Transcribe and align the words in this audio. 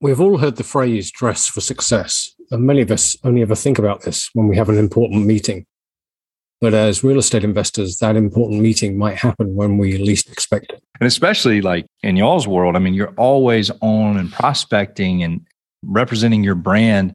We've 0.00 0.20
all 0.20 0.38
heard 0.38 0.56
the 0.56 0.64
phrase 0.64 1.10
dress 1.10 1.48
for 1.48 1.60
success, 1.60 2.32
and 2.52 2.62
many 2.62 2.82
of 2.82 2.90
us 2.92 3.16
only 3.24 3.42
ever 3.42 3.56
think 3.56 3.80
about 3.80 4.02
this 4.02 4.30
when 4.32 4.46
we 4.46 4.56
have 4.56 4.68
an 4.68 4.78
important 4.78 5.26
meeting. 5.26 5.66
But 6.60 6.72
as 6.72 7.02
real 7.02 7.18
estate 7.18 7.42
investors, 7.42 7.98
that 7.98 8.14
important 8.14 8.60
meeting 8.60 8.96
might 8.96 9.16
happen 9.16 9.54
when 9.56 9.76
we 9.76 9.96
least 9.96 10.30
expect 10.30 10.72
it. 10.72 10.82
And 11.00 11.06
especially 11.06 11.60
like 11.60 11.86
in 12.02 12.16
y'all's 12.16 12.46
world, 12.46 12.76
I 12.76 12.78
mean, 12.78 12.94
you're 12.94 13.14
always 13.16 13.70
on 13.80 14.16
and 14.16 14.32
prospecting 14.32 15.22
and 15.22 15.40
representing 15.82 16.44
your 16.44 16.56
brand. 16.56 17.12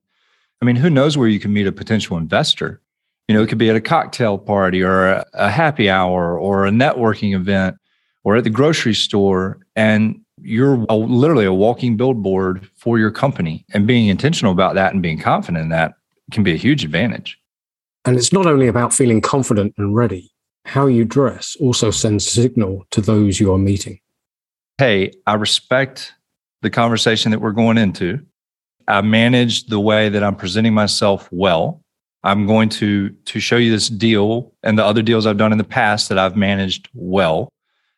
I 0.62 0.66
mean, 0.66 0.76
who 0.76 0.90
knows 0.90 1.18
where 1.18 1.28
you 1.28 1.40
can 1.40 1.54
meet 1.54 1.68
a 1.68 1.72
potential 1.72 2.18
investor? 2.18 2.82
You 3.28 3.36
know, 3.36 3.44
it 3.44 3.48
could 3.48 3.58
be 3.58 3.70
at 3.70 3.76
a 3.78 3.82
cocktail 3.82 4.38
party 4.38 4.82
or 4.82 5.24
a, 5.34 5.50
happy 5.50 5.90
hour 5.90 6.38
or 6.38 6.66
a 6.66 6.72
networking 6.72 7.34
event 7.34 7.78
or 8.24 8.36
at 8.38 8.44
the 8.44 8.50
grocery 8.50 8.94
store. 8.94 9.60
And 9.76 10.23
you're 10.42 10.86
a, 10.90 10.96
literally 10.96 11.46
a 11.46 11.54
walking 11.54 11.98
billboard 11.98 12.70
for 12.76 13.00
your 13.00 13.12
company 13.12 13.66
and 13.74 13.88
being 13.88 14.08
intentional 14.08 14.52
about 14.52 14.76
that 14.76 14.94
and 14.94 15.02
being 15.02 15.20
confident 15.20 15.64
in 15.64 15.70
that 15.70 15.94
can 16.32 16.44
be 16.44 16.54
a 16.54 16.58
huge 16.58 16.84
advantage. 16.84 17.40
And 18.06 18.18
it's 18.18 18.34
not 18.34 18.46
only 18.46 18.68
about 18.68 18.94
feeling 18.94 19.22
confident 19.22 19.74
and 19.78 19.96
ready, 19.96 20.32
how 20.66 20.88
you 20.88 21.06
dress 21.06 21.56
also 21.60 21.92
sends 21.92 22.28
a 22.28 22.30
signal 22.30 22.86
to 22.92 23.02
those 23.02 23.40
you 23.40 23.54
are 23.54 23.58
meeting. 23.58 24.00
Hey, 24.78 25.12
I 25.28 25.36
respect 25.36 26.14
the 26.62 26.70
conversation 26.70 27.32
that 27.32 27.40
we're 27.40 27.52
going 27.52 27.78
into. 27.78 28.20
I 28.88 29.02
manage 29.02 29.68
the 29.68 29.80
way 29.80 30.10
that 30.10 30.24
I'm 30.24 30.36
presenting 30.36 30.74
myself 30.74 31.30
well. 31.32 31.82
I'm 32.26 32.48
going 32.48 32.70
to 32.70 33.10
to 33.10 33.40
show 33.40 33.58
you 33.58 33.70
this 33.70 33.90
deal 33.90 34.54
and 34.64 34.80
the 34.80 34.86
other 34.86 35.02
deals 35.02 35.26
I've 35.26 35.38
done 35.38 35.52
in 35.52 35.58
the 35.58 35.64
past 35.64 36.10
that 36.10 36.18
I've 36.18 36.36
managed 36.36 36.90
well. 36.94 37.50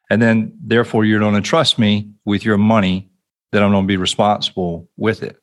And 0.09 0.21
then 0.21 0.57
therefore 0.61 1.05
you're 1.05 1.19
going 1.19 1.35
to 1.35 1.41
trust 1.41 1.79
me 1.79 2.09
with 2.25 2.45
your 2.45 2.57
money 2.57 3.09
that 3.51 3.63
I'm 3.63 3.71
going 3.71 3.83
to 3.83 3.87
be 3.87 3.97
responsible 3.97 4.89
with 4.97 5.23
it. 5.23 5.37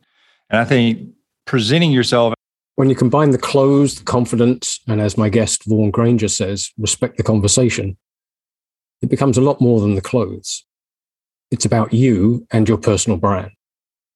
And 0.50 0.60
I 0.60 0.64
think 0.64 1.08
presenting 1.46 1.92
yourself 1.92 2.34
when 2.76 2.88
you 2.88 2.94
combine 2.94 3.30
the 3.30 3.38
clothes, 3.38 3.96
the 3.96 4.04
confidence, 4.04 4.80
and 4.88 5.00
as 5.00 5.18
my 5.18 5.28
guest 5.28 5.64
Vaughan 5.66 5.90
Granger 5.90 6.28
says, 6.28 6.70
respect 6.78 7.16
the 7.16 7.22
conversation, 7.22 7.96
it 9.02 9.10
becomes 9.10 9.36
a 9.36 9.42
lot 9.42 9.60
more 9.60 9.80
than 9.80 9.94
the 9.94 10.00
clothes. 10.00 10.64
It's 11.50 11.64
about 11.64 11.92
you 11.92 12.46
and 12.50 12.68
your 12.68 12.78
personal 12.78 13.18
brand. 13.18 13.50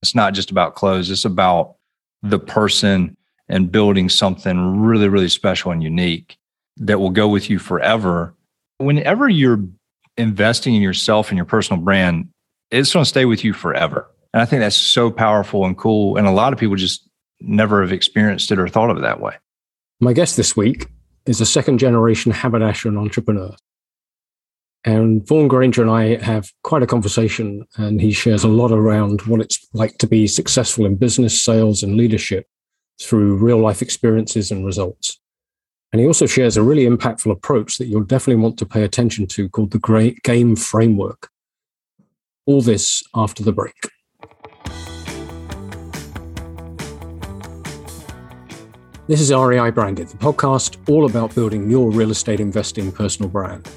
It's 0.03 0.15
not 0.15 0.33
just 0.33 0.51
about 0.51 0.75
clothes, 0.75 1.11
it's 1.11 1.25
about 1.25 1.77
the 2.23 2.39
person 2.39 3.17
and 3.49 3.71
building 3.71 4.09
something 4.09 4.81
really, 4.81 5.09
really 5.09 5.29
special 5.29 5.71
and 5.71 5.83
unique 5.83 6.37
that 6.79 6.99
will 6.99 7.11
go 7.11 7.29
with 7.29 7.51
you 7.51 7.59
forever. 7.59 8.35
Whenever 8.79 9.29
you're 9.29 9.65
investing 10.17 10.75
in 10.75 10.83
yourself 10.83 11.31
and 11.31 11.37
your 11.37 11.45
personal 11.45 11.83
brand, 11.83 12.29
it's 12.71 12.93
going 12.93 13.05
to 13.05 13.09
stay 13.09 13.25
with 13.25 13.45
you 13.45 13.53
forever. 13.53 14.11
And 14.33 14.43
I 14.43 14.45
think 14.45 14.61
that's 14.61 14.77
so 14.77 15.11
powerful 15.11 15.65
and 15.65 15.77
cool. 15.77 16.17
And 16.17 16.27
a 16.27 16.33
lot 16.33 16.53
of 16.53 16.59
people 16.59 16.77
just 16.77 17.09
never 17.41 17.83
have 17.83 17.93
experienced 17.93 18.51
it 18.51 18.59
or 18.59 18.69
thought 18.69 18.91
of 18.91 18.99
it 18.99 19.03
that 19.03 19.21
way. 19.21 19.35
My 20.01 20.13
guest 20.13 20.37
this 20.37 20.57
week 20.57 20.89
is 21.27 21.41
a 21.41 21.47
second 21.47 21.79
generation 21.79 22.33
haberdasher 22.33 22.97
entrepreneur. 22.97 23.55
And 24.85 25.27
Vaughan 25.27 25.49
Granger 25.49 25.83
and 25.83 25.91
I 25.91 26.23
have 26.23 26.53
quite 26.63 26.85
a 26.85 26.87
conversation, 26.87 27.67
and 27.77 28.01
he 28.01 28.13
shares 28.13 28.45
a 28.45 28.49
lot 28.49 28.71
around 28.71 29.23
what 29.23 29.41
it's 29.41 29.67
like 29.73 29.99
to 29.99 30.07
be 30.07 30.29
successful 30.29 30.87
in 30.87 30.95
business, 30.95 31.43
sales, 31.43 31.83
and 31.83 31.97
leadership 31.97 32.47
through 33.03 33.37
real 33.37 33.59
life 33.59 33.83
experiences 33.83 34.53
and 34.53 34.65
results. 34.65 35.19
And 35.93 36.01
he 36.01 36.07
also 36.07 36.27
shares 36.27 36.57
a 36.57 36.63
really 36.63 36.85
impactful 36.85 37.31
approach 37.31 37.79
that 37.79 37.87
you'll 37.87 38.03
definitely 38.03 38.43
want 38.43 38.59
to 38.59 38.67
pay 38.67 38.83
attention 38.83 39.27
to 39.29 39.49
called 39.49 39.71
the 39.71 39.79
Great 39.79 40.23
Game 40.23 40.57
Framework. 40.57 41.31
All 42.45 42.61
this 42.61 43.03
after 43.15 43.43
the 43.43 43.53
break. 43.53 43.75
This 49.09 49.21
is 49.21 49.33
REI 49.33 49.71
Branded, 49.71 50.09
the 50.09 50.17
podcast 50.17 50.77
all 50.89 51.07
about 51.07 51.33
building 51.33 51.71
your 51.71 51.93
real 51.93 52.11
estate 52.11 52.41
investing 52.41 52.91
personal 52.91 53.31
brand. 53.31 53.69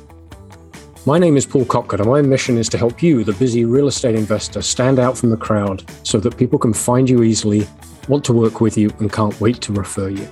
My 1.06 1.20
name 1.20 1.38
is 1.38 1.46
Paul 1.46 1.66
Copcutt, 1.66 2.00
and 2.00 2.10
my 2.10 2.24
mission 2.24 2.58
is 2.58 2.68
to 2.70 2.80
help 2.80 3.04
you, 3.04 3.24
the 3.24 3.34
busy 3.34 3.64
real 3.64 3.88
estate 3.88 4.16
investor, 4.16 4.64
stand 4.64 4.98
out 4.98 5.16
from 5.16 5.30
the 5.30 5.38
crowd 5.38 5.84
so 6.04 6.20
that 6.20 6.38
people 6.38 6.58
can 6.58 6.74
find 6.74 7.08
you 7.08 7.22
easily, 7.22 7.68
want 8.08 8.26
to 8.26 8.34
work 8.34 8.60
with 8.60 8.76
you, 8.76 8.90
and 9.00 9.14
can't 9.14 9.40
wait 9.40 9.62
to 9.62 9.72
refer 9.72 10.10
you. 10.10 10.28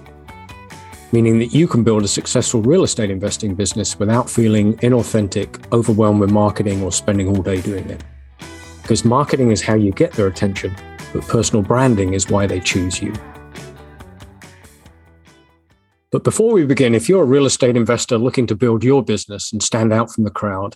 Meaning 1.12 1.40
that 1.40 1.54
you 1.54 1.68
can 1.68 1.84
build 1.84 2.04
a 2.04 2.08
successful 2.08 2.62
real 2.62 2.84
estate 2.84 3.10
investing 3.10 3.56
business 3.56 3.98
without 3.98 4.30
feeling 4.30 4.76
inauthentic, 4.78 5.72
overwhelmed 5.72 6.20
with 6.20 6.32
marketing, 6.32 6.84
or 6.84 6.92
spending 6.92 7.30
all 7.30 7.42
day 7.42 7.62
doing 7.62 7.90
it. 7.90 8.04
Because 8.82 9.06
marketing 9.06 9.52
is 9.52 9.62
how 9.62 9.76
you 9.76 9.92
get 9.92 10.14
their 10.14 10.28
attention, 10.28 10.76
but 11.14 11.24
personal 11.24 11.64
branding 11.64 12.14
is 12.14 12.30
why 12.30 12.46
they 12.46 12.60
choose 12.60 13.02
you. 13.02 13.14
But 16.12 16.24
before 16.24 16.54
we 16.54 16.66
begin, 16.66 16.96
if 16.96 17.10
you're 17.10 17.24
a 17.24 17.26
real 17.26 17.46
estate 17.46 17.76
investor 17.76 18.18
looking 18.18 18.48
to 18.48 18.56
build 18.56 18.84
your 18.84 19.04
business 19.04 19.52
and 19.52 19.62
stand 19.62 19.92
out 19.92 20.12
from 20.12 20.24
the 20.24 20.32
crowd, 20.32 20.76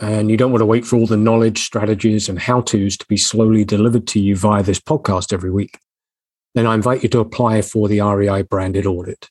and 0.00 0.30
you 0.30 0.36
don't 0.36 0.50
want 0.50 0.60
to 0.60 0.66
wait 0.66 0.84
for 0.84 0.96
all 0.96 1.06
the 1.06 1.16
knowledge, 1.16 1.62
strategies, 1.62 2.28
and 2.28 2.38
how 2.38 2.60
to's 2.60 2.96
to 2.96 3.06
be 3.06 3.16
slowly 3.16 3.64
delivered 3.64 4.08
to 4.08 4.20
you 4.20 4.34
via 4.36 4.62
this 4.62 4.80
podcast 4.80 5.32
every 5.32 5.50
week, 5.50 5.78
then 6.54 6.66
I 6.66 6.74
invite 6.74 7.02
you 7.02 7.08
to 7.10 7.20
apply 7.20 7.62
for 7.62 7.88
the 7.88 8.00
REI 8.00 8.42
branded 8.42 8.86
audit. 8.86 9.30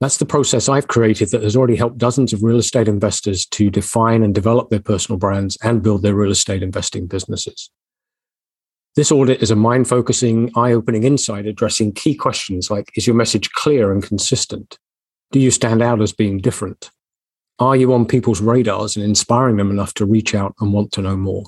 That's 0.00 0.18
the 0.18 0.26
process 0.26 0.68
I've 0.68 0.88
created 0.88 1.30
that 1.30 1.42
has 1.42 1.56
already 1.56 1.76
helped 1.76 1.96
dozens 1.96 2.32
of 2.32 2.42
real 2.42 2.58
estate 2.58 2.86
investors 2.86 3.46
to 3.46 3.70
define 3.70 4.22
and 4.22 4.34
develop 4.34 4.68
their 4.68 4.80
personal 4.80 5.18
brands 5.18 5.56
and 5.62 5.82
build 5.82 6.02
their 6.02 6.14
real 6.14 6.30
estate 6.30 6.62
investing 6.62 7.06
businesses. 7.06 7.70
This 8.94 9.10
audit 9.10 9.42
is 9.42 9.50
a 9.50 9.56
mind 9.56 9.88
focusing, 9.88 10.50
eye 10.54 10.72
opening 10.72 11.04
insight 11.04 11.46
addressing 11.46 11.92
key 11.92 12.14
questions 12.14 12.70
like 12.70 12.90
Is 12.94 13.06
your 13.06 13.16
message 13.16 13.50
clear 13.52 13.92
and 13.92 14.02
consistent? 14.02 14.78
Do 15.32 15.40
you 15.40 15.50
stand 15.50 15.82
out 15.82 16.02
as 16.02 16.12
being 16.12 16.38
different? 16.38 16.90
Are 17.58 17.76
you 17.76 17.92
on 17.94 18.06
people's 18.06 18.42
radars 18.42 18.96
and 18.96 19.04
inspiring 19.04 19.56
them 19.56 19.70
enough 19.70 19.94
to 19.94 20.04
reach 20.04 20.34
out 20.34 20.54
and 20.60 20.72
want 20.72 20.92
to 20.92 21.02
know 21.02 21.16
more? 21.16 21.44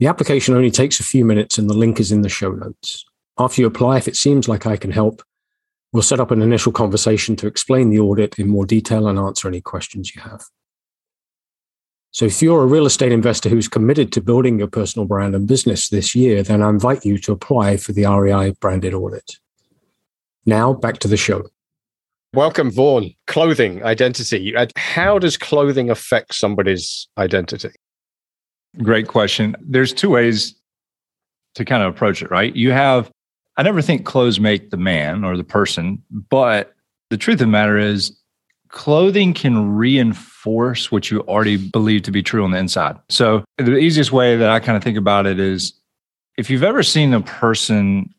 The 0.00 0.08
application 0.08 0.54
only 0.54 0.72
takes 0.72 0.98
a 0.98 1.04
few 1.04 1.24
minutes 1.24 1.58
and 1.58 1.70
the 1.70 1.74
link 1.74 2.00
is 2.00 2.10
in 2.10 2.22
the 2.22 2.28
show 2.28 2.50
notes. 2.50 3.04
After 3.38 3.60
you 3.60 3.68
apply, 3.68 3.98
if 3.98 4.08
it 4.08 4.16
seems 4.16 4.48
like 4.48 4.66
I 4.66 4.76
can 4.76 4.90
help, 4.90 5.22
we'll 5.92 6.02
set 6.02 6.20
up 6.20 6.30
an 6.30 6.42
initial 6.42 6.72
conversation 6.72 7.36
to 7.36 7.46
explain 7.46 7.90
the 7.90 8.00
audit 8.00 8.38
in 8.38 8.48
more 8.48 8.66
detail 8.66 9.08
and 9.08 9.18
answer 9.18 9.48
any 9.48 9.60
questions 9.60 10.14
you 10.14 10.22
have. 10.22 10.42
So 12.10 12.26
if 12.26 12.42
you're 12.42 12.62
a 12.62 12.66
real 12.66 12.84
estate 12.84 13.12
investor 13.12 13.48
who's 13.48 13.68
committed 13.68 14.12
to 14.12 14.20
building 14.20 14.58
your 14.58 14.68
personal 14.68 15.06
brand 15.06 15.34
and 15.34 15.48
business 15.48 15.88
this 15.88 16.14
year, 16.14 16.42
then 16.42 16.62
I 16.62 16.68
invite 16.68 17.06
you 17.06 17.16
to 17.18 17.32
apply 17.32 17.78
for 17.78 17.92
the 17.92 18.04
REI 18.04 18.52
branded 18.60 18.92
audit. 18.92 19.38
Now 20.44 20.74
back 20.74 20.98
to 20.98 21.08
the 21.08 21.16
show. 21.16 21.44
Welcome, 22.34 22.70
Vaughan. 22.70 23.14
Clothing, 23.26 23.82
identity. 23.82 24.56
Uh, 24.56 24.66
how 24.76 25.18
does 25.18 25.36
clothing 25.36 25.90
affect 25.90 26.34
somebody's 26.34 27.08
identity? 27.18 27.70
Great 28.82 29.06
question. 29.06 29.54
There's 29.60 29.92
two 29.92 30.10
ways 30.10 30.54
to 31.54 31.64
kind 31.64 31.82
of 31.82 31.94
approach 31.94 32.22
it, 32.22 32.30
right? 32.30 32.54
You 32.54 32.72
have, 32.72 33.10
I 33.56 33.62
never 33.62 33.82
think 33.82 34.06
clothes 34.06 34.40
make 34.40 34.70
the 34.70 34.76
man 34.76 35.24
or 35.24 35.36
the 35.36 35.44
person, 35.44 36.02
but 36.10 36.74
the 37.10 37.16
truth 37.16 37.34
of 37.34 37.40
the 37.40 37.46
matter 37.46 37.78
is 37.78 38.16
clothing 38.68 39.34
can 39.34 39.74
reinforce 39.74 40.90
what 40.90 41.10
you 41.10 41.20
already 41.22 41.56
believe 41.56 42.02
to 42.02 42.10
be 42.10 42.22
true 42.22 42.44
on 42.44 42.50
the 42.50 42.58
inside. 42.58 42.96
So, 43.10 43.44
the 43.58 43.76
easiest 43.76 44.12
way 44.12 44.36
that 44.36 44.50
I 44.50 44.60
kind 44.60 44.76
of 44.76 44.82
think 44.82 44.96
about 44.96 45.26
it 45.26 45.38
is 45.38 45.74
if 46.38 46.48
you've 46.50 46.62
ever 46.62 46.82
seen 46.82 47.12
a 47.12 47.20
person 47.20 48.12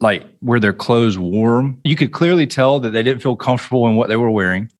like 0.00 0.26
where 0.40 0.60
their 0.60 0.72
clothes 0.72 1.18
warm, 1.18 1.80
you 1.84 1.96
could 1.96 2.12
clearly 2.12 2.46
tell 2.46 2.80
that 2.80 2.90
they 2.90 3.02
didn't 3.02 3.22
feel 3.22 3.36
comfortable 3.36 3.86
in 3.88 3.96
what 3.96 4.08
they 4.08 4.16
were 4.16 4.30
wearing. 4.30 4.70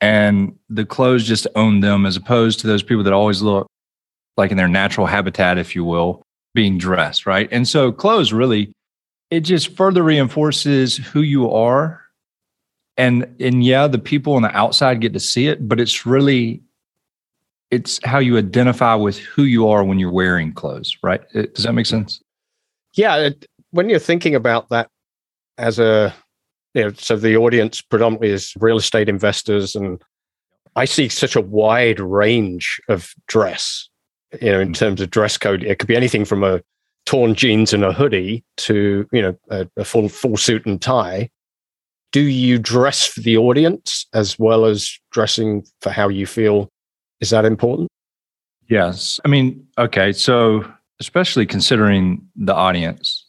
And 0.00 0.56
the 0.68 0.84
clothes 0.84 1.24
just 1.24 1.46
owned 1.54 1.82
them 1.82 2.06
as 2.06 2.16
opposed 2.16 2.60
to 2.60 2.66
those 2.66 2.82
people 2.82 3.02
that 3.04 3.12
always 3.12 3.42
look 3.42 3.66
like 4.36 4.50
in 4.50 4.56
their 4.56 4.68
natural 4.68 5.06
habitat, 5.06 5.58
if 5.58 5.74
you 5.74 5.84
will, 5.84 6.22
being 6.54 6.78
dressed, 6.78 7.26
right? 7.26 7.48
And 7.50 7.66
so 7.66 7.90
clothes 7.90 8.32
really, 8.32 8.72
it 9.30 9.40
just 9.40 9.76
further 9.76 10.02
reinforces 10.02 10.96
who 10.96 11.22
you 11.22 11.50
are. 11.50 12.02
And 12.96 13.36
and 13.38 13.62
yeah 13.62 13.86
the 13.86 13.98
people 13.98 14.34
on 14.34 14.42
the 14.42 14.56
outside 14.56 15.00
get 15.00 15.12
to 15.12 15.20
see 15.20 15.46
it 15.46 15.68
but 15.68 15.78
it's 15.78 16.04
really 16.04 16.60
it's 17.70 18.00
how 18.04 18.18
you 18.18 18.36
identify 18.36 18.96
with 18.96 19.18
who 19.18 19.44
you 19.44 19.68
are 19.68 19.84
when 19.84 20.00
you're 20.00 20.10
wearing 20.10 20.52
clothes 20.52 20.96
right? 21.00 21.20
It, 21.32 21.54
does 21.54 21.64
that 21.64 21.74
make 21.74 21.86
sense? 21.86 22.20
Yeah 22.94 23.14
it, 23.18 23.46
when 23.70 23.88
you're 23.88 24.00
thinking 24.00 24.34
about 24.34 24.68
that 24.70 24.90
as 25.58 25.78
a 25.78 26.12
you 26.74 26.82
know 26.82 26.92
so 26.94 27.14
the 27.14 27.36
audience 27.36 27.80
predominantly 27.80 28.30
is 28.30 28.52
real 28.58 28.78
estate 28.78 29.08
investors 29.08 29.76
and 29.76 30.02
i 30.74 30.84
see 30.84 31.08
such 31.08 31.36
a 31.36 31.40
wide 31.40 32.00
range 32.00 32.80
of 32.88 33.14
dress 33.28 33.88
you 34.40 34.50
know 34.50 34.60
in 34.60 34.68
mm-hmm. 34.68 34.72
terms 34.72 35.00
of 35.00 35.10
dress 35.10 35.36
code. 35.36 35.62
It 35.62 35.78
could 35.78 35.88
be 35.88 35.96
anything 35.96 36.24
from 36.24 36.44
a 36.44 36.60
torn 37.08 37.34
jeans 37.34 37.72
and 37.72 37.84
a 37.84 37.92
hoodie 37.92 38.44
to 38.58 39.08
you 39.12 39.22
know 39.22 39.34
a, 39.48 39.66
a 39.78 39.84
full 39.84 40.10
full 40.10 40.36
suit 40.36 40.66
and 40.66 40.82
tie 40.82 41.26
do 42.12 42.20
you 42.20 42.58
dress 42.58 43.06
for 43.06 43.20
the 43.20 43.36
audience 43.36 44.06
as 44.12 44.38
well 44.38 44.64
as 44.64 44.98
dressing 45.10 45.66
for 45.80 45.90
how 45.90 46.08
you 46.08 46.26
feel? 46.26 46.68
Is 47.20 47.30
that 47.30 47.44
important? 47.44 47.88
Yes. 48.68 49.20
I 49.24 49.28
mean, 49.28 49.66
okay. 49.76 50.12
So 50.12 50.64
especially 51.00 51.46
considering 51.46 52.26
the 52.36 52.54
audience. 52.54 53.24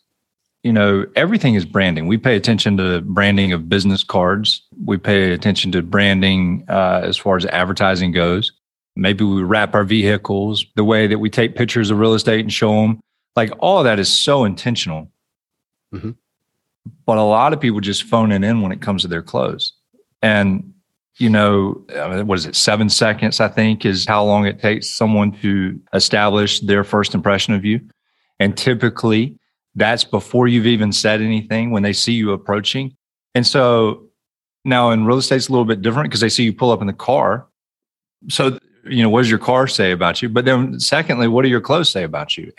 You 0.64 0.74
know, 0.74 1.06
everything 1.16 1.56
is 1.56 1.66
branding. 1.66 2.08
We 2.08 2.18
pay 2.18 2.36
attention 2.36 2.76
to 2.78 3.02
branding 3.02 3.54
of 3.54 3.70
business 3.70 4.04
cards. 4.04 4.62
We 4.86 4.98
pay 4.98 5.32
attention 5.32 5.72
to 5.72 5.82
branding 5.82 6.66
uh, 6.68 7.02
as 7.04 7.16
far 7.16 7.38
as 7.38 7.46
advertising 7.46 8.12
goes. 8.12 8.52
Maybe 8.96 9.24
we 9.24 9.42
wrap 9.44 9.74
our 9.74 9.86
vehicles, 9.86 10.66
the 10.76 10.84
way 10.84 11.08
that 11.08 11.20
we 11.20 11.30
take 11.30 11.56
pictures 11.56 11.92
of 11.92 12.00
real 12.00 12.14
estate 12.14 12.42
and 12.42 12.52
show 12.52 12.74
them. 12.82 13.00
Like 13.36 13.52
all 13.60 13.80
of 13.80 13.86
that 13.86 14.00
is 14.00 14.12
so 14.12 14.44
intentional. 14.46 15.12
Mm-hmm. 15.94 16.12
But 17.06 17.18
a 17.18 17.24
lot 17.24 17.54
of 17.54 17.60
people 17.60 17.80
just 17.80 18.04
phone 18.04 18.32
it 18.32 18.44
in 18.44 18.62
when 18.62 18.72
it 18.72 18.82
comes 18.82 19.04
to 19.04 19.08
their 19.08 19.22
clothes. 19.22 19.74
And, 20.22 20.74
you 21.18 21.30
know, 21.30 21.84
what 22.26 22.38
is 22.38 22.46
it, 22.46 22.56
seven 22.56 22.90
seconds, 22.90 23.40
I 23.40 23.48
think, 23.48 23.86
is 23.86 24.06
how 24.06 24.24
long 24.24 24.46
it 24.46 24.60
takes 24.60 24.90
someone 24.90 25.32
to 25.42 25.80
establish 25.94 26.60
their 26.60 26.84
first 26.84 27.14
impression 27.14 27.54
of 27.54 27.66
you. 27.66 27.82
And 28.40 28.58
typically, 28.58 29.38
that's 29.76 30.04
before 30.04 30.48
you've 30.48 30.66
even 30.66 30.92
said 30.92 31.22
anything 31.22 31.72
when 31.72 31.84
they 31.84 31.94
see 31.94 32.14
you 32.14 32.32
approaching. 32.32 32.96
And 33.36 33.46
so 33.46 34.06
now 34.66 34.92
in 34.92 35.06
real 35.06 35.18
estate, 35.18 35.38
it's 35.38 35.48
a 35.48 35.52
little 35.52 35.66
bit 35.66 35.82
different 35.82 36.10
because 36.10 36.22
they 36.22 36.30
see 36.30 36.44
you 36.44 36.54
pull 36.54 36.72
up 36.72 36.82
in 36.82 36.88
the 36.88 36.94
car. 36.94 37.48
So, 38.30 38.58
you 38.86 39.04
know, 39.04 39.10
what 39.10 39.22
does 39.22 39.30
your 39.30 39.40
car 39.40 39.68
say 39.68 39.92
about 39.92 40.22
you? 40.22 40.30
But 40.30 40.46
then, 40.46 40.80
secondly, 40.80 41.28
what 41.28 41.44
do 41.44 41.50
your 41.50 41.62
clothes 41.62 41.90
say 41.90 42.04
about 42.04 42.38
you? 42.38 42.52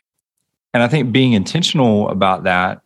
And 0.72 0.82
I 0.82 0.88
think 0.88 1.12
being 1.12 1.32
intentional 1.32 2.08
about 2.08 2.44
that 2.44 2.82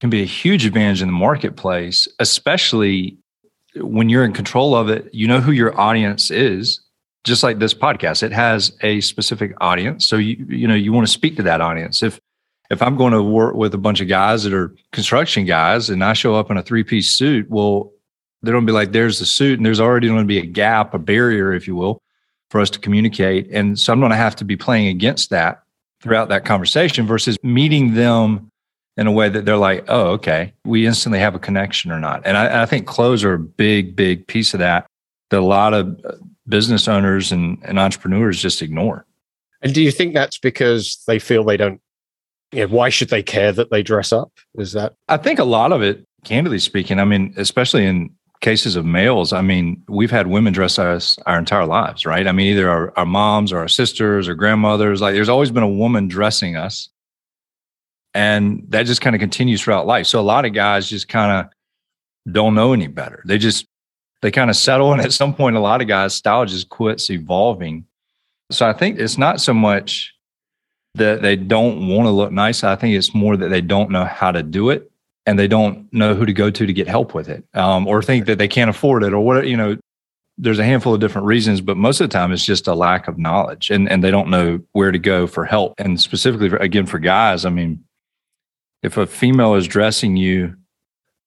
can 0.00 0.10
be 0.10 0.22
a 0.22 0.26
huge 0.26 0.66
advantage 0.66 1.02
in 1.02 1.08
the 1.08 1.12
marketplace, 1.12 2.08
especially 2.18 3.16
when 3.76 4.08
you're 4.08 4.24
in 4.24 4.32
control 4.32 4.74
of 4.74 4.88
it. 4.88 5.12
You 5.12 5.26
know 5.26 5.40
who 5.40 5.52
your 5.52 5.78
audience 5.78 6.30
is, 6.30 6.80
just 7.24 7.42
like 7.42 7.58
this 7.58 7.74
podcast. 7.74 8.22
It 8.22 8.32
has 8.32 8.72
a 8.82 9.00
specific 9.00 9.52
audience, 9.60 10.06
so 10.08 10.16
you 10.16 10.44
you 10.48 10.68
know 10.68 10.74
you 10.74 10.92
want 10.92 11.06
to 11.06 11.12
speak 11.12 11.36
to 11.36 11.42
that 11.44 11.60
audience. 11.60 12.02
If 12.02 12.20
if 12.70 12.82
I'm 12.82 12.96
going 12.96 13.12
to 13.12 13.22
work 13.22 13.54
with 13.54 13.74
a 13.74 13.78
bunch 13.78 14.00
of 14.00 14.08
guys 14.08 14.44
that 14.44 14.52
are 14.52 14.74
construction 14.92 15.44
guys, 15.44 15.90
and 15.90 16.02
I 16.02 16.14
show 16.14 16.34
up 16.34 16.50
in 16.50 16.56
a 16.56 16.62
three 16.62 16.84
piece 16.84 17.10
suit, 17.10 17.48
well, 17.50 17.92
they're 18.42 18.52
going 18.52 18.66
to 18.66 18.70
be 18.70 18.74
like, 18.74 18.92
"There's 18.92 19.18
the 19.18 19.26
suit," 19.26 19.58
and 19.58 19.66
there's 19.66 19.80
already 19.80 20.08
going 20.08 20.20
to 20.20 20.26
be 20.26 20.38
a 20.38 20.46
gap, 20.46 20.94
a 20.94 20.98
barrier, 20.98 21.52
if 21.52 21.66
you 21.66 21.76
will, 21.76 22.02
for 22.50 22.60
us 22.60 22.70
to 22.70 22.78
communicate. 22.78 23.48
And 23.50 23.78
so 23.78 23.92
I'm 23.92 24.00
going 24.00 24.10
to 24.10 24.16
have 24.16 24.36
to 24.36 24.44
be 24.44 24.56
playing 24.56 24.88
against 24.88 25.30
that 25.30 25.62
throughout 26.06 26.28
that 26.28 26.44
conversation 26.44 27.06
versus 27.06 27.36
meeting 27.42 27.94
them 27.94 28.48
in 28.96 29.06
a 29.06 29.12
way 29.12 29.28
that 29.28 29.44
they're 29.44 29.56
like, 29.56 29.84
oh, 29.88 30.12
okay, 30.12 30.52
we 30.64 30.86
instantly 30.86 31.18
have 31.18 31.34
a 31.34 31.38
connection 31.38 31.90
or 31.90 32.00
not. 32.00 32.22
And 32.24 32.36
I, 32.36 32.62
I 32.62 32.66
think 32.66 32.86
clothes 32.86 33.24
are 33.24 33.34
a 33.34 33.38
big, 33.38 33.94
big 33.94 34.26
piece 34.26 34.54
of 34.54 34.60
that 34.60 34.86
that 35.30 35.40
a 35.40 35.44
lot 35.44 35.74
of 35.74 36.00
uh, 36.04 36.12
business 36.48 36.86
owners 36.86 37.32
and, 37.32 37.58
and 37.62 37.78
entrepreneurs 37.78 38.40
just 38.40 38.62
ignore. 38.62 39.04
And 39.60 39.74
do 39.74 39.82
you 39.82 39.90
think 39.90 40.14
that's 40.14 40.38
because 40.38 41.02
they 41.06 41.18
feel 41.18 41.42
they 41.42 41.56
don't, 41.56 41.80
you 42.52 42.60
know, 42.60 42.72
why 42.72 42.88
should 42.88 43.08
they 43.08 43.22
care 43.22 43.50
that 43.52 43.70
they 43.70 43.82
dress 43.82 44.12
up? 44.12 44.30
Is 44.54 44.72
that? 44.72 44.94
I 45.08 45.16
think 45.16 45.40
a 45.40 45.44
lot 45.44 45.72
of 45.72 45.82
it, 45.82 46.04
candidly 46.24 46.60
speaking, 46.60 47.00
I 47.00 47.04
mean, 47.04 47.34
especially 47.36 47.84
in 47.84 48.10
cases 48.40 48.76
of 48.76 48.84
males, 48.84 49.32
I 49.32 49.42
mean, 49.42 49.82
we've 49.88 50.10
had 50.10 50.26
women 50.26 50.52
dress 50.52 50.78
us 50.78 51.18
our 51.26 51.38
entire 51.38 51.66
lives, 51.66 52.06
right? 52.06 52.26
I 52.26 52.32
mean, 52.32 52.52
either 52.52 52.68
our, 52.70 52.92
our 52.96 53.06
moms 53.06 53.52
or 53.52 53.58
our 53.58 53.68
sisters 53.68 54.28
or 54.28 54.34
grandmothers, 54.34 55.00
like 55.00 55.14
there's 55.14 55.28
always 55.28 55.50
been 55.50 55.62
a 55.62 55.68
woman 55.68 56.08
dressing 56.08 56.56
us 56.56 56.88
and 58.16 58.64
that 58.70 58.86
just 58.86 59.02
kind 59.02 59.14
of 59.14 59.20
continues 59.20 59.60
throughout 59.60 59.86
life. 59.86 60.06
So 60.06 60.18
a 60.18 60.22
lot 60.22 60.46
of 60.46 60.54
guys 60.54 60.88
just 60.88 61.06
kind 61.06 61.30
of 61.32 62.32
don't 62.32 62.54
know 62.54 62.72
any 62.72 62.86
better. 62.86 63.22
They 63.26 63.36
just 63.36 63.66
they 64.22 64.30
kind 64.30 64.48
of 64.48 64.56
settle, 64.56 64.92
and 64.94 65.02
at 65.02 65.12
some 65.12 65.34
point, 65.34 65.54
a 65.54 65.60
lot 65.60 65.82
of 65.82 65.86
guys' 65.86 66.14
style 66.14 66.46
just 66.46 66.70
quits 66.70 67.10
evolving. 67.10 67.84
So 68.50 68.66
I 68.66 68.72
think 68.72 68.98
it's 68.98 69.18
not 69.18 69.38
so 69.42 69.52
much 69.52 70.14
that 70.94 71.20
they 71.20 71.36
don't 71.36 71.88
want 71.88 72.06
to 72.06 72.10
look 72.10 72.32
nice. 72.32 72.64
I 72.64 72.74
think 72.74 72.94
it's 72.94 73.14
more 73.14 73.36
that 73.36 73.48
they 73.48 73.60
don't 73.60 73.90
know 73.90 74.06
how 74.06 74.32
to 74.32 74.42
do 74.42 74.70
it, 74.70 74.90
and 75.26 75.38
they 75.38 75.48
don't 75.48 75.92
know 75.92 76.14
who 76.14 76.24
to 76.24 76.32
go 76.32 76.50
to 76.50 76.66
to 76.66 76.72
get 76.72 76.88
help 76.88 77.14
with 77.14 77.28
it, 77.28 77.44
um, 77.54 77.86
or 77.86 78.02
think 78.02 78.26
that 78.26 78.38
they 78.38 78.48
can't 78.48 78.70
afford 78.70 79.02
it, 79.02 79.12
or 79.12 79.20
what 79.20 79.46
you 79.46 79.56
know. 79.56 79.76
There's 80.38 80.58
a 80.58 80.64
handful 80.64 80.92
of 80.92 81.00
different 81.00 81.26
reasons, 81.26 81.62
but 81.62 81.78
most 81.78 81.98
of 81.98 82.10
the 82.10 82.12
time 82.12 82.30
it's 82.30 82.44
just 82.44 82.68
a 82.68 82.74
lack 82.74 83.08
of 83.08 83.18
knowledge, 83.18 83.70
and 83.70 83.90
and 83.90 84.04
they 84.04 84.10
don't 84.10 84.28
know 84.28 84.60
where 84.72 84.92
to 84.92 84.98
go 84.98 85.26
for 85.26 85.44
help. 85.44 85.74
And 85.78 86.00
specifically, 86.00 86.50
for, 86.50 86.56
again, 86.56 86.86
for 86.86 86.98
guys, 86.98 87.44
I 87.46 87.50
mean, 87.50 87.82
if 88.82 88.96
a 88.96 89.06
female 89.06 89.54
is 89.54 89.66
dressing 89.66 90.16
you, 90.16 90.54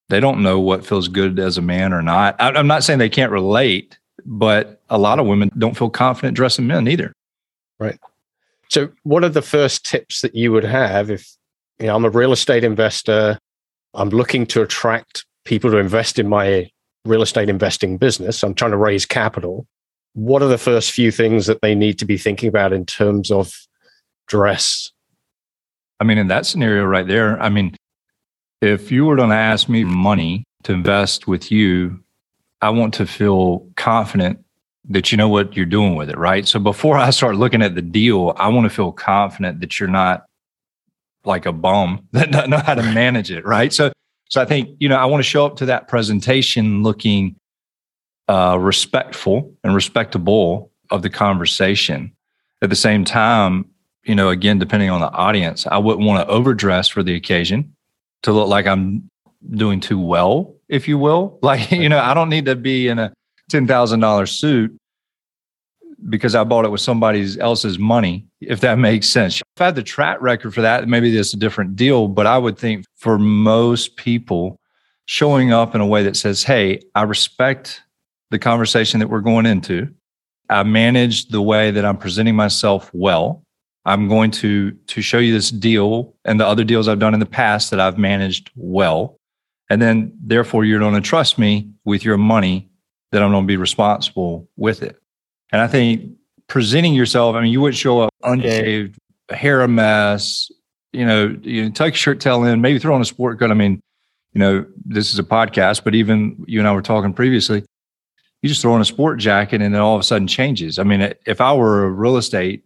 they 0.09 0.19
don't 0.19 0.41
know 0.41 0.59
what 0.59 0.85
feels 0.85 1.07
good 1.07 1.39
as 1.39 1.57
a 1.57 1.61
man 1.61 1.93
or 1.93 2.01
not. 2.01 2.35
I'm 2.39 2.67
not 2.67 2.83
saying 2.83 2.99
they 2.99 3.09
can't 3.09 3.31
relate, 3.31 3.97
but 4.25 4.81
a 4.89 4.97
lot 4.97 5.19
of 5.19 5.25
women 5.25 5.51
don't 5.57 5.77
feel 5.77 5.89
confident 5.89 6.35
dressing 6.35 6.67
men 6.67 6.87
either. 6.87 7.13
Right. 7.79 7.99
So, 8.69 8.89
what 9.03 9.23
are 9.23 9.29
the 9.29 9.41
first 9.41 9.85
tips 9.85 10.21
that 10.21 10.35
you 10.35 10.51
would 10.51 10.63
have 10.63 11.09
if 11.09 11.35
you 11.79 11.87
know, 11.87 11.95
I'm 11.95 12.05
a 12.05 12.09
real 12.09 12.31
estate 12.31 12.63
investor? 12.63 13.39
I'm 13.93 14.09
looking 14.09 14.45
to 14.47 14.61
attract 14.61 15.25
people 15.45 15.71
to 15.71 15.77
invest 15.77 16.19
in 16.19 16.27
my 16.27 16.69
real 17.05 17.21
estate 17.21 17.49
investing 17.49 17.97
business. 17.97 18.43
I'm 18.43 18.53
trying 18.53 18.71
to 18.71 18.77
raise 18.77 19.05
capital. 19.05 19.65
What 20.13 20.41
are 20.41 20.47
the 20.47 20.57
first 20.57 20.91
few 20.91 21.11
things 21.11 21.47
that 21.47 21.61
they 21.61 21.75
need 21.75 21.99
to 21.99 22.05
be 22.05 22.17
thinking 22.17 22.49
about 22.49 22.73
in 22.73 22.85
terms 22.85 23.31
of 23.31 23.53
dress 24.27 24.91
I 25.99 26.05
mean, 26.05 26.17
in 26.17 26.27
that 26.27 26.45
scenario 26.45 26.85
right 26.85 27.05
there, 27.05 27.39
I 27.41 27.49
mean, 27.49 27.75
if 28.61 28.91
you 28.91 29.05
were 29.05 29.15
going 29.15 29.29
to 29.29 29.35
ask 29.35 29.67
me 29.67 29.83
money 29.83 30.45
to 30.63 30.73
invest 30.73 31.27
with 31.27 31.51
you, 31.51 32.03
I 32.61 32.69
want 32.69 32.93
to 32.95 33.05
feel 33.05 33.67
confident 33.75 34.43
that 34.89 35.11
you 35.11 35.17
know 35.17 35.29
what 35.29 35.55
you're 35.55 35.65
doing 35.65 35.95
with 35.95 36.09
it, 36.09 36.17
right? 36.17 36.47
So 36.47 36.59
before 36.59 36.97
I 36.97 37.09
start 37.09 37.35
looking 37.35 37.61
at 37.61 37.75
the 37.75 37.81
deal, 37.81 38.33
I 38.37 38.47
want 38.47 38.65
to 38.65 38.75
feel 38.75 38.91
confident 38.91 39.59
that 39.59 39.79
you're 39.79 39.89
not 39.89 40.25
like 41.29 41.45
a 41.45 41.53
bum 41.53 42.05
that 42.11 42.31
doesn't 42.31 42.49
know 42.49 42.57
how 42.57 42.75
to 42.75 42.83
manage 42.83 43.31
it, 43.31 43.45
right? 43.45 43.71
So, 43.71 43.91
so 44.29 44.41
I 44.41 44.45
think 44.45 44.75
you 44.79 44.89
know 44.89 44.97
I 44.97 45.05
want 45.05 45.23
to 45.23 45.29
show 45.29 45.45
up 45.45 45.55
to 45.57 45.65
that 45.67 45.87
presentation 45.87 46.83
looking 46.83 47.35
uh, 48.27 48.57
respectful 48.59 49.53
and 49.63 49.73
respectable 49.73 50.71
of 50.91 51.01
the 51.01 51.09
conversation. 51.09 52.11
At 52.61 52.69
the 52.69 52.75
same 52.75 53.05
time, 53.05 53.65
you 54.03 54.15
know, 54.15 54.29
again, 54.29 54.59
depending 54.59 54.89
on 54.89 55.01
the 55.01 55.11
audience, 55.11 55.65
I 55.67 55.77
wouldn't 55.77 56.05
want 56.05 56.27
to 56.27 56.33
overdress 56.33 56.87
for 56.87 57.03
the 57.03 57.15
occasion 57.15 57.73
to 58.23 58.31
look 58.31 58.47
like 58.47 58.67
I'm 58.67 59.09
doing 59.51 59.79
too 59.79 59.99
well, 59.99 60.55
if 60.67 60.87
you 60.87 60.97
will. 60.97 61.39
Like, 61.43 61.71
you 61.71 61.89
know, 61.89 61.99
I 61.99 62.13
don't 62.13 62.29
need 62.29 62.45
to 62.45 62.55
be 62.55 62.87
in 62.87 62.99
a 62.99 63.13
$10,000 63.51 64.29
suit 64.29 64.78
because 66.07 66.35
I 66.35 66.43
bought 66.43 66.65
it 66.65 66.71
with 66.71 66.81
somebody 66.81 67.27
else's 67.39 67.77
money, 67.77 68.25
if 68.41 68.61
that 68.61 68.79
makes 68.79 69.09
sense. 69.09 69.41
If 69.41 69.61
I 69.61 69.65
had 69.65 69.75
the 69.75 69.83
track 69.83 70.21
record 70.21 70.53
for 70.53 70.61
that, 70.61 70.87
maybe 70.87 71.15
that's 71.15 71.33
a 71.33 71.37
different 71.37 71.75
deal. 71.75 72.07
But 72.07 72.27
I 72.27 72.37
would 72.37 72.57
think 72.57 72.85
for 72.95 73.17
most 73.17 73.95
people, 73.95 74.59
showing 75.05 75.51
up 75.51 75.73
in 75.73 75.81
a 75.81 75.87
way 75.87 76.03
that 76.03 76.15
says, 76.15 76.43
Hey, 76.43 76.79
I 76.93 77.01
respect 77.01 77.81
the 78.29 78.37
conversation 78.37 78.99
that 78.99 79.07
we're 79.07 79.21
going 79.21 79.47
into. 79.47 79.89
I 80.49 80.61
manage 80.63 81.29
the 81.29 81.41
way 81.41 81.71
that 81.71 81.83
I'm 81.83 81.97
presenting 81.97 82.35
myself 82.35 82.91
well. 82.93 83.43
I'm 83.85 84.07
going 84.07 84.29
to 84.31 84.71
to 84.71 85.01
show 85.01 85.17
you 85.17 85.33
this 85.33 85.49
deal 85.49 86.13
and 86.25 86.39
the 86.39 86.45
other 86.45 86.63
deals 86.63 86.87
I've 86.87 86.99
done 86.99 87.15
in 87.15 87.19
the 87.19 87.25
past 87.25 87.71
that 87.71 87.79
I've 87.79 87.97
managed 87.97 88.51
well. 88.55 89.17
And 89.69 89.81
then 89.81 90.11
therefore 90.21 90.63
you're 90.63 90.79
going 90.79 90.93
to 90.93 91.01
trust 91.01 91.39
me 91.39 91.71
with 91.85 92.05
your 92.05 92.17
money 92.17 92.69
that 93.11 93.23
I'm 93.23 93.31
going 93.31 93.45
to 93.45 93.47
be 93.47 93.57
responsible 93.57 94.47
with 94.57 94.83
it. 94.83 94.98
And 95.51 95.61
I 95.61 95.67
think 95.67 96.11
presenting 96.47 96.93
yourself, 96.93 97.35
I 97.35 97.41
mean, 97.41 97.51
you 97.51 97.61
wouldn't 97.61 97.77
show 97.77 97.99
up 98.01 98.13
unshaved, 98.23 98.97
hair 99.29 99.61
a 99.61 99.67
mess, 99.67 100.51
you 100.91 101.05
know, 101.05 101.37
you 101.41 101.69
tuck 101.69 101.87
your 101.87 101.95
shirt 101.95 102.19
tail 102.19 102.43
in, 102.43 102.61
maybe 102.61 102.79
throw 102.79 102.95
on 102.95 103.01
a 103.01 103.05
sport 103.05 103.39
coat. 103.39 103.51
I 103.51 103.53
mean, 103.53 103.81
you 104.33 104.39
know, 104.39 104.65
this 104.85 105.11
is 105.13 105.19
a 105.19 105.23
podcast, 105.23 105.83
but 105.83 105.95
even 105.95 106.43
you 106.47 106.59
and 106.59 106.67
I 106.67 106.71
were 106.73 106.81
talking 106.81 107.13
previously, 107.13 107.63
you 108.41 108.49
just 108.49 108.61
throw 108.61 108.73
on 108.73 108.81
a 108.81 108.85
sport 108.85 109.19
jacket 109.19 109.61
and 109.61 109.73
then 109.73 109.81
all 109.81 109.95
of 109.95 110.01
a 110.01 110.03
sudden 110.03 110.27
changes. 110.27 110.79
I 110.79 110.83
mean, 110.83 111.13
if 111.25 111.41
I 111.41 111.53
were 111.53 111.85
a 111.85 111.91
real 111.91 112.17
estate 112.17 112.63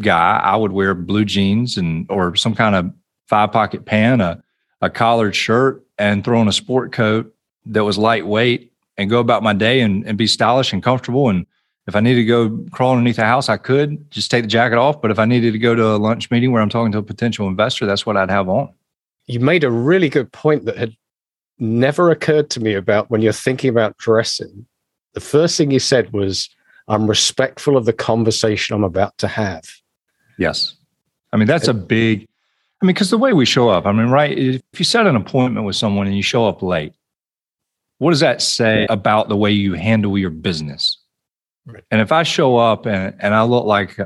guy, 0.00 0.40
I 0.42 0.56
would 0.56 0.72
wear 0.72 0.94
blue 0.94 1.24
jeans 1.24 1.76
and 1.76 2.06
or 2.10 2.36
some 2.36 2.54
kind 2.54 2.74
of 2.74 2.92
five 3.26 3.52
pocket 3.52 3.84
pan, 3.84 4.20
a, 4.20 4.42
a 4.80 4.90
collared 4.90 5.34
shirt, 5.34 5.84
and 5.98 6.24
throw 6.24 6.40
on 6.40 6.48
a 6.48 6.52
sport 6.52 6.92
coat 6.92 7.34
that 7.66 7.84
was 7.84 7.98
lightweight 7.98 8.72
and 8.96 9.10
go 9.10 9.20
about 9.20 9.42
my 9.42 9.52
day 9.52 9.80
and, 9.80 10.06
and 10.06 10.18
be 10.18 10.26
stylish 10.26 10.72
and 10.72 10.82
comfortable. 10.82 11.28
And 11.28 11.46
if 11.86 11.94
I 11.94 12.00
needed 12.00 12.20
to 12.20 12.24
go 12.24 12.64
crawl 12.72 12.92
underneath 12.92 13.16
the 13.16 13.24
house, 13.24 13.48
I 13.48 13.56
could 13.56 14.10
just 14.10 14.30
take 14.30 14.42
the 14.42 14.48
jacket 14.48 14.76
off. 14.76 15.00
But 15.00 15.10
if 15.10 15.18
I 15.18 15.24
needed 15.24 15.52
to 15.52 15.58
go 15.58 15.74
to 15.74 15.86
a 15.94 15.96
lunch 15.96 16.30
meeting 16.30 16.52
where 16.52 16.60
I'm 16.60 16.68
talking 16.68 16.92
to 16.92 16.98
a 16.98 17.02
potential 17.02 17.46
investor, 17.46 17.86
that's 17.86 18.04
what 18.04 18.16
I'd 18.16 18.30
have 18.30 18.48
on. 18.48 18.72
You 19.26 19.40
made 19.40 19.64
a 19.64 19.70
really 19.70 20.08
good 20.08 20.32
point 20.32 20.64
that 20.64 20.76
had 20.76 20.96
never 21.58 22.10
occurred 22.10 22.50
to 22.50 22.60
me 22.60 22.74
about 22.74 23.10
when 23.10 23.22
you're 23.22 23.32
thinking 23.32 23.70
about 23.70 23.96
dressing. 23.98 24.66
The 25.14 25.20
first 25.20 25.56
thing 25.56 25.70
you 25.70 25.78
said 25.78 26.12
was, 26.12 26.50
I'm 26.88 27.08
respectful 27.08 27.76
of 27.76 27.84
the 27.84 27.92
conversation 27.92 28.76
I'm 28.76 28.84
about 28.84 29.16
to 29.18 29.28
have. 29.28 29.64
Yes. 30.38 30.76
I 31.32 31.36
mean, 31.36 31.48
that's 31.48 31.68
a 31.68 31.74
big, 31.74 32.28
I 32.80 32.86
mean, 32.86 32.94
because 32.94 33.10
the 33.10 33.18
way 33.18 33.32
we 33.32 33.44
show 33.44 33.68
up, 33.68 33.86
I 33.86 33.92
mean, 33.92 34.08
right? 34.08 34.36
If 34.36 34.62
you 34.76 34.84
set 34.84 35.06
an 35.06 35.16
appointment 35.16 35.66
with 35.66 35.76
someone 35.76 36.06
and 36.06 36.16
you 36.16 36.22
show 36.22 36.46
up 36.46 36.62
late, 36.62 36.92
what 37.98 38.10
does 38.10 38.20
that 38.20 38.42
say 38.42 38.86
about 38.90 39.28
the 39.28 39.36
way 39.36 39.50
you 39.50 39.72
handle 39.74 40.16
your 40.18 40.30
business? 40.30 40.95
And 41.90 42.00
if 42.00 42.12
I 42.12 42.22
show 42.22 42.56
up 42.56 42.86
and, 42.86 43.14
and 43.18 43.34
I 43.34 43.42
look 43.42 43.64
like 43.64 43.98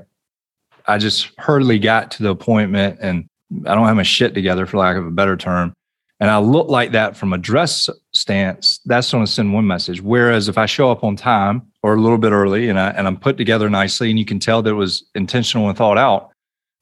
I 0.87 0.99
just 0.99 1.31
hurriedly 1.38 1.79
got 1.79 2.11
to 2.12 2.23
the 2.23 2.31
appointment 2.31 2.99
and 3.00 3.29
I 3.67 3.75
don't 3.75 3.87
have 3.87 3.97
my 3.97 4.02
shit 4.02 4.35
together 4.35 4.67
for 4.67 4.79
lack 4.79 4.97
of 4.97 5.07
a 5.07 5.11
better 5.11 5.37
term. 5.37 5.75
And 6.21 6.31
I 6.31 6.38
look 6.38 6.69
like 6.69 6.93
that 6.93 7.17
from 7.17 7.33
a 7.33 7.38
dress 7.38 7.88
stance, 8.12 8.81
that's 8.85 9.11
going 9.11 9.25
to 9.25 9.31
send 9.31 9.55
one 9.55 9.67
message. 9.67 10.02
Whereas 10.02 10.49
if 10.49 10.59
I 10.59 10.67
show 10.67 10.90
up 10.90 11.02
on 11.02 11.17
time 11.17 11.62
or 11.83 11.95
a 11.95 12.00
little 12.00 12.19
bit 12.19 12.33
early 12.33 12.69
and, 12.69 12.79
I, 12.79 12.90
and 12.90 13.07
I'm 13.07 13.17
put 13.17 13.38
together 13.38 13.71
nicely 13.71 14.11
and 14.11 14.19
you 14.19 14.26
can 14.26 14.38
tell 14.38 14.61
that 14.62 14.71
it 14.71 14.75
was 14.75 15.02
intentional 15.14 15.69
and 15.69 15.79
thought 15.79 15.97
out, 15.97 16.31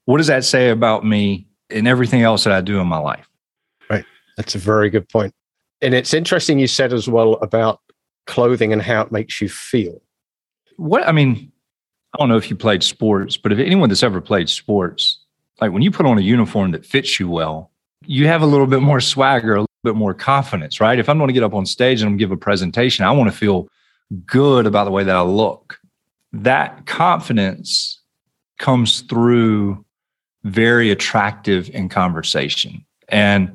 what 0.06 0.18
does 0.18 0.26
that 0.26 0.44
say 0.44 0.70
about 0.70 1.04
me 1.04 1.46
and 1.70 1.86
everything 1.86 2.22
else 2.22 2.44
that 2.44 2.52
I 2.52 2.60
do 2.60 2.80
in 2.80 2.86
my 2.88 2.98
life? 2.98 3.28
Right. 3.88 4.04
That's 4.36 4.54
a 4.54 4.58
very 4.58 4.90
good 4.90 5.08
point. 5.08 5.32
And 5.80 5.94
it's 5.94 6.12
interesting 6.12 6.58
you 6.58 6.66
said 6.66 6.92
as 6.92 7.08
well 7.08 7.34
about 7.34 7.80
clothing 8.26 8.72
and 8.72 8.82
how 8.82 9.02
it 9.02 9.12
makes 9.12 9.40
you 9.40 9.48
feel. 9.48 10.00
What, 10.78 11.06
I 11.06 11.12
mean, 11.12 11.52
I 12.14 12.18
don't 12.18 12.28
know 12.30 12.36
if 12.36 12.48
you 12.48 12.56
played 12.56 12.82
sports, 12.82 13.36
but 13.36 13.52
if 13.52 13.58
anyone 13.58 13.90
that's 13.90 14.02
ever 14.02 14.20
played 14.20 14.48
sports, 14.48 15.18
like 15.60 15.72
when 15.72 15.82
you 15.82 15.90
put 15.90 16.06
on 16.06 16.16
a 16.16 16.22
uniform 16.22 16.70
that 16.70 16.86
fits 16.86 17.20
you 17.20 17.28
well, 17.28 17.70
you 18.06 18.26
have 18.28 18.42
a 18.42 18.46
little 18.46 18.66
bit 18.66 18.80
more 18.80 19.00
swagger, 19.00 19.56
a 19.56 19.60
little 19.60 19.68
bit 19.82 19.96
more 19.96 20.14
confidence, 20.14 20.80
right? 20.80 20.98
If 20.98 21.08
I'm 21.08 21.18
going 21.18 21.28
to 21.28 21.34
get 21.34 21.42
up 21.42 21.52
on 21.52 21.66
stage 21.66 22.00
and 22.00 22.08
I'm 22.08 22.16
give 22.16 22.30
a 22.30 22.36
presentation, 22.36 23.04
I 23.04 23.10
want 23.10 23.30
to 23.30 23.36
feel 23.36 23.68
good 24.24 24.66
about 24.66 24.84
the 24.84 24.90
way 24.92 25.04
that 25.04 25.16
I 25.16 25.20
look. 25.20 25.80
That 26.32 26.86
confidence 26.86 28.00
comes 28.58 29.00
through 29.02 29.84
very 30.44 30.90
attractive 30.90 31.68
in 31.70 31.88
conversation. 31.88 32.84
And, 33.08 33.54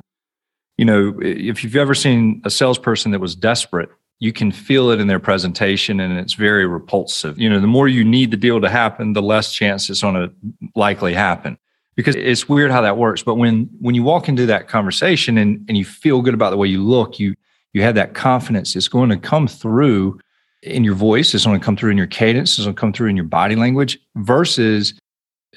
you 0.77 0.85
know, 0.85 1.17
if 1.21 1.63
you've 1.63 1.77
ever 1.77 1.95
seen 1.95 2.41
a 2.43 2.49
salesperson 2.49 3.11
that 3.11 3.21
was 3.21 3.35
desperate, 3.35 3.89
you 4.19 4.31
can 4.31 4.51
feel 4.51 4.89
it 4.89 4.99
in 4.99 5.07
their 5.07 5.19
presentation 5.19 5.99
and 5.99 6.17
it's 6.17 6.33
very 6.33 6.65
repulsive. 6.65 7.37
You 7.37 7.49
know, 7.49 7.59
the 7.59 7.67
more 7.67 7.87
you 7.87 8.03
need 8.03 8.31
the 8.31 8.37
deal 8.37 8.61
to 8.61 8.69
happen, 8.69 9.13
the 9.13 9.21
less 9.21 9.51
chance 9.51 9.89
it's 9.89 10.01
going 10.01 10.15
to 10.15 10.31
likely 10.75 11.13
happen 11.13 11.57
because 11.95 12.15
it's 12.15 12.47
weird 12.47 12.71
how 12.71 12.81
that 12.81 12.97
works. 12.97 13.23
But 13.23 13.35
when 13.35 13.69
when 13.79 13.95
you 13.95 14.03
walk 14.03 14.29
into 14.29 14.45
that 14.45 14.67
conversation 14.67 15.37
and, 15.37 15.65
and 15.67 15.77
you 15.77 15.85
feel 15.85 16.21
good 16.21 16.33
about 16.33 16.51
the 16.51 16.57
way 16.57 16.67
you 16.67 16.81
look, 16.81 17.19
you 17.19 17.35
you 17.73 17.81
have 17.81 17.95
that 17.95 18.13
confidence. 18.13 18.75
It's 18.75 18.87
going 18.87 19.09
to 19.09 19.17
come 19.17 19.47
through 19.47 20.19
in 20.61 20.83
your 20.83 20.95
voice. 20.95 21.33
It's 21.33 21.45
going 21.45 21.59
to 21.59 21.65
come 21.65 21.75
through 21.75 21.91
in 21.91 21.97
your 21.97 22.07
cadence. 22.07 22.57
It's 22.57 22.65
going 22.65 22.75
to 22.75 22.79
come 22.79 22.93
through 22.93 23.09
in 23.09 23.15
your 23.15 23.25
body 23.25 23.55
language. 23.55 23.99
Versus 24.15 24.93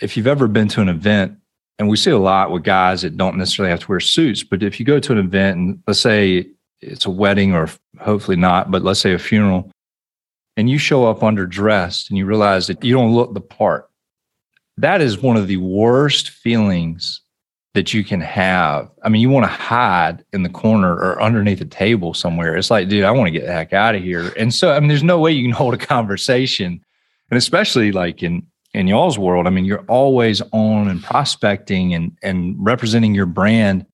if 0.00 0.16
you've 0.16 0.26
ever 0.26 0.48
been 0.48 0.68
to 0.68 0.80
an 0.80 0.88
event, 0.88 1.36
and 1.78 1.88
we 1.88 1.96
see 1.96 2.10
a 2.10 2.18
lot 2.18 2.50
with 2.50 2.64
guys 2.64 3.02
that 3.02 3.16
don't 3.16 3.36
necessarily 3.36 3.70
have 3.70 3.80
to 3.80 3.88
wear 3.88 4.00
suits, 4.00 4.42
but 4.42 4.62
if 4.62 4.80
you 4.80 4.86
go 4.86 4.98
to 4.98 5.12
an 5.12 5.18
event 5.18 5.58
and 5.58 5.82
let's 5.86 6.00
say 6.00 6.46
it's 6.80 7.06
a 7.06 7.10
wedding 7.10 7.52
or 7.54 7.68
hopefully 8.00 8.36
not, 8.36 8.70
but 8.70 8.82
let's 8.82 9.00
say 9.00 9.12
a 9.12 9.18
funeral, 9.18 9.70
and 10.56 10.70
you 10.70 10.78
show 10.78 11.06
up 11.06 11.20
underdressed 11.20 12.08
and 12.08 12.18
you 12.18 12.26
realize 12.26 12.66
that 12.66 12.82
you 12.82 12.94
don't 12.94 13.14
look 13.14 13.34
the 13.34 13.40
part 13.40 13.90
that 14.78 15.00
is 15.00 15.22
one 15.22 15.36
of 15.36 15.46
the 15.46 15.56
worst 15.56 16.30
feelings 16.30 17.22
that 17.74 17.92
you 17.92 18.04
can 18.04 18.20
have. 18.20 18.90
I 19.02 19.08
mean, 19.08 19.20
you 19.20 19.30
want 19.30 19.44
to 19.44 19.52
hide 19.52 20.24
in 20.32 20.42
the 20.42 20.48
corner 20.48 20.94
or 20.94 21.20
underneath 21.20 21.60
a 21.60 21.66
table 21.66 22.14
somewhere. 22.14 22.56
It's 22.56 22.70
like, 22.70 22.88
dude, 22.88 23.04
I 23.04 23.10
want 23.10 23.26
to 23.26 23.30
get 23.30 23.46
the 23.46 23.52
heck 23.52 23.72
out 23.72 23.94
of 23.94 24.02
here. 24.02 24.32
And 24.36 24.54
so, 24.54 24.72
I 24.72 24.80
mean, 24.80 24.88
there's 24.88 25.02
no 25.02 25.18
way 25.18 25.32
you 25.32 25.44
can 25.44 25.52
hold 25.52 25.74
a 25.74 25.78
conversation. 25.78 26.82
And 27.30 27.38
especially 27.38 27.92
like 27.92 28.22
in 28.22 28.46
in 28.72 28.86
y'all's 28.86 29.18
world, 29.18 29.46
I 29.46 29.50
mean, 29.50 29.64
you're 29.64 29.84
always 29.88 30.42
on 30.52 30.88
and 30.88 31.02
prospecting 31.02 31.94
and 31.94 32.16
and 32.22 32.54
representing 32.58 33.14
your 33.14 33.26
brand. 33.26 33.86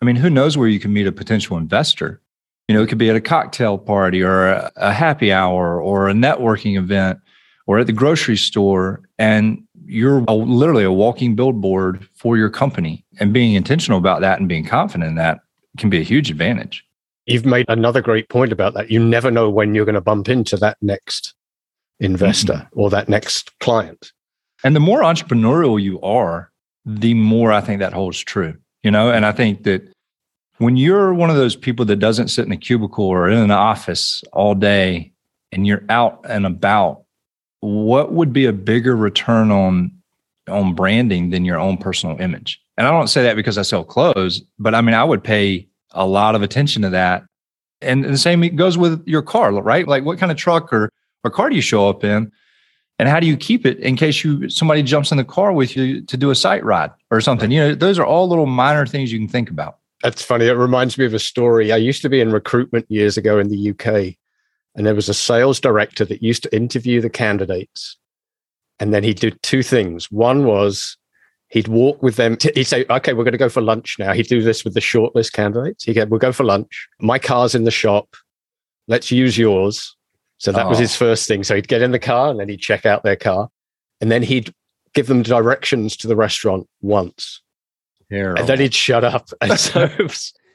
I 0.00 0.04
mean, 0.04 0.16
who 0.16 0.30
knows 0.30 0.56
where 0.56 0.68
you 0.68 0.80
can 0.80 0.92
meet 0.92 1.06
a 1.06 1.12
potential 1.12 1.56
investor? 1.56 2.20
You 2.68 2.74
know, 2.74 2.82
it 2.82 2.88
could 2.88 2.98
be 2.98 3.10
at 3.10 3.16
a 3.16 3.20
cocktail 3.20 3.78
party 3.78 4.22
or 4.22 4.48
a, 4.48 4.72
a 4.76 4.92
happy 4.92 5.32
hour 5.32 5.80
or 5.80 6.08
a 6.08 6.12
networking 6.12 6.78
event 6.78 7.18
or 7.66 7.78
at 7.78 7.86
the 7.86 7.92
grocery 7.92 8.36
store. 8.36 9.02
And 9.18 9.62
you're 9.84 10.24
a, 10.28 10.34
literally 10.34 10.84
a 10.84 10.92
walking 10.92 11.34
billboard 11.34 12.08
for 12.14 12.36
your 12.36 12.48
company 12.48 13.04
and 13.18 13.32
being 13.32 13.54
intentional 13.54 13.98
about 13.98 14.20
that 14.20 14.38
and 14.38 14.48
being 14.48 14.64
confident 14.64 15.08
in 15.08 15.16
that 15.16 15.40
can 15.78 15.90
be 15.90 15.98
a 15.98 16.04
huge 16.04 16.30
advantage 16.30 16.84
you've 17.26 17.46
made 17.46 17.66
another 17.68 18.00
great 18.00 18.28
point 18.28 18.52
about 18.52 18.74
that 18.74 18.90
you 18.90 19.02
never 19.02 19.30
know 19.30 19.48
when 19.48 19.74
you're 19.74 19.84
going 19.84 19.94
to 19.94 20.00
bump 20.00 20.28
into 20.28 20.56
that 20.56 20.76
next 20.80 21.34
investor 21.98 22.54
mm-hmm. 22.54 22.80
or 22.80 22.90
that 22.90 23.08
next 23.08 23.56
client 23.60 24.12
and 24.64 24.74
the 24.74 24.80
more 24.80 25.00
entrepreneurial 25.00 25.80
you 25.80 26.00
are 26.00 26.50
the 26.84 27.14
more 27.14 27.52
i 27.52 27.60
think 27.60 27.78
that 27.78 27.92
holds 27.92 28.18
true 28.20 28.56
you 28.82 28.90
know 28.90 29.10
and 29.10 29.26
i 29.26 29.32
think 29.32 29.64
that 29.64 29.82
when 30.58 30.76
you're 30.76 31.14
one 31.14 31.30
of 31.30 31.36
those 31.36 31.56
people 31.56 31.86
that 31.86 31.96
doesn't 31.96 32.28
sit 32.28 32.44
in 32.44 32.52
a 32.52 32.56
cubicle 32.56 33.06
or 33.06 33.30
in 33.30 33.38
an 33.38 33.50
office 33.50 34.22
all 34.32 34.54
day 34.54 35.10
and 35.52 35.66
you're 35.66 35.84
out 35.88 36.20
and 36.28 36.44
about 36.44 37.04
what 37.60 38.12
would 38.12 38.32
be 38.32 38.46
a 38.46 38.52
bigger 38.52 38.96
return 38.96 39.50
on 39.50 39.90
on 40.48 40.74
branding 40.74 41.30
than 41.30 41.44
your 41.44 41.58
own 41.58 41.76
personal 41.76 42.20
image? 42.20 42.60
And 42.76 42.86
I 42.86 42.90
don't 42.90 43.08
say 43.08 43.22
that 43.22 43.36
because 43.36 43.58
I 43.58 43.62
sell 43.62 43.84
clothes, 43.84 44.42
but 44.58 44.74
I 44.74 44.80
mean 44.80 44.94
I 44.94 45.04
would 45.04 45.22
pay 45.22 45.66
a 45.92 46.06
lot 46.06 46.34
of 46.34 46.42
attention 46.42 46.82
to 46.82 46.90
that. 46.90 47.24
And 47.82 48.04
the 48.04 48.18
same 48.18 48.40
goes 48.56 48.76
with 48.76 49.02
your 49.06 49.22
car, 49.22 49.52
right? 49.52 49.86
Like 49.86 50.04
what 50.04 50.18
kind 50.18 50.32
of 50.32 50.38
truck 50.38 50.72
or 50.72 50.90
or 51.24 51.30
car 51.30 51.50
do 51.50 51.56
you 51.56 51.62
show 51.62 51.88
up 51.88 52.04
in? 52.04 52.32
And 53.00 53.08
how 53.08 53.18
do 53.18 53.26
you 53.26 53.38
keep 53.38 53.64
it 53.64 53.78
in 53.78 53.96
case 53.96 54.22
you 54.22 54.50
somebody 54.50 54.82
jumps 54.82 55.10
in 55.10 55.16
the 55.16 55.24
car 55.24 55.54
with 55.54 55.74
you 55.74 56.02
to 56.02 56.18
do 56.18 56.28
a 56.28 56.34
site 56.34 56.62
ride 56.62 56.90
or 57.10 57.22
something? 57.22 57.50
You 57.50 57.60
know, 57.60 57.74
those 57.74 57.98
are 57.98 58.04
all 58.04 58.28
little 58.28 58.44
minor 58.44 58.84
things 58.84 59.10
you 59.10 59.18
can 59.18 59.26
think 59.26 59.48
about. 59.48 59.78
That's 60.02 60.22
funny. 60.22 60.44
It 60.44 60.52
reminds 60.52 60.98
me 60.98 61.06
of 61.06 61.14
a 61.14 61.18
story. 61.18 61.72
I 61.72 61.78
used 61.78 62.02
to 62.02 62.10
be 62.10 62.20
in 62.20 62.30
recruitment 62.30 62.84
years 62.90 63.16
ago 63.16 63.38
in 63.38 63.48
the 63.48 63.70
UK, 63.70 64.16
and 64.74 64.86
there 64.86 64.94
was 64.94 65.08
a 65.08 65.14
sales 65.14 65.60
director 65.60 66.04
that 66.04 66.22
used 66.22 66.42
to 66.42 66.54
interview 66.54 67.00
the 67.00 67.08
candidates. 67.08 67.96
And 68.78 68.92
then 68.92 69.02
he'd 69.02 69.18
do 69.18 69.30
two 69.30 69.62
things. 69.62 70.10
One 70.10 70.44
was 70.44 70.98
he'd 71.48 71.68
walk 71.68 72.02
with 72.02 72.16
them. 72.16 72.36
To, 72.36 72.52
he'd 72.54 72.64
say, 72.64 72.84
okay, 72.90 73.14
we're 73.14 73.24
going 73.24 73.32
to 73.32 73.38
go 73.38 73.48
for 73.48 73.62
lunch 73.62 73.96
now. 73.98 74.12
He'd 74.12 74.28
do 74.28 74.42
this 74.42 74.62
with 74.62 74.74
the 74.74 74.80
shortlist 74.80 75.32
candidates. 75.32 75.84
He'd 75.84 75.94
go, 75.94 76.04
we'll 76.04 76.20
go 76.20 76.32
for 76.32 76.44
lunch. 76.44 76.86
My 77.00 77.18
car's 77.18 77.54
in 77.54 77.64
the 77.64 77.70
shop. 77.70 78.14
Let's 78.88 79.10
use 79.10 79.38
yours. 79.38 79.96
So 80.40 80.52
that 80.52 80.66
oh. 80.66 80.68
was 80.70 80.78
his 80.78 80.96
first 80.96 81.28
thing. 81.28 81.44
So 81.44 81.54
he'd 81.54 81.68
get 81.68 81.82
in 81.82 81.92
the 81.92 81.98
car 81.98 82.30
and 82.30 82.40
then 82.40 82.48
he'd 82.48 82.60
check 82.60 82.86
out 82.86 83.02
their 83.02 83.14
car. 83.16 83.50
And 84.00 84.10
then 84.10 84.22
he'd 84.22 84.52
give 84.94 85.06
them 85.06 85.22
directions 85.22 85.96
to 85.98 86.08
the 86.08 86.16
restaurant 86.16 86.66
once. 86.80 87.42
Terrible. 88.10 88.40
And 88.40 88.48
then 88.48 88.58
he'd 88.58 88.74
shut 88.74 89.04
up. 89.04 89.28
And 89.42 89.60
so, 89.60 89.88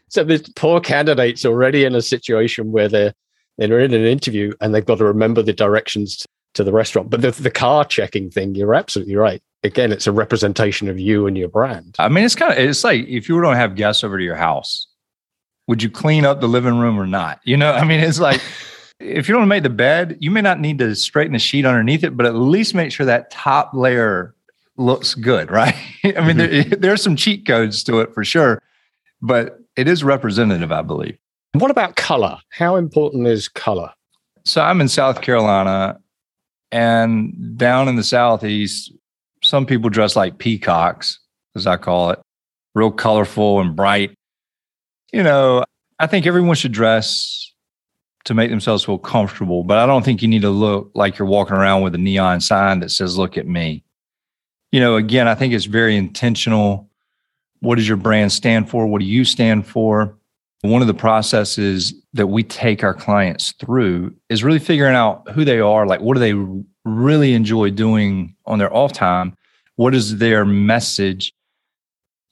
so 0.10 0.24
the 0.24 0.46
poor 0.56 0.82
candidate's 0.82 1.46
already 1.46 1.86
in 1.86 1.94
a 1.94 2.02
situation 2.02 2.72
where 2.72 2.90
they're 2.90 3.14
they're 3.58 3.80
in 3.80 3.94
an 3.94 4.06
interview 4.06 4.52
and 4.60 4.76
they've 4.76 4.86
got 4.86 4.98
to 4.98 5.06
remember 5.06 5.42
the 5.42 5.54
directions 5.54 6.26
to 6.56 6.64
the 6.64 6.74
restaurant. 6.74 7.10
But 7.10 7.22
the, 7.22 7.32
the 7.32 7.52
car 7.52 7.86
checking 7.86 8.30
thing, 8.30 8.56
you're 8.56 8.74
absolutely 8.74 9.16
right. 9.16 9.42
Again, 9.64 9.94
it's 9.94 10.08
a 10.08 10.12
representation 10.12 10.90
of 10.90 11.00
you 11.00 11.26
and 11.26 11.38
your 11.38 11.48
brand. 11.48 11.96
I 12.00 12.10
mean, 12.10 12.26
it's 12.26 12.36
kind 12.36 12.52
of 12.52 12.58
it's 12.58 12.84
like 12.84 13.08
if 13.08 13.30
you 13.30 13.36
were 13.36 13.44
to 13.44 13.56
have 13.56 13.76
guests 13.76 14.04
over 14.04 14.18
to 14.18 14.24
your 14.24 14.36
house, 14.36 14.88
would 15.68 15.82
you 15.82 15.90
clean 15.90 16.26
up 16.26 16.42
the 16.42 16.48
living 16.48 16.80
room 16.80 17.00
or 17.00 17.08
not? 17.08 17.40
You 17.44 17.56
know, 17.56 17.72
I 17.72 17.86
mean, 17.86 18.00
it's 18.00 18.20
like 18.20 18.42
if 19.00 19.28
you 19.28 19.36
don't 19.36 19.48
make 19.48 19.64
the 19.64 19.70
bed, 19.70 20.18
you 20.20 20.32
may 20.32 20.42
not 20.42 20.60
need 20.60 20.80
to 20.80 20.96
straighten 20.96 21.34
the 21.34 21.40
sheet 21.40 21.66
underneath 21.66 22.04
it, 22.04 22.16
but 22.16 22.26
at 22.26 22.36
least 22.36 22.74
make 22.74 22.92
sure 22.92 23.06
that 23.06 23.30
top 23.30 23.74
layer 23.74 24.34
looks 24.78 25.14
good, 25.16 25.52
right? 25.52 25.76
I 26.04 26.08
mean, 26.22 26.38
mm-hmm. 26.38 26.38
there, 26.38 26.64
there's 26.80 27.02
some 27.02 27.16
cheat 27.16 27.46
codes 27.46 27.84
to 27.84 28.00
it 28.00 28.14
for 28.14 28.24
sure, 28.24 28.62
but 29.22 29.60
it 29.76 29.88
is 29.88 30.04
representative, 30.04 30.72
I 30.72 30.82
believe. 30.82 31.18
What 31.54 31.72
about 31.72 31.96
color? 31.96 32.38
How 32.50 32.76
important 32.76 33.28
is 33.28 33.48
color? 33.48 33.92
So 34.44 34.62
I'm 34.62 34.82
in 34.82 34.88
South 34.88 35.22
Carolina 35.22 36.00
and 36.72 37.58
down 37.58 37.88
in 37.88 37.96
the 37.96 38.04
Southeast, 38.04 38.92
some 39.42 39.66
people 39.66 39.90
dress 39.90 40.16
like 40.16 40.38
peacocks, 40.38 41.20
as 41.56 41.68
I 41.68 41.78
call 41.78 42.10
it, 42.12 42.20
real 42.74 42.92
colorful 42.92 43.62
and 43.62 43.76
bright. 43.76 44.14
You 45.14 45.24
know, 45.24 45.64
I 46.00 46.08
think 46.08 46.26
everyone 46.26 46.56
should 46.56 46.74
dress 46.74 47.54
to 48.26 48.34
make 48.34 48.50
themselves 48.50 48.84
feel 48.84 48.98
comfortable, 48.98 49.64
but 49.64 49.78
I 49.78 49.86
don't 49.86 50.04
think 50.04 50.22
you 50.22 50.28
need 50.28 50.42
to 50.42 50.50
look 50.50 50.92
like 50.96 51.18
you're 51.18 51.28
walking 51.28 51.56
around 51.56 51.84
with 51.84 51.96
a 51.96 52.00
neon 52.00 52.42
sign 52.42 52.80
that 52.80 52.92
says, 52.92 53.18
Look 53.18 53.38
at 53.38 53.48
me. 53.48 53.84
You 54.72 54.80
know, 54.80 54.96
again, 54.96 55.28
I 55.28 55.36
think 55.36 55.54
it's 55.54 55.66
very 55.66 55.96
intentional. 55.96 56.90
What 57.60 57.76
does 57.76 57.88
your 57.88 57.98
brand 57.98 58.32
stand 58.32 58.70
for? 58.70 58.86
What 58.88 59.00
do 59.00 59.06
you 59.06 59.24
stand 59.24 59.66
for? 59.66 60.18
One 60.62 60.82
of 60.82 60.88
the 60.88 60.94
processes 60.94 61.94
that 62.14 62.28
we 62.28 62.44
take 62.44 62.84
our 62.84 62.94
clients 62.94 63.54
through 63.54 64.16
is 64.30 64.44
really 64.44 64.60
figuring 64.60 64.96
out 64.96 65.30
who 65.32 65.46
they 65.46 65.60
are, 65.60 65.86
like 65.86 66.02
what 66.02 66.16
do 66.16 66.20
they 66.20 66.34
really 66.84 67.34
enjoy 67.34 67.70
doing 67.70 68.36
on 68.46 68.58
their 68.58 68.74
off 68.76 68.92
time? 68.92 69.36
What 69.76 69.94
is 69.94 70.18
their 70.18 70.46
message? 70.46 71.34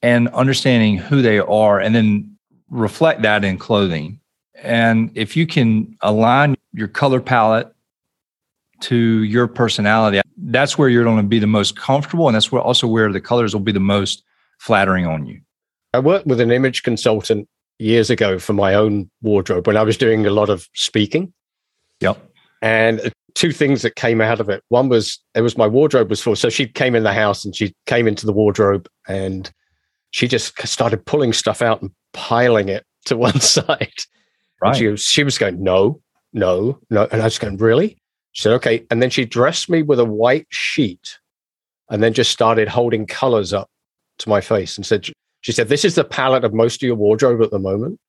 And 0.01 0.27
understanding 0.29 0.97
who 0.97 1.21
they 1.21 1.39
are 1.39 1.79
and 1.79 1.95
then 1.95 2.35
reflect 2.69 3.21
that 3.21 3.45
in 3.45 3.57
clothing. 3.57 4.19
And 4.55 5.11
if 5.15 5.35
you 5.35 5.47
can 5.47 5.95
align 6.01 6.55
your 6.73 6.87
color 6.87 7.19
palette 7.19 7.73
to 8.81 8.95
your 9.23 9.47
personality, 9.47 10.21
that's 10.37 10.77
where 10.77 10.89
you're 10.89 11.03
going 11.03 11.17
to 11.17 11.23
be 11.23 11.39
the 11.39 11.47
most 11.47 11.77
comfortable. 11.77 12.27
And 12.27 12.35
that's 12.35 12.51
where 12.51 12.61
also 12.61 12.87
where 12.87 13.11
the 13.11 13.21
colors 13.21 13.53
will 13.53 13.61
be 13.61 13.71
the 13.71 13.79
most 13.79 14.23
flattering 14.59 15.05
on 15.05 15.25
you. 15.25 15.41
I 15.93 15.99
worked 15.99 16.27
with 16.27 16.39
an 16.39 16.51
image 16.51 16.83
consultant 16.83 17.47
years 17.79 18.09
ago 18.09 18.39
for 18.39 18.53
my 18.53 18.73
own 18.73 19.09
wardrobe 19.21 19.67
when 19.67 19.77
I 19.77 19.83
was 19.83 19.97
doing 19.97 20.25
a 20.25 20.31
lot 20.31 20.49
of 20.49 20.67
speaking. 20.73 21.33
Yep. 21.99 22.17
And 22.61 22.99
uh, 23.01 23.09
two 23.35 23.51
things 23.51 23.81
that 23.81 23.95
came 23.95 24.21
out 24.21 24.39
of 24.39 24.49
it. 24.49 24.63
One 24.69 24.89
was 24.89 25.19
it 25.35 25.41
was 25.41 25.57
my 25.57 25.67
wardrobe 25.67 26.09
was 26.09 26.21
full. 26.21 26.35
So 26.35 26.49
she 26.49 26.67
came 26.67 26.95
in 26.95 27.03
the 27.03 27.13
house 27.13 27.45
and 27.45 27.55
she 27.55 27.73
came 27.85 28.07
into 28.07 28.25
the 28.25 28.33
wardrobe 28.33 28.87
and 29.07 29.51
she 30.11 30.27
just 30.27 30.59
started 30.67 31.05
pulling 31.05 31.33
stuff 31.33 31.61
out 31.61 31.81
and 31.81 31.91
piling 32.13 32.69
it 32.69 32.85
to 33.05 33.17
one 33.29 33.39
side. 33.39 33.91
Right. 34.63 34.75
she 34.75 34.87
was 34.87 35.03
she 35.03 35.23
was 35.23 35.37
going, 35.37 35.61
no, 35.61 36.01
no, 36.31 36.79
no. 36.89 37.07
And 37.11 37.21
I 37.21 37.25
was 37.25 37.37
going, 37.37 37.57
really? 37.57 37.97
She 38.31 38.43
said, 38.43 38.53
okay. 38.53 38.85
And 38.89 39.01
then 39.01 39.09
she 39.09 39.25
dressed 39.25 39.69
me 39.69 39.83
with 39.83 39.99
a 39.99 40.05
white 40.05 40.47
sheet 40.49 41.19
and 41.89 42.01
then 42.01 42.13
just 42.13 42.31
started 42.31 42.67
holding 42.67 43.05
colors 43.05 43.53
up 43.53 43.69
to 44.19 44.29
my 44.29 44.41
face 44.41 44.77
and 44.77 44.85
said, 44.85 45.07
she 45.41 45.51
said, 45.51 45.69
this 45.69 45.85
is 45.85 45.95
the 45.95 46.03
palette 46.03 46.43
of 46.43 46.53
most 46.53 46.81
of 46.81 46.87
your 46.87 46.95
wardrobe 46.95 47.41
at 47.41 47.51
the 47.51 47.59
moment. 47.59 47.99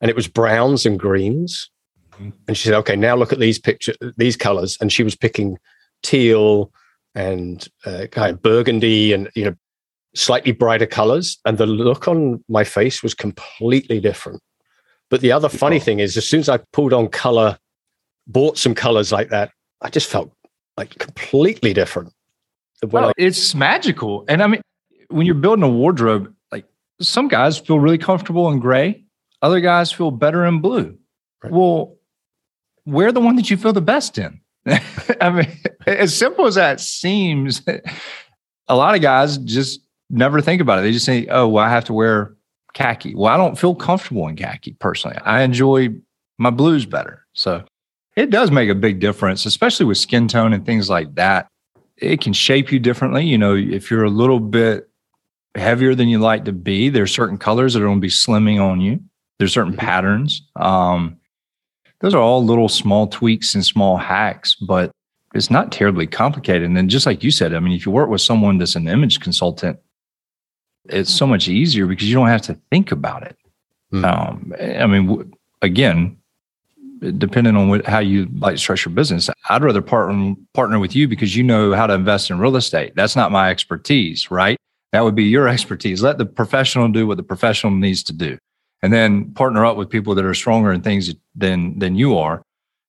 And 0.00 0.10
it 0.10 0.16
was 0.16 0.28
browns 0.28 0.84
and 0.86 0.98
greens. 0.98 1.70
Mm-hmm. 2.12 2.30
And 2.46 2.56
she 2.56 2.68
said, 2.68 2.76
okay, 2.78 2.96
now 2.96 3.16
look 3.16 3.32
at 3.32 3.38
these 3.38 3.58
pictures, 3.58 3.96
these 4.16 4.36
colors. 4.36 4.76
And 4.80 4.92
she 4.92 5.02
was 5.02 5.16
picking 5.16 5.58
teal 6.02 6.70
and 7.14 7.66
uh, 7.86 8.06
kind 8.10 8.30
of 8.30 8.42
burgundy 8.42 9.12
and, 9.12 9.30
you 9.34 9.44
know, 9.44 9.54
slightly 10.14 10.52
brighter 10.52 10.86
colors. 10.86 11.38
And 11.44 11.58
the 11.58 11.66
look 11.66 12.06
on 12.06 12.44
my 12.48 12.64
face 12.64 13.02
was 13.02 13.14
completely 13.14 13.98
different. 13.98 14.40
But 15.12 15.20
the 15.20 15.30
other 15.30 15.50
funny 15.50 15.78
thing 15.78 16.00
is, 16.00 16.16
as 16.16 16.26
soon 16.26 16.40
as 16.40 16.48
I 16.48 16.56
pulled 16.72 16.94
on 16.94 17.06
color, 17.08 17.58
bought 18.26 18.56
some 18.56 18.74
colors 18.74 19.12
like 19.12 19.28
that, 19.28 19.50
I 19.82 19.90
just 19.90 20.08
felt 20.08 20.32
like 20.78 20.98
completely 20.98 21.74
different. 21.74 22.14
Well, 22.82 23.08
I- 23.10 23.12
it's 23.18 23.54
magical. 23.54 24.24
And 24.26 24.42
I 24.42 24.46
mean, 24.46 24.62
when 25.08 25.26
you're 25.26 25.34
building 25.34 25.64
a 25.64 25.68
wardrobe, 25.68 26.32
like 26.50 26.64
some 27.02 27.28
guys 27.28 27.58
feel 27.58 27.78
really 27.78 27.98
comfortable 27.98 28.50
in 28.52 28.58
gray, 28.58 29.04
other 29.42 29.60
guys 29.60 29.92
feel 29.92 30.10
better 30.10 30.46
in 30.46 30.62
blue. 30.62 30.96
Right. 31.44 31.52
Well, 31.52 31.98
wear 32.86 33.12
the 33.12 33.20
one 33.20 33.36
that 33.36 33.50
you 33.50 33.58
feel 33.58 33.74
the 33.74 33.82
best 33.82 34.16
in. 34.16 34.40
I 35.20 35.28
mean, 35.28 35.58
as 35.86 36.16
simple 36.16 36.46
as 36.46 36.54
that 36.54 36.80
seems, 36.80 37.60
a 38.66 38.74
lot 38.74 38.94
of 38.94 39.02
guys 39.02 39.36
just 39.36 39.80
never 40.08 40.40
think 40.40 40.62
about 40.62 40.78
it. 40.78 40.82
They 40.82 40.92
just 40.92 41.04
say, 41.04 41.26
oh, 41.26 41.48
well, 41.48 41.62
I 41.66 41.68
have 41.68 41.84
to 41.84 41.92
wear 41.92 42.34
khaki. 42.74 43.14
Well, 43.14 43.32
I 43.32 43.36
don't 43.36 43.58
feel 43.58 43.74
comfortable 43.74 44.26
in 44.28 44.36
khaki 44.36 44.72
personally. 44.74 45.16
I 45.24 45.42
enjoy 45.42 45.90
my 46.38 46.50
blues 46.50 46.86
better. 46.86 47.26
So 47.34 47.64
it 48.16 48.30
does 48.30 48.50
make 48.50 48.68
a 48.68 48.74
big 48.74 49.00
difference, 49.00 49.46
especially 49.46 49.86
with 49.86 49.98
skin 49.98 50.28
tone 50.28 50.52
and 50.52 50.64
things 50.64 50.90
like 50.90 51.14
that. 51.14 51.48
It 51.96 52.20
can 52.20 52.32
shape 52.32 52.72
you 52.72 52.78
differently. 52.78 53.24
You 53.24 53.38
know, 53.38 53.54
if 53.54 53.90
you're 53.90 54.04
a 54.04 54.10
little 54.10 54.40
bit 54.40 54.88
heavier 55.54 55.94
than 55.94 56.08
you 56.08 56.18
like 56.18 56.44
to 56.46 56.52
be, 56.52 56.88
there's 56.88 57.14
certain 57.14 57.38
colors 57.38 57.74
that 57.74 57.82
are 57.82 57.86
going 57.86 57.98
to 57.98 58.00
be 58.00 58.08
slimming 58.08 58.60
on 58.60 58.80
you. 58.80 59.00
There's 59.38 59.52
certain 59.52 59.72
mm-hmm. 59.72 59.80
patterns. 59.80 60.42
Um, 60.56 61.18
those 62.00 62.14
are 62.14 62.20
all 62.20 62.44
little 62.44 62.68
small 62.68 63.06
tweaks 63.06 63.54
and 63.54 63.64
small 63.64 63.96
hacks, 63.96 64.56
but 64.56 64.90
it's 65.34 65.50
not 65.50 65.72
terribly 65.72 66.06
complicated. 66.06 66.64
And 66.64 66.76
then 66.76 66.88
just 66.88 67.06
like 67.06 67.22
you 67.22 67.30
said, 67.30 67.54
I 67.54 67.60
mean, 67.60 67.72
if 67.72 67.86
you 67.86 67.92
work 67.92 68.10
with 68.10 68.20
someone 68.20 68.58
that's 68.58 68.74
an 68.74 68.88
image 68.88 69.20
consultant, 69.20 69.78
it's 70.86 71.12
so 71.12 71.26
much 71.26 71.48
easier 71.48 71.86
because 71.86 72.08
you 72.08 72.14
don't 72.14 72.28
have 72.28 72.42
to 72.42 72.58
think 72.70 72.92
about 72.92 73.22
it. 73.22 73.36
Mm. 73.92 74.04
Um, 74.04 74.54
I 74.60 74.86
mean, 74.86 75.32
again, 75.60 76.16
depending 77.18 77.56
on 77.56 77.68
what, 77.68 77.86
how 77.86 77.98
you 77.98 78.28
like 78.38 78.54
to 78.54 78.58
structure 78.58 78.90
business, 78.90 79.28
I'd 79.48 79.62
rather 79.62 79.82
partner 79.82 80.34
partner 80.54 80.78
with 80.78 80.94
you 80.94 81.08
because 81.08 81.36
you 81.36 81.42
know 81.42 81.72
how 81.74 81.86
to 81.86 81.94
invest 81.94 82.30
in 82.30 82.38
real 82.38 82.56
estate. 82.56 82.94
That's 82.96 83.16
not 83.16 83.32
my 83.32 83.50
expertise, 83.50 84.30
right? 84.30 84.56
That 84.92 85.04
would 85.04 85.14
be 85.14 85.24
your 85.24 85.48
expertise. 85.56 86.02
Let 86.02 86.18
the 86.18 86.26
professional 86.26 86.88
do 86.88 87.06
what 87.06 87.16
the 87.16 87.22
professional 87.22 87.72
needs 87.72 88.02
to 88.04 88.12
do, 88.12 88.38
and 88.82 88.92
then 88.92 89.32
partner 89.34 89.64
up 89.64 89.76
with 89.76 89.90
people 89.90 90.14
that 90.14 90.24
are 90.24 90.34
stronger 90.34 90.72
in 90.72 90.82
things 90.82 91.14
than 91.34 91.78
than 91.78 91.96
you 91.96 92.16
are, 92.18 92.42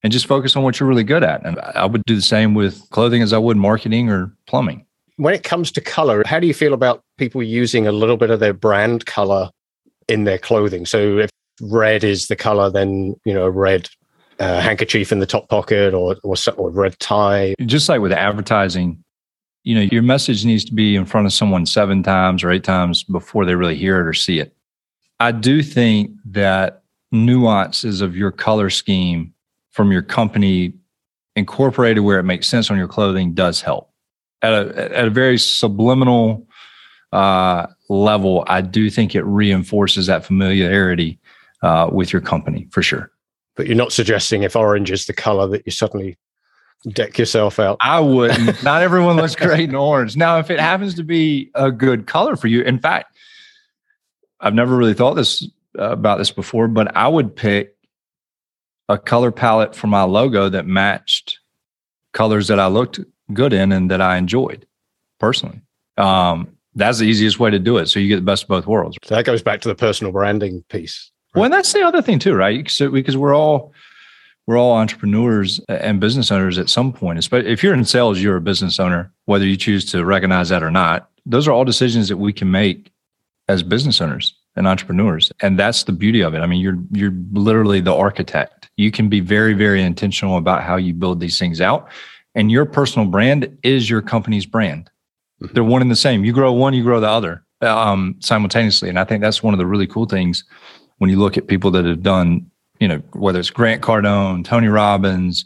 and 0.03 0.13
just 0.13 0.27
focus 0.27 0.55
on 0.55 0.63
what 0.63 0.79
you're 0.79 0.89
really 0.89 1.03
good 1.03 1.23
at. 1.23 1.45
And 1.45 1.59
I 1.59 1.85
would 1.85 2.03
do 2.05 2.15
the 2.15 2.21
same 2.21 2.53
with 2.53 2.89
clothing 2.91 3.21
as 3.21 3.33
I 3.33 3.37
would 3.37 3.57
marketing 3.57 4.09
or 4.09 4.33
plumbing 4.47 4.85
when 5.17 5.33
it 5.33 5.43
comes 5.43 5.71
to 5.71 5.81
color, 5.81 6.23
how 6.25 6.39
do 6.39 6.47
you 6.47 6.53
feel 6.53 6.73
about 6.73 7.03
people 7.17 7.43
using 7.43 7.87
a 7.87 7.91
little 7.91 8.17
bit 8.17 8.29
of 8.29 8.39
their 8.39 8.53
brand 8.53 9.05
color 9.05 9.49
in 10.07 10.23
their 10.23 10.37
clothing? 10.37 10.85
So 10.85 11.19
if 11.19 11.29
red 11.61 12.03
is 12.03 12.27
the 12.27 12.35
color, 12.35 12.69
then 12.69 13.15
you 13.25 13.33
know, 13.33 13.47
red 13.47 13.89
uh, 14.39 14.61
handkerchief 14.61 15.11
in 15.11 15.19
the 15.19 15.25
top 15.25 15.49
pocket 15.49 15.93
or, 15.93 16.17
or 16.23 16.35
or 16.57 16.69
red 16.71 16.97
tie. 16.99 17.55
Just 17.65 17.89
like 17.89 18.01
with 18.01 18.11
advertising, 18.11 19.03
you 19.63 19.75
know, 19.75 19.81
your 19.81 20.01
message 20.01 20.45
needs 20.45 20.65
to 20.65 20.73
be 20.73 20.95
in 20.95 21.05
front 21.05 21.27
of 21.27 21.33
someone 21.33 21.65
seven 21.65 22.03
times 22.03 22.43
or 22.43 22.51
eight 22.51 22.63
times 22.63 23.03
before 23.03 23.45
they 23.45 23.55
really 23.55 23.75
hear 23.75 23.99
it 23.99 24.07
or 24.07 24.13
see 24.13 24.39
it. 24.39 24.55
I 25.19 25.31
do 25.31 25.61
think 25.61 26.11
that 26.25 26.83
nuances 27.11 28.01
of 28.01 28.15
your 28.15 28.31
color 28.31 28.69
scheme 28.69 29.33
from 29.71 29.91
your 29.91 30.01
company 30.01 30.73
incorporated 31.35 32.03
where 32.03 32.19
it 32.19 32.23
makes 32.23 32.47
sense 32.47 32.69
on 32.69 32.77
your 32.77 32.87
clothing 32.87 33.33
does 33.33 33.61
help 33.61 33.92
at 34.43 34.53
a 34.53 34.97
at 34.97 35.07
a 35.07 35.09
very 35.09 35.39
subliminal 35.39 36.47
uh, 37.11 37.67
level, 37.89 38.43
I 38.47 38.61
do 38.61 38.89
think 38.89 39.15
it 39.15 39.23
reinforces 39.23 40.07
that 40.07 40.25
familiarity 40.25 41.19
uh, 41.63 41.89
with 41.91 42.11
your 42.11 42.21
company 42.21 42.67
for 42.71 42.83
sure. 42.83 43.11
But 43.55 43.67
you're 43.67 43.75
not 43.75 43.93
suggesting 43.93 44.43
if 44.43 44.55
orange 44.55 44.91
is 44.91 45.05
the 45.05 45.13
color 45.13 45.47
that 45.47 45.65
you 45.65 45.71
suddenly 45.71 46.17
deck 46.89 47.17
yourself 47.17 47.59
out. 47.59 47.77
I 47.81 47.99
wouldn't. 47.99 48.63
not 48.63 48.81
everyone 48.81 49.15
looks 49.15 49.35
great 49.35 49.69
in 49.69 49.75
orange. 49.75 50.17
Now, 50.17 50.39
if 50.39 50.49
it 50.49 50.59
happens 50.59 50.95
to 50.95 51.03
be 51.03 51.49
a 51.55 51.71
good 51.71 52.07
color 52.07 52.35
for 52.35 52.47
you, 52.47 52.61
in 52.61 52.79
fact, 52.79 53.15
I've 54.39 54.53
never 54.53 54.75
really 54.75 54.93
thought 54.93 55.13
this 55.13 55.47
uh, 55.79 55.91
about 55.91 56.17
this 56.17 56.31
before, 56.31 56.67
but 56.67 56.95
I 56.95 57.07
would 57.07 57.35
pick 57.35 57.75
a 58.89 58.97
color 58.97 59.31
palette 59.31 59.75
for 59.75 59.87
my 59.87 60.03
logo 60.03 60.49
that 60.49 60.67
matched 60.67 61.39
colors 62.11 62.47
that 62.47 62.59
I 62.59 62.67
looked 62.67 62.99
good 63.33 63.53
in 63.53 63.71
and 63.71 63.89
that 63.91 64.01
I 64.01 64.17
enjoyed 64.17 64.65
personally. 65.19 65.61
Um, 65.97 66.57
that's 66.75 66.99
the 66.99 67.05
easiest 67.05 67.39
way 67.39 67.51
to 67.51 67.59
do 67.59 67.77
it. 67.77 67.87
So 67.87 67.99
you 67.99 68.07
get 68.07 68.15
the 68.15 68.21
best 68.21 68.43
of 68.43 68.49
both 68.49 68.65
worlds. 68.65 68.97
So 69.03 69.15
that 69.15 69.25
goes 69.25 69.43
back 69.43 69.61
to 69.61 69.67
the 69.67 69.75
personal 69.75 70.11
branding 70.11 70.63
piece. 70.69 71.11
Right? 71.33 71.39
Well, 71.39 71.45
and 71.45 71.53
that's 71.53 71.73
the 71.73 71.83
other 71.83 72.01
thing 72.01 72.19
too, 72.19 72.33
right? 72.33 72.69
So 72.69 72.89
because 72.89 73.17
we're 73.17 73.35
all 73.35 73.73
we're 74.45 74.57
all 74.57 74.73
entrepreneurs 74.73 75.59
and 75.69 75.99
business 75.99 76.31
owners 76.31 76.57
at 76.57 76.69
some 76.69 76.91
point. 76.91 77.19
Especially 77.19 77.51
if 77.51 77.63
you're 77.63 77.73
in 77.73 77.85
sales, 77.85 78.21
you're 78.21 78.35
a 78.35 78.41
business 78.41 78.79
owner, 78.79 79.11
whether 79.25 79.45
you 79.45 79.55
choose 79.55 79.85
to 79.91 80.03
recognize 80.03 80.49
that 80.49 80.63
or 80.63 80.71
not. 80.71 81.09
Those 81.25 81.47
are 81.47 81.51
all 81.51 81.63
decisions 81.63 82.09
that 82.09 82.17
we 82.17 82.33
can 82.33 82.51
make 82.51 82.91
as 83.47 83.63
business 83.63 84.01
owners 84.01 84.35
and 84.55 84.67
entrepreneurs, 84.67 85.31
and 85.41 85.57
that's 85.57 85.83
the 85.83 85.93
beauty 85.93 86.21
of 86.21 86.33
it. 86.33 86.39
I 86.39 86.45
mean, 86.45 86.59
you're 86.59 86.77
you're 86.91 87.13
literally 87.31 87.79
the 87.79 87.95
architect. 87.95 88.69
You 88.75 88.91
can 88.91 89.07
be 89.07 89.21
very 89.21 89.53
very 89.53 89.81
intentional 89.81 90.37
about 90.37 90.63
how 90.63 90.75
you 90.75 90.93
build 90.93 91.19
these 91.19 91.39
things 91.39 91.61
out 91.61 91.89
and 92.35 92.51
your 92.51 92.65
personal 92.65 93.07
brand 93.07 93.57
is 93.63 93.89
your 93.89 94.01
company's 94.01 94.45
brand. 94.45 94.89
Mm-hmm. 95.41 95.53
They're 95.53 95.63
one 95.63 95.81
and 95.81 95.91
the 95.91 95.95
same. 95.95 96.23
You 96.23 96.33
grow 96.33 96.51
one, 96.53 96.73
you 96.73 96.83
grow 96.83 96.99
the 96.99 97.09
other 97.09 97.43
um, 97.61 98.15
simultaneously. 98.19 98.89
And 98.89 98.99
I 98.99 99.03
think 99.03 99.21
that's 99.21 99.43
one 99.43 99.53
of 99.53 99.57
the 99.57 99.65
really 99.65 99.87
cool 99.87 100.05
things 100.05 100.43
when 100.97 101.09
you 101.09 101.19
look 101.19 101.37
at 101.37 101.47
people 101.47 101.71
that 101.71 101.85
have 101.85 102.03
done, 102.03 102.49
you 102.79 102.87
know, 102.87 102.97
whether 103.13 103.39
it's 103.39 103.49
Grant 103.49 103.81
Cardone, 103.81 104.43
Tony 104.43 104.67
Robbins, 104.67 105.45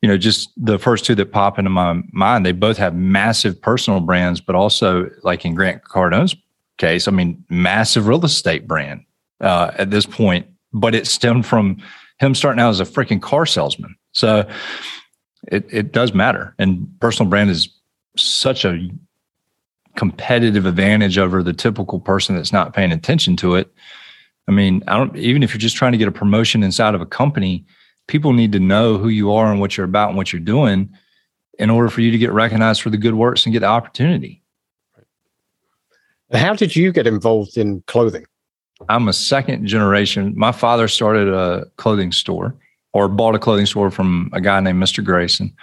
you 0.00 0.08
know, 0.08 0.18
just 0.18 0.50
the 0.56 0.78
first 0.78 1.04
two 1.04 1.14
that 1.14 1.32
pop 1.32 1.58
into 1.58 1.70
my 1.70 2.02
mind, 2.12 2.44
they 2.44 2.52
both 2.52 2.76
have 2.76 2.94
massive 2.94 3.60
personal 3.60 4.00
brands, 4.00 4.40
but 4.40 4.54
also 4.54 5.08
like 5.22 5.44
in 5.44 5.54
Grant 5.54 5.84
Cardone's 5.84 6.36
case, 6.78 7.08
I 7.08 7.10
mean, 7.10 7.44
massive 7.48 8.06
real 8.06 8.24
estate 8.24 8.66
brand 8.66 9.04
uh, 9.40 9.72
at 9.76 9.90
this 9.90 10.06
point, 10.06 10.46
but 10.72 10.94
it 10.94 11.06
stemmed 11.06 11.46
from 11.46 11.82
him 12.18 12.34
starting 12.34 12.60
out 12.60 12.70
as 12.70 12.80
a 12.80 12.84
freaking 12.84 13.20
car 13.20 13.46
salesman. 13.46 13.96
So 14.12 14.48
it, 15.48 15.66
it 15.70 15.92
does 15.92 16.14
matter. 16.14 16.54
And 16.58 16.88
personal 17.00 17.28
brand 17.28 17.50
is 17.50 17.68
such 18.16 18.64
a 18.64 18.90
competitive 19.96 20.66
advantage 20.66 21.18
over 21.18 21.42
the 21.42 21.52
typical 21.52 22.00
person 22.00 22.36
that's 22.36 22.52
not 22.52 22.74
paying 22.74 22.92
attention 22.92 23.36
to 23.36 23.56
it. 23.56 23.72
I 24.48 24.52
mean, 24.52 24.82
I 24.88 24.96
don't 24.96 25.16
even 25.16 25.42
if 25.42 25.52
you're 25.52 25.58
just 25.58 25.76
trying 25.76 25.92
to 25.92 25.98
get 25.98 26.08
a 26.08 26.12
promotion 26.12 26.62
inside 26.62 26.94
of 26.94 27.00
a 27.00 27.06
company, 27.06 27.64
people 28.06 28.32
need 28.32 28.52
to 28.52 28.60
know 28.60 28.98
who 28.98 29.08
you 29.08 29.32
are 29.32 29.50
and 29.50 29.60
what 29.60 29.76
you're 29.76 29.86
about 29.86 30.08
and 30.08 30.16
what 30.16 30.32
you're 30.32 30.40
doing 30.40 30.90
in 31.58 31.70
order 31.70 31.88
for 31.88 32.00
you 32.00 32.10
to 32.10 32.18
get 32.18 32.32
recognized 32.32 32.82
for 32.82 32.90
the 32.90 32.96
good 32.96 33.14
works 33.14 33.44
and 33.44 33.52
get 33.52 33.60
the 33.60 33.66
opportunity. 33.66 34.42
How 36.32 36.54
did 36.54 36.74
you 36.74 36.92
get 36.92 37.06
involved 37.06 37.58
in 37.58 37.82
clothing? 37.86 38.24
I'm 38.88 39.06
a 39.06 39.12
second 39.12 39.66
generation. 39.66 40.32
My 40.36 40.50
father 40.50 40.88
started 40.88 41.28
a 41.28 41.66
clothing 41.76 42.10
store 42.10 42.56
or 42.92 43.08
bought 43.08 43.34
a 43.34 43.38
clothing 43.38 43.66
store 43.66 43.90
from 43.90 44.30
a 44.32 44.40
guy 44.40 44.60
named 44.60 44.82
Mr. 44.82 45.04
Grayson. 45.04 45.54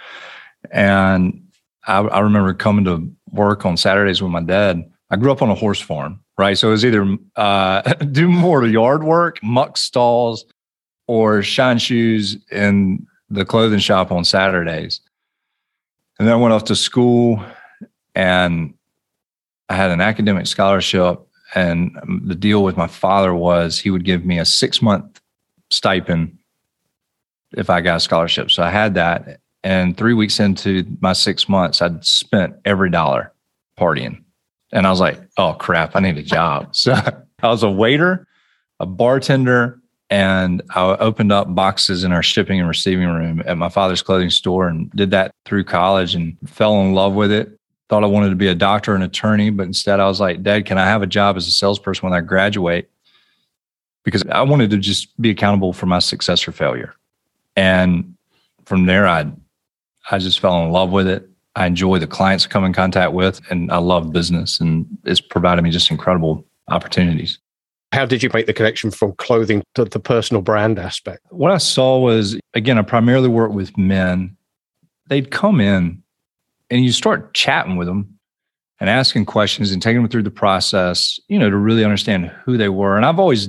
And 0.70 1.48
I, 1.86 1.98
I, 1.98 2.20
remember 2.20 2.52
coming 2.54 2.84
to 2.84 3.10
work 3.32 3.64
on 3.64 3.76
Saturdays 3.76 4.20
with 4.20 4.30
my 4.30 4.42
dad. 4.42 4.90
I 5.10 5.16
grew 5.16 5.32
up 5.32 5.42
on 5.42 5.50
a 5.50 5.54
horse 5.54 5.80
farm, 5.80 6.20
right? 6.38 6.58
So 6.58 6.68
it 6.68 6.72
was 6.72 6.84
either 6.84 7.16
uh, 7.36 7.82
do 8.12 8.28
more 8.28 8.66
yard 8.66 9.04
work, 9.04 9.42
muck 9.42 9.76
stalls, 9.76 10.44
or 11.06 11.42
shine 11.42 11.78
shoes 11.78 12.36
in 12.52 13.06
the 13.30 13.44
clothing 13.44 13.78
shop 13.78 14.12
on 14.12 14.24
Saturdays. 14.24 15.00
And 16.18 16.28
then 16.28 16.34
I 16.34 16.36
went 16.36 16.52
off 16.52 16.64
to 16.64 16.76
school 16.76 17.42
and 18.14 18.74
I 19.68 19.74
had 19.74 19.90
an 19.90 20.00
academic 20.00 20.46
scholarship. 20.46 21.20
And 21.54 21.96
the 22.24 22.34
deal 22.34 22.62
with 22.62 22.76
my 22.76 22.86
father 22.86 23.34
was 23.34 23.78
he 23.78 23.90
would 23.90 24.04
give 24.04 24.24
me 24.24 24.38
a 24.38 24.44
six 24.44 24.82
month 24.82 25.20
stipend 25.70 26.38
if 27.56 27.70
I 27.70 27.80
got 27.80 27.96
a 27.96 28.00
scholarship. 28.00 28.50
So 28.50 28.62
I 28.62 28.70
had 28.70 28.94
that. 28.94 29.40
And 29.62 29.96
three 29.96 30.14
weeks 30.14 30.40
into 30.40 30.86
my 31.00 31.12
six 31.12 31.48
months, 31.48 31.82
I'd 31.82 32.04
spent 32.04 32.56
every 32.64 32.90
dollar 32.90 33.32
partying. 33.78 34.22
And 34.72 34.86
I 34.86 34.90
was 34.90 35.00
like, 35.00 35.18
oh 35.36 35.54
crap, 35.54 35.96
I 35.96 36.00
need 36.00 36.18
a 36.18 36.22
job. 36.22 36.74
So 37.42 37.48
I 37.48 37.48
was 37.48 37.62
a 37.62 37.70
waiter, 37.70 38.26
a 38.80 38.86
bartender, 38.86 39.80
and 40.10 40.60
I 40.74 40.82
opened 40.96 41.32
up 41.32 41.54
boxes 41.54 42.04
in 42.04 42.12
our 42.12 42.22
shipping 42.22 42.58
and 42.58 42.68
receiving 42.68 43.08
room 43.08 43.42
at 43.46 43.56
my 43.56 43.70
father's 43.70 44.02
clothing 44.02 44.28
store 44.28 44.68
and 44.68 44.90
did 44.90 45.10
that 45.12 45.32
through 45.46 45.64
college 45.64 46.14
and 46.14 46.36
fell 46.46 46.82
in 46.82 46.92
love 46.92 47.14
with 47.14 47.32
it. 47.32 47.58
Thought 47.88 48.04
I 48.04 48.08
wanted 48.08 48.28
to 48.30 48.36
be 48.36 48.48
a 48.48 48.54
doctor 48.54 48.94
and 48.94 49.02
attorney, 49.02 49.50
but 49.50 49.66
instead 49.66 50.00
I 50.00 50.06
was 50.06 50.20
like, 50.20 50.42
Dad, 50.42 50.66
can 50.66 50.78
I 50.78 50.84
have 50.84 51.02
a 51.02 51.06
job 51.06 51.36
as 51.36 51.46
a 51.46 51.52
salesperson 51.52 52.08
when 52.08 52.16
I 52.16 52.20
graduate? 52.20 52.90
Because 54.04 54.24
I 54.26 54.42
wanted 54.42 54.70
to 54.70 54.78
just 54.78 55.18
be 55.20 55.30
accountable 55.30 55.72
for 55.72 55.86
my 55.86 55.98
success 55.98 56.46
or 56.46 56.52
failure. 56.52 56.94
And 57.56 58.14
from 58.64 58.86
there, 58.86 59.06
I 59.06 59.30
I 60.10 60.18
just 60.18 60.40
fell 60.40 60.64
in 60.64 60.72
love 60.72 60.90
with 60.90 61.06
it. 61.06 61.28
I 61.56 61.66
enjoy 61.66 61.98
the 61.98 62.06
clients 62.06 62.46
I 62.46 62.48
come 62.48 62.64
in 62.64 62.72
contact 62.72 63.12
with, 63.12 63.40
and 63.50 63.70
I 63.72 63.78
love 63.78 64.12
business, 64.12 64.60
and 64.60 64.86
it's 65.04 65.20
provided 65.20 65.62
me 65.62 65.70
just 65.70 65.90
incredible 65.90 66.46
opportunities. 66.68 67.38
How 67.92 68.06
did 68.06 68.22
you 68.22 68.30
make 68.32 68.46
the 68.46 68.52
connection 68.52 68.92
from 68.92 69.12
clothing 69.14 69.64
to 69.74 69.84
the 69.84 69.98
personal 69.98 70.42
brand 70.42 70.78
aspect? 70.78 71.26
What 71.30 71.50
I 71.50 71.58
saw 71.58 71.98
was, 71.98 72.38
again, 72.54 72.78
I 72.78 72.82
primarily 72.82 73.28
work 73.28 73.50
with 73.50 73.76
men. 73.76 74.36
They'd 75.08 75.32
come 75.32 75.60
in 75.60 76.00
and 76.70 76.84
you 76.84 76.92
start 76.92 77.34
chatting 77.34 77.76
with 77.76 77.88
them 77.88 78.16
and 78.78 78.88
asking 78.88 79.24
questions 79.26 79.72
and 79.72 79.82
taking 79.82 80.02
them 80.02 80.08
through 80.08 80.22
the 80.22 80.30
process, 80.30 81.18
you 81.26 81.36
know, 81.36 81.50
to 81.50 81.56
really 81.56 81.82
understand 81.82 82.26
who 82.44 82.56
they 82.56 82.68
were. 82.68 82.96
And 82.96 83.04
I've 83.04 83.18
always, 83.18 83.48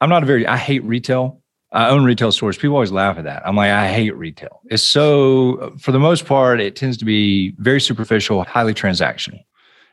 I'm 0.00 0.08
not 0.08 0.22
a 0.22 0.26
very, 0.26 0.46
I 0.46 0.56
hate 0.56 0.82
retail. 0.84 1.41
I 1.72 1.88
own 1.88 2.04
retail 2.04 2.32
stores. 2.32 2.58
People 2.58 2.76
always 2.76 2.92
laugh 2.92 3.16
at 3.16 3.24
that. 3.24 3.42
I'm 3.46 3.56
like, 3.56 3.70
I 3.70 3.88
hate 3.88 4.14
retail. 4.14 4.60
It's 4.66 4.82
so, 4.82 5.74
for 5.78 5.90
the 5.90 5.98
most 5.98 6.26
part, 6.26 6.60
it 6.60 6.76
tends 6.76 6.98
to 6.98 7.06
be 7.06 7.54
very 7.58 7.80
superficial, 7.80 8.44
highly 8.44 8.74
transactional. 8.74 9.42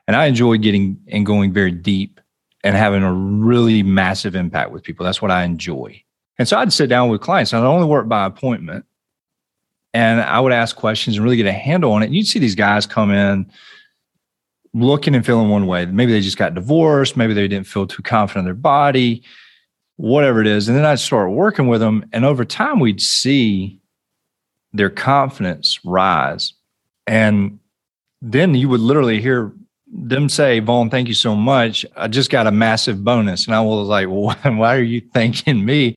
And 0.05 0.15
I 0.15 0.25
enjoy 0.25 0.57
getting 0.57 0.99
and 1.07 1.25
going 1.25 1.53
very 1.53 1.71
deep 1.71 2.19
and 2.65 2.75
having 2.75 3.03
a 3.03 3.13
really 3.13 3.81
massive 3.81 4.35
impact 4.35 4.71
with 4.71 4.83
people. 4.83 5.05
That's 5.05 5.21
what 5.21 5.31
I 5.31 5.43
enjoy. 5.43 6.03
And 6.37 6.47
so 6.47 6.57
I'd 6.57 6.73
sit 6.73 6.89
down 6.89 7.09
with 7.09 7.21
clients. 7.21 7.53
I'd 7.53 7.63
only 7.63 7.87
work 7.87 8.09
by 8.09 8.25
appointment. 8.25 8.85
And 9.93 10.19
I 10.19 10.39
would 10.39 10.51
ask 10.51 10.75
questions 10.75 11.15
and 11.15 11.23
really 11.23 11.37
get 11.37 11.45
a 11.45 11.51
handle 11.51 11.93
on 11.93 12.03
it. 12.03 12.07
And 12.07 12.15
you'd 12.15 12.27
see 12.27 12.39
these 12.39 12.55
guys 12.55 12.85
come 12.85 13.11
in 13.11 13.49
looking 14.73 15.15
and 15.15 15.25
feeling 15.25 15.49
one 15.49 15.65
way. 15.65 15.85
Maybe 15.85 16.11
they 16.11 16.21
just 16.21 16.37
got 16.37 16.53
divorced. 16.53 17.15
Maybe 17.15 17.33
they 17.33 17.47
didn't 17.47 17.67
feel 17.67 17.87
too 17.87 18.03
confident 18.03 18.41
in 18.41 18.45
their 18.45 18.53
body 18.53 19.23
whatever 19.99 20.39
it 20.39 20.47
is. 20.47 20.69
And 20.69 20.77
then 20.77 20.85
I'd 20.85 20.99
start 20.99 21.31
working 21.31 21.67
with 21.67 21.81
them. 21.81 22.05
And 22.13 22.23
over 22.23 22.45
time, 22.45 22.79
we'd 22.79 23.01
see 23.01 23.81
their 24.71 24.89
confidence 24.89 25.77
rise. 25.83 26.53
And 27.05 27.59
then 28.21 28.55
you 28.55 28.69
would 28.69 28.79
literally 28.79 29.19
hear 29.19 29.51
them 29.91 30.29
say, 30.29 30.61
Vaughn, 30.61 30.89
thank 30.89 31.09
you 31.09 31.13
so 31.13 31.35
much. 31.35 31.85
I 31.97 32.07
just 32.07 32.29
got 32.29 32.47
a 32.47 32.51
massive 32.51 33.03
bonus. 33.03 33.45
And 33.45 33.53
I 33.53 33.59
was 33.59 33.89
like, 33.89 34.07
well, 34.09 34.33
why 34.57 34.77
are 34.77 34.81
you 34.81 35.01
thanking 35.13 35.65
me? 35.65 35.95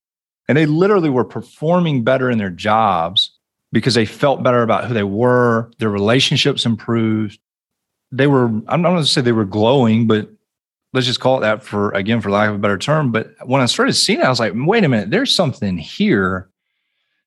And 0.48 0.58
they 0.58 0.66
literally 0.66 1.10
were 1.10 1.24
performing 1.24 2.02
better 2.02 2.28
in 2.28 2.38
their 2.38 2.50
jobs 2.50 3.38
because 3.70 3.94
they 3.94 4.04
felt 4.04 4.42
better 4.42 4.62
about 4.62 4.86
who 4.86 4.94
they 4.94 5.04
were. 5.04 5.70
Their 5.78 5.90
relationships 5.90 6.66
improved. 6.66 7.38
They 8.10 8.26
were, 8.26 8.46
I'm 8.46 8.82
not 8.82 8.90
going 8.90 8.96
to 9.02 9.06
say 9.06 9.20
they 9.20 9.30
were 9.30 9.44
glowing, 9.44 10.08
but 10.08 10.28
let's 10.92 11.06
just 11.06 11.20
call 11.20 11.38
it 11.38 11.40
that 11.42 11.62
for 11.62 11.90
again 11.92 12.20
for 12.20 12.30
lack 12.30 12.48
of 12.48 12.56
a 12.56 12.58
better 12.58 12.78
term. 12.78 13.12
But 13.12 13.34
when 13.44 13.60
i 13.60 13.66
started 13.66 13.94
seeing 13.94 14.20
it 14.20 14.24
i 14.24 14.28
was 14.28 14.40
like 14.40 14.52
wait 14.54 14.84
a 14.84 14.88
minute 14.88 15.10
there's 15.10 15.34
something 15.34 15.78
here 15.78 16.48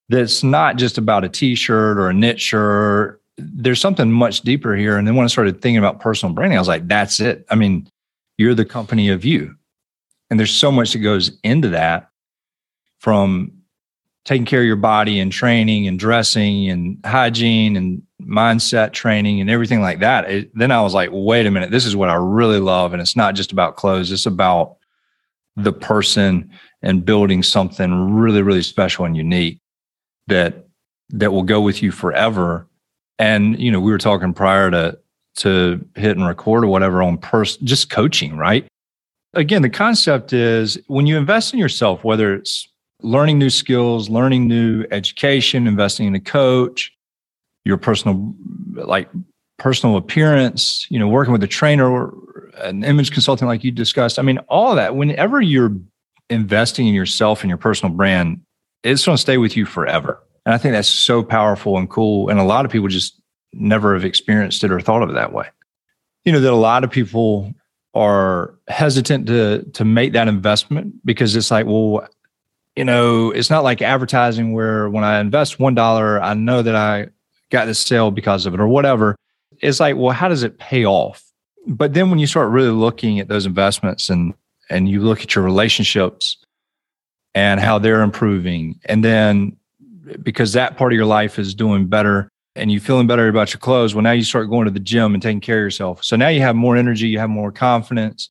that's 0.10 0.43
not 0.43 0.78
just 0.78 0.97
about 0.97 1.23
a 1.23 1.30
t-shirt 1.30 1.97
or 1.97 2.10
a 2.10 2.13
knit 2.13 2.39
shirt. 2.39 3.21
There's 3.38 3.82
something 3.82 4.12
much 4.12 4.41
deeper 4.41 4.75
here. 4.75 4.97
And 4.97 5.08
then 5.08 5.15
when 5.15 5.25
i 5.25 5.28
started 5.28 5.62
thinking 5.62 5.78
about 5.78 5.99
personal 5.99 6.34
branding 6.34 6.58
i 6.58 6.62
was 6.62 6.67
like 6.67 6.88
that's 6.88 7.19
it. 7.19 7.45
I 7.49 7.56
mean 7.56 7.88
you're 8.38 8.56
the 8.56 8.65
company 8.65 9.10
of 9.10 9.23
you. 9.23 9.56
And 10.30 10.39
there's 10.39 10.54
so 10.54 10.71
much 10.71 10.93
that 10.93 10.99
goes 10.99 11.38
into 11.43 11.69
that 11.69 12.10
from 12.99 13.51
taking 14.26 14.46
care 14.46 14.62
of 14.62 14.66
your 14.66 14.76
body 14.76 15.20
and 15.20 15.32
training 15.32 15.88
and 15.88 16.00
dressing 16.00 16.68
and 16.70 16.98
hygiene 17.06 17.78
and 17.78 18.02
mindset 18.22 18.92
training 18.92 19.40
and 19.40 19.50
everything 19.50 19.82
like 19.82 20.00
that. 20.00 20.30
It, 20.30 20.58
then 20.58 20.72
I 20.72 20.82
was 20.82 20.96
like, 20.96 21.10
wait 21.14 21.46
a 21.46 21.52
minute, 21.52 21.70
this 21.70 21.86
is 21.86 21.96
what 21.96 22.10
I 22.10 22.16
really 22.16 22.60
love. 22.60 22.92
And 22.92 23.02
it's 23.02 23.16
not 23.16 23.36
just 23.36 23.52
about 23.52 23.78
clothes, 23.78 24.12
it's 24.12 24.26
about 24.26 24.78
the 25.56 25.72
person 25.72 26.50
and 26.82 27.06
building 27.06 27.44
something 27.44 28.16
really, 28.16 28.42
really 28.42 28.64
special 28.64 29.06
and 29.06 29.16
unique 29.16 29.60
that 30.28 30.66
that 31.10 31.32
will 31.32 31.44
go 31.44 31.62
with 31.62 31.84
you 31.84 31.92
forever. 31.92 32.68
And 33.20 33.60
you 33.60 33.72
know, 33.72 33.80
we 33.80 33.92
were 33.92 34.00
talking 34.00 34.34
prior 34.34 34.72
to 34.72 34.98
to 35.38 35.86
hit 35.96 36.18
and 36.18 36.26
record 36.26 36.64
or 36.64 36.68
whatever 36.68 37.04
on 37.04 37.18
person 37.18 37.66
just 37.66 37.90
coaching, 37.90 38.38
right? 38.38 38.66
Again, 39.34 39.62
the 39.62 39.70
concept 39.70 40.34
is 40.34 40.80
when 40.88 41.06
you 41.06 41.18
invest 41.18 41.54
in 41.54 41.60
yourself, 41.60 42.04
whether 42.04 42.34
it's 42.34 42.70
learning 43.06 43.39
new 43.39 43.50
skills, 43.50 44.10
learning 44.10 44.48
new 44.48 44.86
education, 44.91 45.68
investing 45.68 46.08
in 46.08 46.15
a 46.15 46.20
coach, 46.20 46.91
your 47.63 47.78
personal 47.78 48.34
like 48.74 49.10
personal 49.58 49.96
appearance, 49.96 50.86
you 50.89 51.00
know, 51.00 51.08
working 51.08 51.32
with 51.32 51.44
a 51.44 51.48
trainer 51.48 51.89
or 51.89 52.13
an 52.58 52.84
image 52.84 53.12
consultant 53.12 53.48
like 53.48 53.63
you 53.63 53.72
discussed. 53.72 54.20
I 54.20 54.22
mean, 54.22 54.39
all 54.50 54.76
that, 54.76 54.96
whenever 54.96 55.39
you're 55.39 55.76
investing 56.30 56.88
in 56.88 56.94
yourself 56.94 57.41
and 57.41 57.50
your 57.50 57.58
personal 57.58 57.94
brand, 57.94 58.41
it's 58.84 59.06
going 59.06 59.15
to 59.15 59.22
stay 59.22 59.38
with 59.38 59.56
you 59.56 59.65
forever. 59.65 60.22
And 60.46 60.54
I 60.54 60.58
think 60.58 60.74
that's 60.74 60.88
so 60.88 61.24
powerful 61.24 61.78
and 61.78 61.89
cool. 61.89 62.30
And 62.30 62.39
a 62.39 62.44
lot 62.44 62.65
of 62.65 62.72
people 62.72 62.88
just 62.88 63.20
never 63.54 63.94
have 63.94 64.06
experienced 64.06 64.63
it 64.63 64.72
or 64.72 64.80
thought 64.80 65.02
of 65.02 65.10
it 65.10 65.13
that 65.13 65.34
way. 65.34 65.48
You 66.24 66.32
know, 66.32 66.39
that 66.39 66.52
a 66.52 66.56
lot 66.56 66.84
of 66.84 66.91
people 66.91 67.54
are 67.94 68.56
hesitant 68.68 69.28
to 69.28 69.63
to 69.74 69.86
make 69.86 70.13
that 70.13 70.28
investment 70.28 70.94
because 71.06 71.36
it's 71.36 71.50
like, 71.50 71.65
well, 71.65 72.08
you 72.76 72.84
know, 72.84 73.32
it's 73.32 73.50
not 73.50 73.64
like 73.64 73.82
advertising 73.82 74.54
where 74.54 74.90
when 74.90 75.04
I 75.04 75.20
invest 75.20 75.60
one 75.60 75.76
dollar, 75.76 76.22
I 76.22 76.34
know 76.34 76.62
that 76.62 76.76
I 76.76 77.08
got 77.50 77.66
this 77.66 77.80
sale 77.80 78.12
because 78.12 78.46
of 78.46 78.54
it 78.54 78.60
or 78.60 78.68
whatever. 78.68 79.16
It's 79.62 79.80
like, 79.80 79.96
well, 79.96 80.12
how 80.12 80.28
does 80.28 80.44
it 80.44 80.60
pay 80.60 80.86
off? 80.86 81.24
But 81.68 81.94
then 81.94 82.10
when 82.10 82.20
you 82.20 82.28
start 82.28 82.50
really 82.50 82.70
looking 82.70 83.20
at 83.20 83.28
those 83.28 83.46
investments 83.46 84.10
and 84.10 84.34
and 84.70 84.90
you 84.90 85.02
look 85.02 85.22
at 85.22 85.36
your 85.36 85.44
relationships 85.44 86.38
and 87.34 87.60
how 87.60 87.80
they're 87.80 88.02
improving, 88.02 88.80
and 88.86 89.04
then 89.04 89.56
because 90.22 90.54
that 90.54 90.78
part 90.78 90.92
of 90.92 90.98
your 90.98 91.06
life 91.06 91.40
is 91.40 91.56
doing 91.56 91.88
better 91.88 92.30
and 92.56 92.72
you 92.72 92.80
feeling 92.80 93.08
better 93.08 93.28
about 93.28 93.54
your 93.54 93.60
clothes, 93.60 93.96
well, 93.96 94.04
now 94.04 94.12
you 94.12 94.24
start 94.24 94.50
going 94.50 94.66
to 94.66 94.72
the 94.72 94.80
gym 94.80 95.14
and 95.14 95.22
taking 95.22 95.42
care 95.42 95.58
of 95.58 95.64
yourself. 95.64 96.04
So 96.04 96.16
now 96.16 96.28
you 96.28 96.42
have 96.42 96.56
more 96.56 96.78
energy, 96.78 97.08
you 97.08 97.20
have 97.20 97.30
more 97.30 97.52
confidence. 97.52 98.30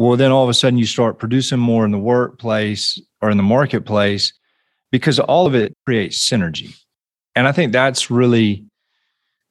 Well, 0.00 0.16
then 0.16 0.32
all 0.32 0.42
of 0.42 0.48
a 0.48 0.54
sudden 0.54 0.78
you 0.78 0.86
start 0.86 1.18
producing 1.18 1.58
more 1.58 1.84
in 1.84 1.90
the 1.90 1.98
workplace 1.98 2.98
or 3.20 3.28
in 3.28 3.36
the 3.36 3.42
marketplace 3.42 4.32
because 4.90 5.18
all 5.20 5.46
of 5.46 5.54
it 5.54 5.76
creates 5.84 6.26
synergy. 6.26 6.74
And 7.36 7.46
I 7.46 7.52
think 7.52 7.74
that's 7.74 8.10
really 8.10 8.64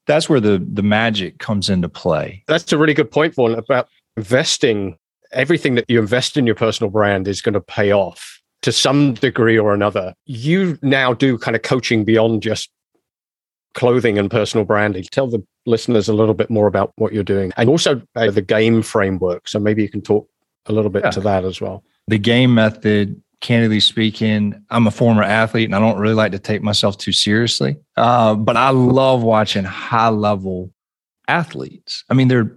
that's 0.07 0.27
where 0.27 0.39
the 0.39 0.57
the 0.73 0.81
magic 0.81 1.37
comes 1.37 1.69
into 1.69 1.87
play. 1.87 2.43
That's 2.47 2.73
a 2.73 2.79
really 2.79 2.95
good 2.95 3.11
point, 3.11 3.35
Vaughn, 3.35 3.53
about 3.53 3.89
investing. 4.17 4.97
Everything 5.33 5.75
that 5.75 5.85
you 5.87 5.99
invest 5.99 6.35
in 6.35 6.47
your 6.47 6.55
personal 6.55 6.89
brand 6.89 7.27
is 7.27 7.43
going 7.43 7.53
to 7.53 7.61
pay 7.61 7.93
off 7.93 8.41
to 8.63 8.71
some 8.71 9.13
degree 9.13 9.59
or 9.59 9.75
another. 9.75 10.15
You 10.25 10.79
now 10.81 11.13
do 11.13 11.37
kind 11.37 11.55
of 11.55 11.61
coaching 11.61 12.03
beyond 12.03 12.41
just 12.41 12.71
clothing 13.75 14.17
and 14.17 14.31
personal 14.31 14.65
branding. 14.65 15.03
Tell 15.11 15.27
the 15.27 15.45
listeners 15.67 16.09
a 16.09 16.13
little 16.13 16.33
bit 16.33 16.49
more 16.49 16.65
about 16.65 16.91
what 16.95 17.13
you're 17.13 17.23
doing 17.23 17.51
and 17.55 17.69
also 17.69 18.01
uh, 18.15 18.31
the 18.31 18.41
game 18.41 18.81
framework. 18.81 19.47
So 19.47 19.59
maybe 19.59 19.83
you 19.83 19.89
can 19.89 20.01
talk 20.01 20.27
a 20.65 20.73
little 20.73 20.91
bit 20.91 21.03
yeah. 21.03 21.11
to 21.11 21.21
that 21.21 21.45
as 21.45 21.59
well. 21.61 21.83
The 22.07 22.17
game 22.17 22.53
method 22.53 23.21
candidly 23.41 23.79
speaking, 23.79 24.63
I'm 24.69 24.87
a 24.87 24.91
former 24.91 25.23
athlete 25.23 25.65
and 25.65 25.75
I 25.75 25.79
don't 25.79 25.99
really 25.99 26.15
like 26.15 26.31
to 26.33 26.39
take 26.39 26.61
myself 26.61 26.97
too 26.97 27.13
seriously. 27.13 27.77
Uh, 27.95 28.35
but 28.35 28.57
I 28.57 28.69
love 28.69 29.23
watching 29.23 29.63
high 29.63 30.09
level 30.09 30.71
athletes. 31.27 32.03
I 32.09 32.13
mean, 32.13 32.27
they're 32.27 32.55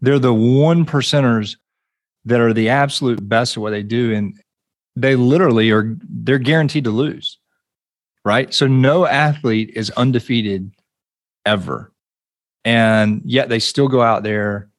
they're 0.00 0.18
the 0.18 0.34
one 0.34 0.84
percenters 0.84 1.56
that 2.26 2.40
are 2.40 2.52
the 2.52 2.68
absolute 2.68 3.26
best 3.26 3.56
at 3.56 3.60
what 3.60 3.70
they 3.70 3.82
do, 3.82 4.12
and 4.12 4.38
they 4.96 5.16
literally 5.16 5.70
are 5.70 5.96
they're 6.08 6.38
guaranteed 6.38 6.84
to 6.84 6.90
lose. 6.90 7.38
Right. 8.24 8.52
So 8.54 8.66
no 8.66 9.06
athlete 9.06 9.72
is 9.74 9.90
undefeated 9.90 10.72
ever. 11.44 11.92
And 12.64 13.20
yet 13.24 13.50
they 13.50 13.58
still 13.58 13.88
go 13.88 14.00
out 14.00 14.22
there 14.22 14.70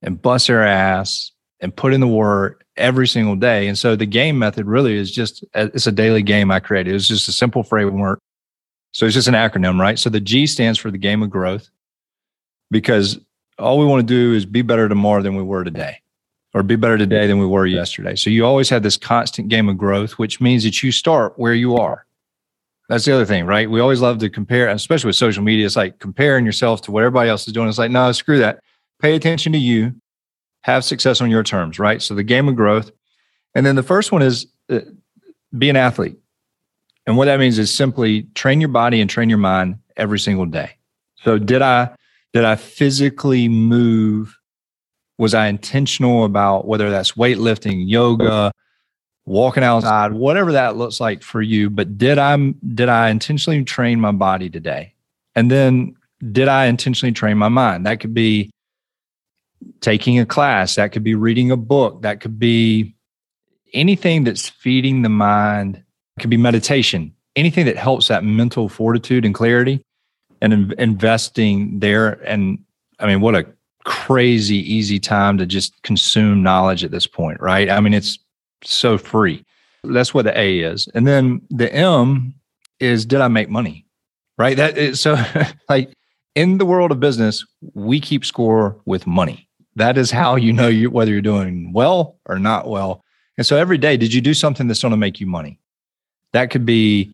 and 0.00 0.20
bust 0.20 0.46
their 0.46 0.64
ass 0.64 1.32
and 1.64 1.74
put 1.74 1.94
in 1.94 2.00
the 2.00 2.06
work 2.06 2.62
every 2.76 3.08
single 3.08 3.36
day. 3.36 3.66
And 3.66 3.78
so 3.78 3.96
the 3.96 4.04
game 4.04 4.38
method 4.38 4.66
really 4.66 4.96
is 4.96 5.10
just 5.10 5.42
uh, 5.54 5.68
it's 5.72 5.86
a 5.86 5.92
daily 5.92 6.22
game 6.22 6.50
I 6.50 6.60
created. 6.60 6.94
It's 6.94 7.08
just 7.08 7.26
a 7.26 7.32
simple 7.32 7.62
framework. 7.62 8.20
So 8.92 9.06
it's 9.06 9.14
just 9.14 9.28
an 9.28 9.34
acronym, 9.34 9.80
right? 9.80 9.98
So 9.98 10.10
the 10.10 10.20
G 10.20 10.46
stands 10.46 10.78
for 10.78 10.90
the 10.90 10.98
game 10.98 11.22
of 11.22 11.30
growth 11.30 11.70
because 12.70 13.18
all 13.58 13.78
we 13.78 13.86
want 13.86 14.06
to 14.06 14.06
do 14.06 14.34
is 14.34 14.44
be 14.44 14.60
better 14.60 14.90
tomorrow 14.90 15.22
than 15.22 15.36
we 15.36 15.42
were 15.42 15.64
today 15.64 16.02
or 16.52 16.62
be 16.62 16.76
better 16.76 16.98
today 16.98 17.26
than 17.26 17.38
we 17.38 17.46
were 17.46 17.66
yesterday. 17.66 18.14
So 18.14 18.28
you 18.28 18.44
always 18.44 18.68
have 18.68 18.82
this 18.82 18.98
constant 18.98 19.48
game 19.48 19.70
of 19.70 19.78
growth, 19.78 20.12
which 20.18 20.40
means 20.40 20.64
that 20.64 20.82
you 20.82 20.92
start 20.92 21.32
where 21.38 21.54
you 21.54 21.76
are. 21.76 22.04
That's 22.90 23.06
the 23.06 23.14
other 23.14 23.24
thing, 23.24 23.46
right? 23.46 23.70
We 23.70 23.80
always 23.80 24.02
love 24.02 24.18
to 24.18 24.28
compare, 24.28 24.68
especially 24.68 25.08
with 25.08 25.16
social 25.16 25.42
media. 25.42 25.64
It's 25.64 25.76
like 25.76 25.98
comparing 25.98 26.44
yourself 26.44 26.82
to 26.82 26.92
what 26.92 27.02
everybody 27.02 27.30
else 27.30 27.46
is 27.46 27.54
doing. 27.54 27.68
It's 27.68 27.78
like, 27.78 27.90
no, 27.90 28.12
screw 28.12 28.38
that. 28.40 28.60
Pay 29.00 29.14
attention 29.16 29.52
to 29.52 29.58
you, 29.58 29.94
have 30.64 30.82
success 30.82 31.20
on 31.20 31.30
your 31.30 31.42
terms, 31.42 31.78
right? 31.78 32.00
So 32.00 32.14
the 32.14 32.22
game 32.22 32.48
of 32.48 32.56
growth. 32.56 32.90
And 33.54 33.66
then 33.66 33.76
the 33.76 33.82
first 33.82 34.12
one 34.12 34.22
is 34.22 34.46
uh, 34.70 34.80
be 35.56 35.68
an 35.68 35.76
athlete. 35.76 36.16
And 37.06 37.18
what 37.18 37.26
that 37.26 37.38
means 37.38 37.58
is 37.58 37.72
simply 37.72 38.22
train 38.34 38.62
your 38.62 38.70
body 38.70 39.02
and 39.02 39.10
train 39.10 39.28
your 39.28 39.38
mind 39.38 39.76
every 39.98 40.18
single 40.18 40.46
day. 40.46 40.70
So 41.22 41.38
did 41.38 41.60
I 41.60 41.94
did 42.32 42.46
I 42.46 42.56
physically 42.56 43.46
move? 43.46 44.36
Was 45.18 45.34
I 45.34 45.48
intentional 45.48 46.24
about 46.24 46.66
whether 46.66 46.90
that's 46.90 47.12
weightlifting, 47.12 47.84
yoga, 47.86 48.50
walking 49.26 49.62
outside, 49.62 50.12
whatever 50.12 50.52
that 50.52 50.76
looks 50.76 50.98
like 50.98 51.22
for 51.22 51.42
you, 51.42 51.68
but 51.68 51.98
did 51.98 52.18
I 52.18 52.36
did 52.74 52.88
I 52.88 53.10
intentionally 53.10 53.62
train 53.64 54.00
my 54.00 54.12
body 54.12 54.48
today? 54.48 54.94
And 55.34 55.50
then 55.50 55.94
did 56.32 56.48
I 56.48 56.66
intentionally 56.66 57.12
train 57.12 57.36
my 57.36 57.48
mind? 57.48 57.84
That 57.84 58.00
could 58.00 58.14
be 58.14 58.50
taking 59.80 60.18
a 60.18 60.26
class, 60.26 60.74
that 60.74 60.92
could 60.92 61.04
be 61.04 61.14
reading 61.14 61.50
a 61.50 61.56
book, 61.56 62.02
that 62.02 62.20
could 62.20 62.38
be 62.38 62.94
anything 63.72 64.24
that's 64.24 64.48
feeding 64.48 65.02
the 65.02 65.08
mind 65.08 65.82
it 66.16 66.20
could 66.20 66.30
be 66.30 66.36
meditation, 66.36 67.12
anything 67.34 67.66
that 67.66 67.76
helps 67.76 68.08
that 68.08 68.24
mental 68.24 68.68
fortitude 68.68 69.24
and 69.24 69.34
clarity 69.34 69.84
and 70.40 70.52
in, 70.52 70.74
investing 70.78 71.80
there. 71.80 72.12
And 72.24 72.58
I 73.00 73.06
mean, 73.06 73.20
what 73.20 73.34
a 73.34 73.46
crazy 73.84 74.56
easy 74.72 74.98
time 74.98 75.38
to 75.38 75.46
just 75.46 75.82
consume 75.82 76.42
knowledge 76.42 76.84
at 76.84 76.90
this 76.90 77.06
point, 77.06 77.40
right? 77.40 77.68
I 77.68 77.80
mean, 77.80 77.94
it's 77.94 78.18
so 78.62 78.96
free. 78.96 79.44
That's 79.82 80.14
what 80.14 80.24
the 80.24 80.38
A 80.38 80.60
is. 80.60 80.88
And 80.94 81.06
then 81.06 81.42
the 81.50 81.72
M 81.72 82.34
is 82.80 83.04
did 83.04 83.20
I 83.20 83.28
make 83.28 83.50
money? 83.50 83.86
Right? 84.38 84.56
That 84.56 84.78
is 84.78 85.00
so 85.00 85.16
like 85.68 85.92
in 86.34 86.58
the 86.58 86.66
world 86.66 86.92
of 86.92 87.00
business, 87.00 87.44
we 87.74 88.00
keep 88.00 88.24
score 88.24 88.80
with 88.84 89.06
money. 89.06 89.43
That 89.76 89.98
is 89.98 90.10
how 90.10 90.36
you 90.36 90.52
know 90.52 90.68
you, 90.68 90.90
whether 90.90 91.10
you're 91.10 91.20
doing 91.20 91.72
well 91.72 92.18
or 92.26 92.38
not 92.38 92.68
well. 92.68 93.02
And 93.36 93.46
so 93.46 93.56
every 93.56 93.78
day, 93.78 93.96
did 93.96 94.14
you 94.14 94.20
do 94.20 94.34
something 94.34 94.68
that's 94.68 94.82
going 94.82 94.92
to 94.92 94.96
make 94.96 95.20
you 95.20 95.26
money? 95.26 95.58
That 96.32 96.50
could 96.50 96.64
be 96.64 97.12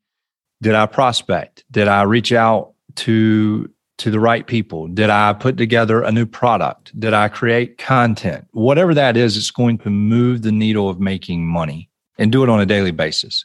did 0.62 0.74
I 0.74 0.86
prospect? 0.86 1.64
Did 1.70 1.88
I 1.88 2.02
reach 2.02 2.32
out 2.32 2.74
to 2.96 3.70
to 3.98 4.10
the 4.10 4.20
right 4.20 4.46
people? 4.46 4.88
Did 4.88 5.10
I 5.10 5.34
put 5.34 5.58
together 5.58 6.02
a 6.02 6.10
new 6.10 6.24
product? 6.24 6.98
Did 6.98 7.12
I 7.12 7.28
create 7.28 7.76
content? 7.76 8.46
Whatever 8.52 8.94
that 8.94 9.16
is, 9.16 9.36
it's 9.36 9.50
going 9.50 9.78
to 9.78 9.90
move 9.90 10.40
the 10.42 10.52
needle 10.52 10.88
of 10.88 11.00
making 11.00 11.46
money 11.46 11.90
and 12.18 12.32
do 12.32 12.42
it 12.42 12.48
on 12.48 12.60
a 12.60 12.66
daily 12.66 12.92
basis. 12.92 13.44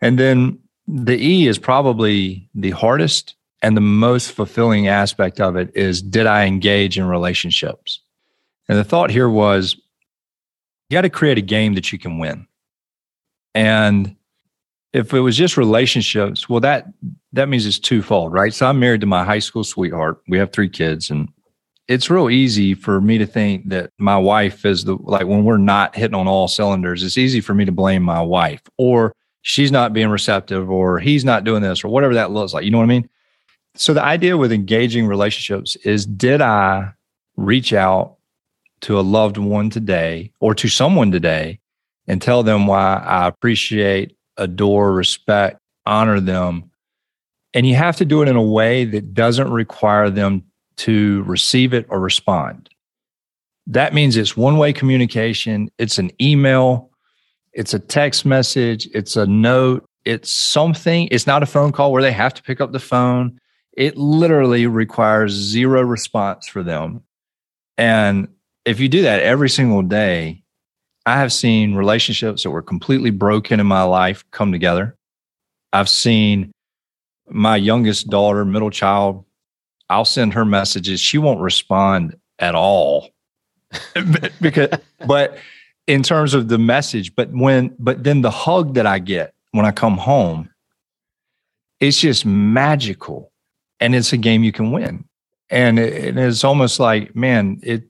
And 0.00 0.18
then 0.18 0.60
the 0.86 1.16
E 1.16 1.48
is 1.48 1.58
probably 1.58 2.48
the 2.54 2.70
hardest 2.70 3.34
and 3.62 3.76
the 3.76 3.80
most 3.80 4.32
fulfilling 4.32 4.88
aspect 4.88 5.40
of 5.40 5.56
it 5.56 5.70
is 5.74 6.00
did 6.02 6.26
I 6.26 6.46
engage 6.46 6.98
in 6.98 7.04
relationships? 7.04 8.00
And 8.70 8.78
the 8.78 8.84
thought 8.84 9.10
here 9.10 9.28
was 9.28 9.74
you 10.88 10.94
got 10.94 11.00
to 11.00 11.10
create 11.10 11.36
a 11.36 11.42
game 11.42 11.74
that 11.74 11.90
you 11.90 11.98
can 11.98 12.20
win. 12.20 12.46
And 13.52 14.14
if 14.92 15.12
it 15.12 15.18
was 15.18 15.36
just 15.36 15.56
relationships, 15.56 16.48
well, 16.48 16.60
that 16.60 16.86
that 17.32 17.48
means 17.48 17.66
it's 17.66 17.80
twofold, 17.80 18.32
right? 18.32 18.54
So 18.54 18.66
I'm 18.66 18.78
married 18.78 19.00
to 19.00 19.08
my 19.08 19.24
high 19.24 19.40
school 19.40 19.64
sweetheart. 19.64 20.22
We 20.28 20.38
have 20.38 20.52
three 20.52 20.68
kids, 20.68 21.10
and 21.10 21.28
it's 21.88 22.08
real 22.08 22.30
easy 22.30 22.74
for 22.74 23.00
me 23.00 23.18
to 23.18 23.26
think 23.26 23.68
that 23.70 23.90
my 23.98 24.16
wife 24.16 24.64
is 24.64 24.84
the 24.84 24.94
like 25.00 25.26
when 25.26 25.42
we're 25.42 25.56
not 25.56 25.96
hitting 25.96 26.14
on 26.14 26.28
all 26.28 26.46
cylinders. 26.46 27.02
It's 27.02 27.18
easy 27.18 27.40
for 27.40 27.54
me 27.54 27.64
to 27.64 27.72
blame 27.72 28.04
my 28.04 28.22
wife, 28.22 28.62
or 28.78 29.12
she's 29.42 29.72
not 29.72 29.92
being 29.92 30.10
receptive, 30.10 30.70
or 30.70 31.00
he's 31.00 31.24
not 31.24 31.42
doing 31.42 31.62
this, 31.62 31.82
or 31.82 31.88
whatever 31.88 32.14
that 32.14 32.30
looks 32.30 32.54
like. 32.54 32.64
You 32.64 32.70
know 32.70 32.78
what 32.78 32.84
I 32.84 32.86
mean? 32.86 33.08
So 33.74 33.94
the 33.94 34.04
idea 34.04 34.36
with 34.36 34.52
engaging 34.52 35.08
relationships 35.08 35.74
is: 35.74 36.06
did 36.06 36.40
I 36.40 36.92
reach 37.36 37.72
out 37.72 38.18
to 38.82 38.98
a 38.98 39.02
loved 39.02 39.36
one 39.36 39.70
today, 39.70 40.32
or 40.40 40.54
to 40.54 40.68
someone 40.68 41.10
today, 41.10 41.60
and 42.06 42.20
tell 42.20 42.42
them 42.42 42.66
why 42.66 42.96
I 42.96 43.26
appreciate 43.26 44.16
adore, 44.36 44.92
respect, 44.92 45.58
honor 45.86 46.20
them. 46.20 46.70
And 47.52 47.66
you 47.66 47.74
have 47.74 47.96
to 47.96 48.04
do 48.04 48.22
it 48.22 48.28
in 48.28 48.36
a 48.36 48.42
way 48.42 48.84
that 48.84 49.12
doesn't 49.12 49.50
require 49.50 50.08
them 50.08 50.44
to 50.78 51.22
receive 51.24 51.74
it 51.74 51.86
or 51.88 52.00
respond. 52.00 52.70
That 53.66 53.92
means 53.92 54.16
it's 54.16 54.36
one 54.36 54.56
way 54.56 54.72
communication, 54.72 55.70
it's 55.78 55.98
an 55.98 56.10
email, 56.20 56.90
it's 57.52 57.74
a 57.74 57.78
text 57.78 58.24
message, 58.24 58.88
it's 58.94 59.16
a 59.16 59.26
note, 59.26 59.84
it's 60.04 60.32
something. 60.32 61.08
It's 61.10 61.26
not 61.26 61.42
a 61.42 61.46
phone 61.46 61.72
call 61.72 61.92
where 61.92 62.02
they 62.02 62.12
have 62.12 62.34
to 62.34 62.42
pick 62.42 62.60
up 62.60 62.72
the 62.72 62.78
phone. 62.78 63.38
It 63.72 63.96
literally 63.96 64.66
requires 64.66 65.32
zero 65.32 65.82
response 65.82 66.48
for 66.48 66.62
them. 66.62 67.02
And 67.76 68.28
if 68.64 68.80
you 68.80 68.88
do 68.88 69.02
that 69.02 69.22
every 69.22 69.48
single 69.48 69.82
day, 69.82 70.42
I 71.06 71.18
have 71.18 71.32
seen 71.32 71.74
relationships 71.74 72.42
that 72.42 72.50
were 72.50 72.62
completely 72.62 73.10
broken 73.10 73.60
in 73.60 73.66
my 73.66 73.82
life 73.82 74.24
come 74.30 74.52
together. 74.52 74.96
I've 75.72 75.88
seen 75.88 76.52
my 77.28 77.56
youngest 77.56 78.08
daughter, 78.10 78.44
middle 78.44 78.70
child, 78.70 79.24
I'll 79.90 80.04
send 80.04 80.34
her 80.34 80.44
messages. 80.44 81.00
She 81.00 81.18
won't 81.18 81.40
respond 81.40 82.16
at 82.38 82.54
all. 82.54 83.10
because 84.40 84.68
but 85.06 85.36
in 85.86 86.02
terms 86.02 86.32
of 86.32 86.48
the 86.48 86.58
message, 86.58 87.14
but 87.14 87.30
when 87.32 87.74
but 87.78 88.04
then 88.04 88.22
the 88.22 88.30
hug 88.30 88.74
that 88.74 88.86
I 88.86 89.00
get 89.00 89.34
when 89.50 89.66
I 89.66 89.72
come 89.72 89.96
home, 89.96 90.48
it's 91.80 91.98
just 91.98 92.24
magical. 92.24 93.32
And 93.80 93.94
it's 93.94 94.12
a 94.12 94.16
game 94.16 94.44
you 94.44 94.52
can 94.52 94.72
win. 94.72 95.06
And 95.48 95.78
it, 95.78 96.16
it's 96.16 96.44
almost 96.44 96.78
like, 96.78 97.16
man, 97.16 97.58
it 97.62 97.89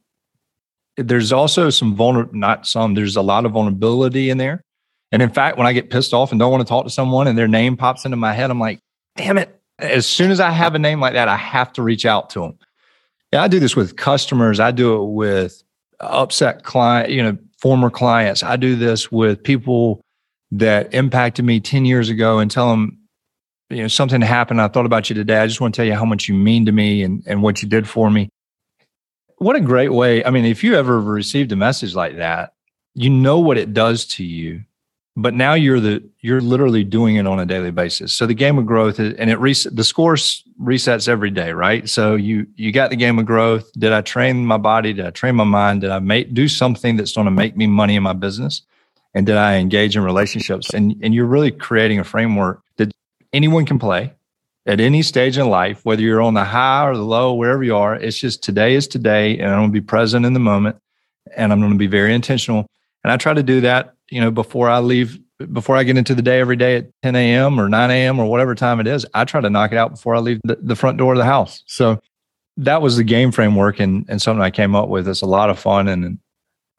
there's 0.97 1.33
also 1.33 1.71
some 1.71 1.95
vulnerable, 1.95 2.35
not 2.35 2.67
some, 2.67 2.95
there's 2.95 3.17
a 3.17 3.23
lot 3.23 3.47
of 3.47 3.53
vulnerability 3.53 4.31
in 4.31 4.39
there. 4.39 4.63
And 5.13 5.23
in 5.23 5.31
fact, 5.31 5.59
when 5.59 5.67
I 5.67 5.73
get 5.73 5.91
pissed 5.91 6.15
off 6.15 6.31
and 6.31 6.39
don't 6.39 6.53
want 6.53 6.61
to 6.67 6.69
talk 6.69 6.85
to 6.85 6.91
someone 6.91 7.27
and 7.27 7.37
their 7.37 7.49
name 7.49 7.77
pops 7.77 8.05
into 8.05 8.17
my 8.17 8.33
head, 8.33 8.51
I'm 8.51 8.61
like, 8.61 8.81
damn 9.17 9.39
it. 9.39 9.61
As 9.79 10.07
soon 10.07 10.31
as 10.31 10.41
I 10.41 10.51
have 10.51 10.75
a 10.75 10.79
name 10.79 11.01
like 11.01 11.15
that, 11.15 11.29
I 11.29 11.37
have 11.37 11.73
to 11.75 11.83
reach 11.83 12.05
out 12.05 12.31
to 12.31 12.41
them. 12.41 12.59
Yeah, 13.33 13.43
I 13.43 13.49
do 13.49 13.61
this 13.61 13.75
with 13.75 13.97
customers. 13.97 14.61
I 14.61 14.71
do 14.71 15.03
it 15.03 15.07
with 15.07 15.63
upset 16.01 16.65
client, 16.65 17.11
you 17.11 17.23
know, 17.23 17.39
former 17.59 17.91
clients. 17.91 18.43
I 18.43 18.57
do 18.57 18.77
this 18.77 19.11
with 19.11 19.43
people 19.43 20.01
that 20.53 20.93
impacted 20.93 21.45
me 21.45 21.61
10 21.61 21.85
years 21.85 22.09
ago 22.09 22.39
and 22.39 22.51
tell 22.51 22.71
them, 22.71 22.99
you 23.69 23.83
know, 23.83 23.89
something 23.89 24.21
happened. 24.21 24.61
I 24.61 24.69
thought 24.69 24.87
about 24.87 25.09
you 25.09 25.15
today. 25.15 25.39
I 25.39 25.47
just 25.47 25.61
want 25.61 25.75
to 25.75 25.79
tell 25.79 25.87
you 25.87 25.95
how 25.95 26.05
much 26.05 26.29
you 26.29 26.35
mean 26.35 26.67
to 26.67 26.73
me 26.73 27.03
and, 27.03 27.23
and 27.27 27.43
what 27.43 27.63
you 27.63 27.69
did 27.69 27.89
for 27.89 28.11
me 28.11 28.29
what 29.41 29.57
a 29.57 29.61
great 29.61 29.93
way. 29.93 30.23
I 30.23 30.31
mean, 30.31 30.45
if 30.45 30.63
you 30.63 30.77
ever 30.77 31.01
received 31.01 31.51
a 31.51 31.57
message 31.57 31.95
like 31.95 32.17
that, 32.17 32.53
you 32.95 33.09
know 33.09 33.39
what 33.39 33.57
it 33.57 33.73
does 33.73 34.05
to 34.07 34.25
you, 34.25 34.63
but 35.17 35.33
now 35.33 35.55
you're 35.55 35.81
the 35.81 36.03
you're 36.21 36.43
literally 36.43 36.85
doing 36.85 37.17
it 37.17 37.27
on 37.27 37.41
a 37.41 37.47
daily 37.47 37.71
basis. 37.71 38.13
So 38.13 38.27
the 38.27 38.35
game 38.35 38.59
of 38.59 38.67
growth 38.67 39.01
is, 39.01 39.15
and 39.15 39.31
it 39.31 39.39
reset 39.39 39.75
the 39.75 39.83
scores 39.83 40.45
resets 40.63 41.09
every 41.09 41.31
day, 41.31 41.53
right? 41.53 41.89
So 41.89 42.17
you 42.17 42.47
you 42.57 42.71
got 42.71 42.91
the 42.91 42.97
game 42.97 43.19
of 43.19 43.25
growth. 43.25 43.71
Did 43.73 43.95
I 43.95 44.03
train 44.03 44.45
my 44.45 44.59
body? 44.59 44.93
Did 44.93 45.07
I 45.07 45.11
train 45.11 45.37
my 45.37 45.45
mind? 45.45 45.81
Did 45.81 45.91
I 45.91 46.01
make 46.01 46.35
do 46.35 46.47
something 46.47 46.97
that's 46.97 47.15
going 47.15 47.25
to 47.25 47.31
make 47.31 47.57
me 47.57 47.67
money 47.67 47.97
in 47.97 48.03
my 48.03 48.13
business? 48.13 48.61
And 49.15 49.25
did 49.25 49.37
I 49.37 49.57
engage 49.57 49.97
in 49.97 50.05
relationships? 50.05 50.75
And 50.75 50.97
and 51.03 51.15
you're 51.15 51.25
really 51.25 51.51
creating 51.51 51.99
a 51.99 52.05
framework 52.05 52.61
that 52.77 52.93
anyone 53.33 53.65
can 53.65 53.79
play 53.79 54.13
at 54.67 54.81
any 54.81 55.03
stage 55.03 55.39
in 55.39 55.49
life, 55.49 55.85
whether 55.85 56.03
you're 56.03 56.21
on 56.21 56.35
the 56.35 56.45
high 56.45 56.87
or 56.87 56.97
the 56.97 57.03
low, 57.03 57.35
wherever 57.35 57.63
you 57.63 57.77
are, 57.77 57.95
it's 57.95 58.19
just 58.19 58.43
today 58.43 58.75
is 58.75 58.87
today, 58.87 59.39
and 59.39 59.51
I'm 59.51 59.61
going 59.61 59.71
to 59.71 59.73
be 59.73 59.81
present 59.81 60.27
in 60.27 60.33
the 60.33 60.41
moment, 60.41 60.77
and 61.37 61.53
I'm 61.53 61.61
going 61.61 61.73
to 61.73 61.79
be 61.79 61.87
very 61.87 62.15
intentional. 62.15 62.67
And 63.03 63.13
I 63.13 63.17
try 63.17 63.33
to 63.33 63.43
do 63.43 63.63
that, 63.63 63.95
you 64.11 64.21
know, 64.21 64.31
before 64.31 64.69
I 64.69 64.81
leave, 64.81 65.19
before 65.53 65.77
I 65.77 65.85
get 65.85 65.97
into 65.97 66.15
the 66.15 66.23
day 66.23 66.41
every 66.41 66.57
day 66.57 66.77
at 66.77 66.91
10 67.03 67.17
a.m. 67.17 67.59
or 67.59 67.69
9 67.69 67.91
a.m. 67.91 68.19
or 68.19 68.27
whatever 68.27 68.55
time 68.55 68.81
it 68.81 68.87
is. 68.87 69.07
I 69.15 69.25
try 69.25 69.41
to 69.41 69.49
knock 69.49 69.73
it 69.73 69.79
out 69.79 69.93
before 69.93 70.15
I 70.15 70.19
leave 70.19 70.41
the, 70.45 70.59
the 70.61 70.77
front 70.77 70.99
door 70.99 71.13
of 71.13 71.19
the 71.19 71.25
house. 71.25 71.63
So 71.67 72.01
that 72.59 72.83
was 72.83 72.97
the 72.99 73.05
game 73.05 73.33
framework 73.33 73.81
and, 73.81 74.05
and 74.09 74.21
something 74.21 74.43
I 74.43 74.51
came 74.51 74.77
up 74.77 74.89
with. 74.89 75.09
It's 75.09 75.23
a 75.23 75.27
lot 75.27 75.49
of 75.49 75.59
fun, 75.59 75.89
and 75.89 76.19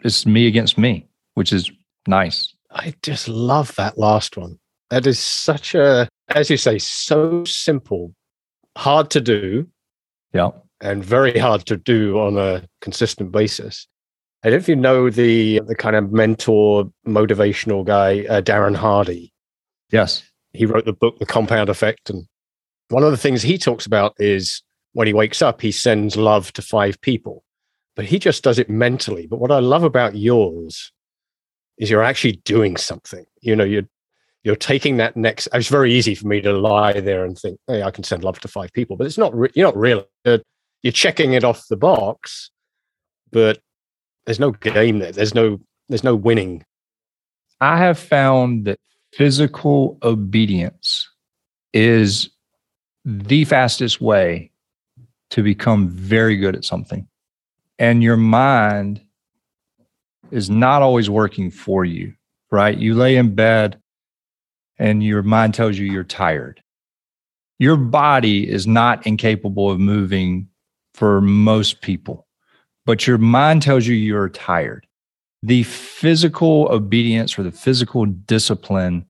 it's 0.04 0.28
me 0.28 0.46
against 0.48 0.78
me, 0.78 1.08
which 1.34 1.52
is 1.52 1.72
nice. 2.08 2.54
I 2.70 2.94
just 3.02 3.28
love 3.28 3.76
that 3.76 3.98
last 3.98 4.38
one. 4.38 4.60
That 4.92 5.08
is 5.08 5.18
such 5.18 5.74
a 5.74 6.08
as 6.36 6.50
you 6.50 6.58
say, 6.58 6.78
so 6.80 7.44
simple, 7.46 8.14
hard 8.78 9.10
to 9.12 9.22
do. 9.22 9.68
Yeah. 10.34 10.52
And 10.82 11.04
very 11.04 11.38
hard 11.38 11.66
to 11.68 11.78
do 11.78 12.20
on 12.20 12.38
a 12.38 12.64
consistent 12.82 13.32
basis. 13.32 13.88
I 14.44 14.50
don't 14.50 14.58
know 14.58 14.62
if 14.62 14.70
you 14.70 14.76
know 14.76 15.10
the 15.10 15.62
the 15.68 15.76
kind 15.76 15.96
of 15.96 16.12
mentor 16.12 16.92
motivational 17.08 17.86
guy, 17.86 18.26
uh, 18.26 18.42
Darren 18.42 18.76
Hardy. 18.76 19.32
Yes. 19.92 20.24
He 20.54 20.66
wrote 20.66 20.86
the 20.86 20.94
book 20.94 21.20
The 21.20 21.26
Compound 21.26 21.70
Effect. 21.70 22.10
And 22.10 22.26
one 22.90 23.04
of 23.04 23.12
the 23.12 23.18
things 23.18 23.42
he 23.42 23.58
talks 23.58 23.86
about 23.86 24.14
is 24.18 24.64
when 24.94 25.08
he 25.08 25.14
wakes 25.14 25.42
up, 25.42 25.62
he 25.62 25.72
sends 25.72 26.18
love 26.18 26.52
to 26.54 26.62
five 26.62 27.00
people. 27.02 27.44
But 27.96 28.06
he 28.06 28.20
just 28.20 28.44
does 28.44 28.58
it 28.58 28.70
mentally. 28.70 29.28
But 29.28 29.40
what 29.40 29.52
I 29.52 29.60
love 29.60 29.84
about 29.84 30.16
yours 30.16 30.92
is 31.78 31.90
you're 31.90 32.04
actually 32.04 32.42
doing 32.44 32.78
something. 32.78 33.26
You 33.42 33.56
know, 33.56 33.64
you're 33.64 33.88
you're 34.44 34.56
taking 34.56 34.98
that 34.98 35.16
next. 35.16 35.48
It's 35.54 35.68
very 35.68 35.94
easy 35.94 36.16
for 36.16 36.28
me 36.28 36.42
to 36.42 36.54
lie 36.54 37.00
there 37.00 37.24
and 37.26 37.38
think, 37.38 37.60
"Hey, 37.68 37.84
I 37.84 37.92
can 37.92 38.04
send 38.04 38.24
love 38.24 38.40
to 38.40 38.48
five 38.48 38.72
people," 38.74 38.98
but 38.98 39.08
it's 39.08 39.18
not. 39.18 39.34
Re- 39.36 39.52
you're 39.54 39.68
not 39.68 39.78
really. 39.78 40.06
You're 40.26 40.92
checking 40.92 41.34
it 41.34 41.44
off 41.44 41.68
the 41.68 41.78
box, 41.78 42.50
but 43.32 43.60
there's 44.26 44.40
no 44.40 44.52
game 44.52 45.00
there. 45.00 45.12
There's 45.12 45.36
no. 45.36 45.60
There's 45.90 46.04
no 46.04 46.16
winning. 46.16 46.64
I 47.60 47.78
have 47.78 48.00
found 48.00 48.66
that 48.66 48.80
physical 49.14 49.98
obedience 50.04 51.08
is 51.74 52.30
the 53.06 53.46
fastest 53.46 54.02
way 54.02 54.52
to 55.32 55.44
become 55.44 55.90
very 55.90 56.38
good 56.38 56.56
at 56.56 56.66
something. 56.66 57.08
And 57.78 58.02
your 58.02 58.18
mind 58.18 59.02
is 60.32 60.50
not 60.50 60.82
always 60.82 61.10
working 61.10 61.52
for 61.52 61.84
you, 61.84 62.14
right? 62.52 62.78
You 62.78 62.96
lay 62.96 63.18
in 63.18 63.36
bed 63.36 63.82
and 64.82 65.04
your 65.04 65.22
mind 65.22 65.54
tells 65.54 65.78
you 65.78 65.86
you're 65.86 66.04
tired. 66.04 66.62
Your 67.60 67.78
body 67.78 68.50
is 68.50 68.66
not 68.66 69.06
incapable 69.06 69.70
of 69.70 69.80
moving 69.80 70.50
for 70.96 71.22
most 71.22 71.82
people, 71.82 72.28
but 72.88 73.06
your 73.06 73.20
mind 73.20 73.62
tells 73.62 73.86
you 73.86 73.94
you're 73.94 74.28
tired. 74.28 74.88
The 75.44 75.62
physical 75.64 76.68
obedience 76.72 77.38
or 77.38 77.44
the 77.44 77.52
physical 77.52 78.08
discipline 78.08 79.06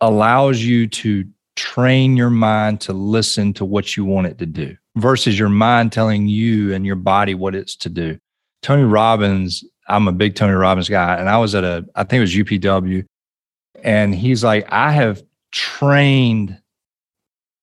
allows 0.00 0.62
you 0.62 0.88
to 0.88 1.24
train 1.54 2.16
your 2.16 2.30
mind 2.30 2.80
to 2.82 2.92
listen 2.92 3.52
to 3.54 3.64
what 3.64 3.96
you 3.96 4.04
want 4.04 4.26
it 4.26 4.38
to 4.38 4.46
do 4.46 4.76
versus 4.96 5.38
your 5.38 5.48
mind 5.48 5.92
telling 5.92 6.26
you 6.26 6.74
and 6.74 6.84
your 6.84 6.96
body 6.96 7.34
what 7.34 7.54
it's 7.54 7.76
to 7.76 7.88
do. 7.88 8.18
Tony 8.62 8.82
Robbins, 8.82 9.62
I'm 9.86 10.08
a 10.08 10.12
big 10.12 10.34
Tony 10.34 10.54
Robbins 10.54 10.88
guy, 10.88 11.16
and 11.16 11.28
I 11.28 11.38
was 11.38 11.54
at 11.54 11.62
a, 11.62 11.86
I 11.94 12.02
think 12.02 12.18
it 12.18 12.20
was 12.22 12.34
UPW, 12.34 13.06
and 13.82 14.14
he's 14.14 14.44
like, 14.44 14.66
I 14.70 14.92
have 14.92 15.22
trained 15.52 16.58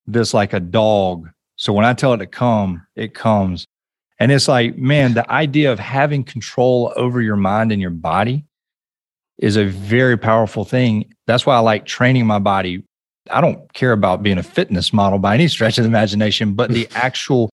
this 0.05 0.33
like 0.33 0.53
a 0.53 0.59
dog. 0.59 1.29
So 1.55 1.73
when 1.73 1.85
I 1.85 1.93
tell 1.93 2.13
it 2.13 2.17
to 2.17 2.27
come, 2.27 2.85
it 2.95 3.13
comes. 3.13 3.65
And 4.19 4.31
it's 4.31 4.47
like, 4.47 4.77
man, 4.77 5.13
the 5.13 5.29
idea 5.31 5.71
of 5.71 5.79
having 5.79 6.23
control 6.23 6.93
over 6.95 7.21
your 7.21 7.35
mind 7.35 7.71
and 7.71 7.81
your 7.81 7.91
body 7.91 8.45
is 9.37 9.57
a 9.57 9.65
very 9.65 10.17
powerful 10.17 10.65
thing. 10.65 11.13
That's 11.27 11.45
why 11.45 11.55
I 11.55 11.59
like 11.59 11.85
training 11.85 12.25
my 12.25 12.39
body. 12.39 12.83
I 13.31 13.41
don't 13.41 13.71
care 13.73 13.91
about 13.91 14.23
being 14.23 14.37
a 14.37 14.43
fitness 14.43 14.93
model 14.93 15.19
by 15.19 15.33
any 15.33 15.47
stretch 15.47 15.77
of 15.77 15.83
the 15.83 15.89
imagination, 15.89 16.53
but 16.53 16.69
the 16.69 16.87
actual 16.95 17.49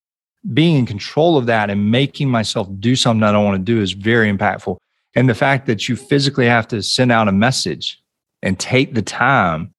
being 0.53 0.77
in 0.77 0.87
control 0.87 1.37
of 1.37 1.47
that 1.47 1.71
and 1.71 1.91
making 1.91 2.29
myself 2.29 2.69
do 2.79 2.97
something 2.97 3.23
I 3.23 3.33
don't 3.33 3.45
want 3.45 3.57
to 3.57 3.73
do 3.73 3.81
is 3.81 3.93
very 3.93 4.33
impactful. 4.33 4.77
And 5.15 5.29
the 5.29 5.35
fact 5.35 5.67
that 5.67 5.89
you 5.89 5.97
physically 5.97 6.47
have 6.47 6.69
to 6.69 6.83
send 6.83 7.13
out 7.13 7.29
a 7.29 7.33
message 7.33 8.00
and 8.43 8.59
take 8.59 8.95
the 8.95 9.03
time, 9.03 9.73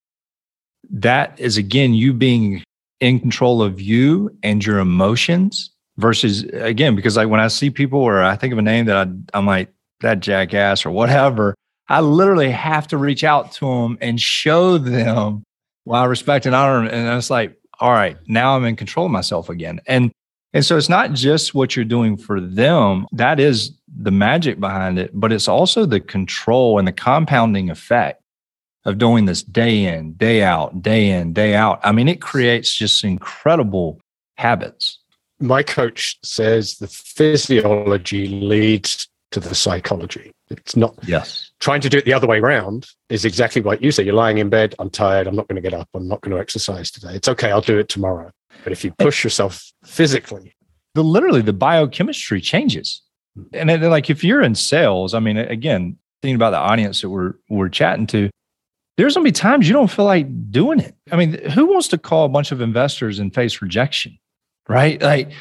that 0.90 1.38
is 1.38 1.56
again 1.56 1.94
you 1.94 2.12
being 2.12 2.62
in 3.00 3.18
control 3.18 3.62
of 3.62 3.80
you 3.80 4.36
and 4.42 4.64
your 4.64 4.78
emotions 4.78 5.70
versus 5.96 6.44
again, 6.52 6.94
because 6.96 7.16
like 7.16 7.28
when 7.28 7.40
I 7.40 7.48
see 7.48 7.70
people 7.70 8.00
or 8.00 8.22
I 8.22 8.36
think 8.36 8.52
of 8.52 8.58
a 8.58 8.62
name 8.62 8.86
that 8.86 8.96
I, 8.96 9.10
I'm 9.34 9.46
like, 9.46 9.70
that 10.00 10.20
jackass 10.20 10.84
or 10.84 10.90
whatever, 10.90 11.54
I 11.88 12.00
literally 12.00 12.50
have 12.50 12.86
to 12.88 12.96
reach 12.96 13.24
out 13.24 13.52
to 13.52 13.66
them 13.66 13.98
and 14.00 14.20
show 14.20 14.78
them 14.78 15.42
why 15.84 16.02
I 16.02 16.04
respect 16.04 16.46
and 16.46 16.54
honor. 16.54 16.88
And 16.88 17.16
it's 17.16 17.30
like, 17.30 17.56
all 17.80 17.92
right, 17.92 18.16
now 18.26 18.56
I'm 18.56 18.64
in 18.64 18.76
control 18.76 19.06
of 19.06 19.12
myself 19.12 19.48
again. 19.48 19.80
And 19.86 20.12
and 20.54 20.64
so 20.64 20.76
it's 20.76 20.88
not 20.88 21.12
just 21.12 21.54
what 21.54 21.74
you're 21.74 21.84
doing 21.84 22.16
for 22.16 22.38
them. 22.38 23.06
That 23.12 23.40
is 23.40 23.72
the 23.88 24.10
magic 24.10 24.60
behind 24.60 24.98
it, 24.98 25.10
but 25.14 25.32
it's 25.32 25.48
also 25.48 25.86
the 25.86 25.98
control 26.00 26.78
and 26.78 26.86
the 26.86 26.92
compounding 26.92 27.70
effect 27.70 28.21
of 28.84 28.98
doing 28.98 29.26
this 29.26 29.42
day 29.42 29.84
in, 29.84 30.14
day 30.14 30.42
out, 30.42 30.82
day 30.82 31.10
in, 31.10 31.32
day 31.32 31.54
out. 31.54 31.80
I 31.82 31.92
mean, 31.92 32.08
it 32.08 32.20
creates 32.20 32.74
just 32.74 33.04
incredible 33.04 34.00
habits. 34.36 34.98
My 35.38 35.62
coach 35.62 36.18
says 36.22 36.78
the 36.78 36.88
physiology 36.88 38.28
leads 38.28 39.08
to 39.32 39.40
the 39.40 39.54
psychology. 39.54 40.32
It's 40.50 40.76
not 40.76 40.94
yes. 41.06 41.50
Trying 41.60 41.80
to 41.82 41.88
do 41.88 41.98
it 41.98 42.04
the 42.04 42.12
other 42.12 42.26
way 42.26 42.38
around 42.38 42.86
is 43.08 43.24
exactly 43.24 43.62
what 43.62 43.82
you 43.82 43.90
say. 43.90 44.04
You're 44.04 44.14
lying 44.14 44.38
in 44.38 44.50
bed. 44.50 44.74
I'm 44.78 44.90
tired. 44.90 45.26
I'm 45.26 45.34
not 45.34 45.48
going 45.48 45.56
to 45.56 45.62
get 45.62 45.78
up. 45.78 45.88
I'm 45.94 46.06
not 46.06 46.20
going 46.20 46.36
to 46.36 46.40
exercise 46.40 46.90
today. 46.90 47.14
It's 47.14 47.28
okay. 47.28 47.50
I'll 47.50 47.60
do 47.60 47.78
it 47.78 47.88
tomorrow. 47.88 48.30
But 48.62 48.72
if 48.72 48.84
you 48.84 48.92
push 48.92 49.24
yourself 49.24 49.72
physically, 49.84 50.54
the 50.94 51.02
literally 51.02 51.40
the 51.40 51.52
biochemistry 51.52 52.40
changes. 52.40 53.02
Hmm. 53.34 53.44
And 53.54 53.68
then, 53.70 53.82
like 53.82 54.10
if 54.10 54.22
you're 54.22 54.42
in 54.42 54.54
sales, 54.54 55.14
I 55.14 55.20
mean, 55.20 55.38
again, 55.38 55.96
thinking 56.20 56.36
about 56.36 56.50
the 56.50 56.58
audience 56.58 57.00
that 57.00 57.08
we're 57.08 57.34
we're 57.48 57.70
chatting 57.70 58.06
to, 58.08 58.30
there's 59.02 59.14
gonna 59.14 59.24
be 59.24 59.32
times 59.32 59.66
you 59.66 59.72
don't 59.72 59.90
feel 59.90 60.04
like 60.04 60.50
doing 60.52 60.78
it. 60.78 60.94
I 61.10 61.16
mean, 61.16 61.32
who 61.50 61.66
wants 61.66 61.88
to 61.88 61.98
call 61.98 62.24
a 62.24 62.28
bunch 62.28 62.52
of 62.52 62.60
investors 62.60 63.18
and 63.18 63.34
face 63.34 63.60
rejection? 63.60 64.16
Right? 64.68 65.02
Like 65.02 65.32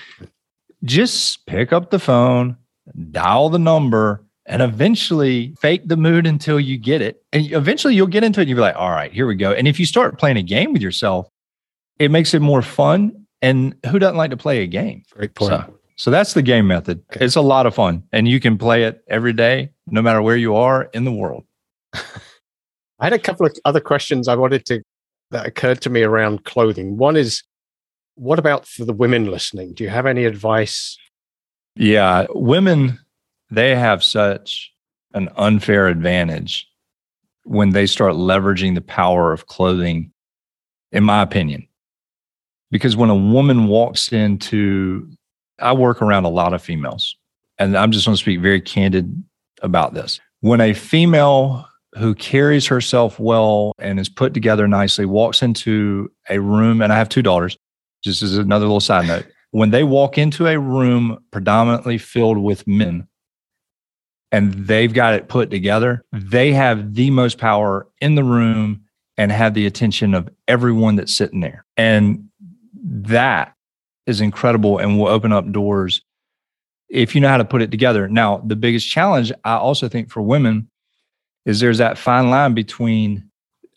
just 0.84 1.46
pick 1.46 1.72
up 1.72 1.92
the 1.92 2.00
phone, 2.00 2.58
dial 3.12 3.50
the 3.50 3.60
number, 3.60 4.26
and 4.48 4.64
eventually 4.64 5.54
fake 5.60 5.84
the 5.86 5.96
mood 5.96 6.26
until 6.26 6.60
you 6.60 6.76
get 6.76 7.04
it. 7.04 7.24
And 7.32 7.52
eventually 7.52 7.94
you'll 7.94 8.08
get 8.08 8.24
into 8.24 8.40
it 8.40 8.44
and 8.44 8.50
you'll 8.50 8.58
be 8.58 8.62
like, 8.62 8.76
all 8.76 8.90
right, 8.90 9.14
here 9.14 9.28
we 9.28 9.36
go. 9.36 9.52
And 9.52 9.68
if 9.68 9.80
you 9.80 9.86
start 9.86 10.18
playing 10.18 10.38
a 10.38 10.44
game 10.44 10.74
with 10.74 10.82
yourself, 10.82 11.30
it 12.00 12.10
makes 12.10 12.34
it 12.34 12.42
more 12.42 12.64
fun. 12.64 13.28
And 13.44 13.76
who 13.86 14.00
doesn't 14.00 14.18
like 14.18 14.32
to 14.32 14.38
play 14.38 14.64
a 14.64 14.68
game? 14.68 15.04
Great 15.12 15.36
point. 15.36 15.52
So, 15.52 15.80
so 15.98 16.10
that's 16.10 16.34
the 16.34 16.42
game 16.42 16.66
method. 16.66 17.04
Okay. 17.14 17.24
It's 17.24 17.36
a 17.36 17.42
lot 17.42 17.68
of 17.68 17.76
fun. 17.76 18.04
And 18.12 18.28
you 18.28 18.40
can 18.40 18.58
play 18.58 18.86
it 18.86 19.04
every 19.08 19.34
day, 19.34 19.70
no 19.86 20.02
matter 20.02 20.24
where 20.24 20.36
you 20.36 20.56
are 20.56 20.86
in 20.94 21.04
the 21.04 21.12
world. 21.12 21.46
I 23.02 23.06
had 23.06 23.14
a 23.14 23.20
couple 23.20 23.48
of 23.48 23.54
other 23.66 23.80
questions 23.80 24.28
I 24.28 24.36
wanted 24.36 24.66
to 24.68 24.82
that 25.32 25.48
occurred 25.48 25.82
to 25.82 25.90
me 25.90 26.04
around 26.04 26.46
clothing. 26.46 26.98
One 26.98 27.18
is 27.18 27.44
what 28.16 28.38
about 28.38 28.68
for 28.68 28.86
the 28.86 28.94
women 28.94 29.26
listening? 29.26 29.74
Do 29.74 29.84
you 29.84 29.90
have 29.90 30.06
any 30.06 30.26
advice? 30.26 30.98
Yeah, 31.76 32.28
women 32.30 33.00
they 33.50 33.76
have 33.76 34.04
such 34.04 34.72
an 35.14 35.30
unfair 35.36 35.88
advantage 35.88 36.68
when 37.44 37.72
they 37.72 37.86
start 37.86 38.14
leveraging 38.14 38.76
the 38.76 38.82
power 38.82 39.34
of 39.34 39.48
clothing 39.48 40.12
in 40.92 41.04
my 41.04 41.22
opinion. 41.22 41.68
Because 42.70 42.96
when 42.96 43.10
a 43.10 43.16
woman 43.16 43.68
walks 43.68 44.14
into 44.14 45.10
I 45.60 45.74
work 45.74 46.02
around 46.04 46.26
a 46.26 46.30
lot 46.30 46.54
of 46.54 46.62
females 46.62 47.16
and 47.58 47.76
I'm 47.76 47.92
just 47.92 48.06
going 48.06 48.16
to 48.16 48.22
speak 48.22 48.42
very 48.42 48.62
candid 48.62 49.24
about 49.64 49.96
this. 49.96 50.20
When 50.42 50.62
a 50.62 50.74
female 50.74 51.68
who 51.98 52.16
carries 52.16 52.68
herself 52.68 53.20
well 53.20 53.74
and 53.80 54.00
is 54.00 54.10
put 54.10 54.34
together 54.34 54.68
nicely 54.68 55.06
walks 55.06 55.42
into 55.42 56.12
a 56.30 56.40
room, 56.40 56.82
and 56.82 56.92
I 56.94 56.98
have 56.98 57.10
two 57.10 57.22
daughters, 57.22 57.58
just 58.04 58.22
as 58.22 58.38
another 58.38 58.66
little 58.66 58.80
side 58.80 59.08
note. 59.08 59.26
When 59.54 59.72
they 59.72 59.84
walk 59.84 60.18
into 60.18 60.48
a 60.48 60.58
room 60.58 61.22
predominantly 61.32 61.98
filled 61.98 62.38
with 62.38 62.66
men 62.66 63.06
and 64.32 64.54
they've 64.54 64.94
got 64.94 65.14
it 65.14 65.28
put 65.28 65.50
together, 65.52 66.06
mm-hmm. 66.16 66.30
they 66.30 66.54
have 66.54 66.94
the 66.94 67.10
most 67.10 67.38
power 67.38 67.86
in 68.00 68.16
the 68.16 68.24
room 68.24 68.86
and 69.18 69.30
have 69.30 69.54
the 69.54 69.66
attention 69.66 70.14
of 70.14 70.30
everyone 70.48 70.96
that's 70.96 71.14
sitting 71.14 71.42
there. 71.42 71.66
And 71.76 72.30
that 72.82 73.54
is 74.06 74.22
incredible 74.22 74.78
and 74.78 74.98
will 74.98 75.10
open 75.10 75.34
up 75.34 75.52
doors 75.52 76.02
if 76.88 77.14
you 77.14 77.20
know 77.20 77.28
how 77.28 77.36
to 77.36 77.44
put 77.44 77.62
it 77.62 77.72
together. 77.72 78.08
Now, 78.08 78.38
the 78.46 78.56
biggest 78.56 78.90
challenge 78.90 79.34
I 79.44 79.56
also 79.56 79.90
think 79.90 80.10
for 80.10 80.22
women 80.22 80.71
is 81.46 81.60
there's 81.60 81.80
that 81.80 81.98
fine 81.98 82.30
line 82.30 82.54
between, 82.54 83.30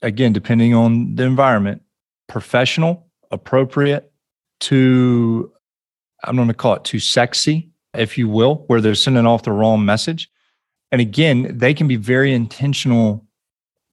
again, 0.03 0.33
depending 0.33 0.75
on 0.75 1.15
the 1.15 1.25
environment, 1.25 1.83
professional, 2.29 3.07
appropriate, 3.31 4.13
to, 4.61 5.53
I'm 6.23 6.37
going 6.37 6.49
to 6.49 6.55
call 6.55 6.75
it 6.75 6.85
too 6.85 7.01
sexy, 7.01 7.71
if 7.95 8.17
you 8.19 8.29
will, 8.29 8.65
where 8.67 8.81
they're 8.81 8.95
sending 8.95 9.27
off 9.27 9.43
the 9.43 9.53
wrong 9.53 9.85
message. 9.85 10.31
And 10.93 11.01
again, 11.01 11.57
they 11.57 11.75
can 11.75 11.89
be 11.89 11.97
very 11.97 12.33
intentional 12.33 13.27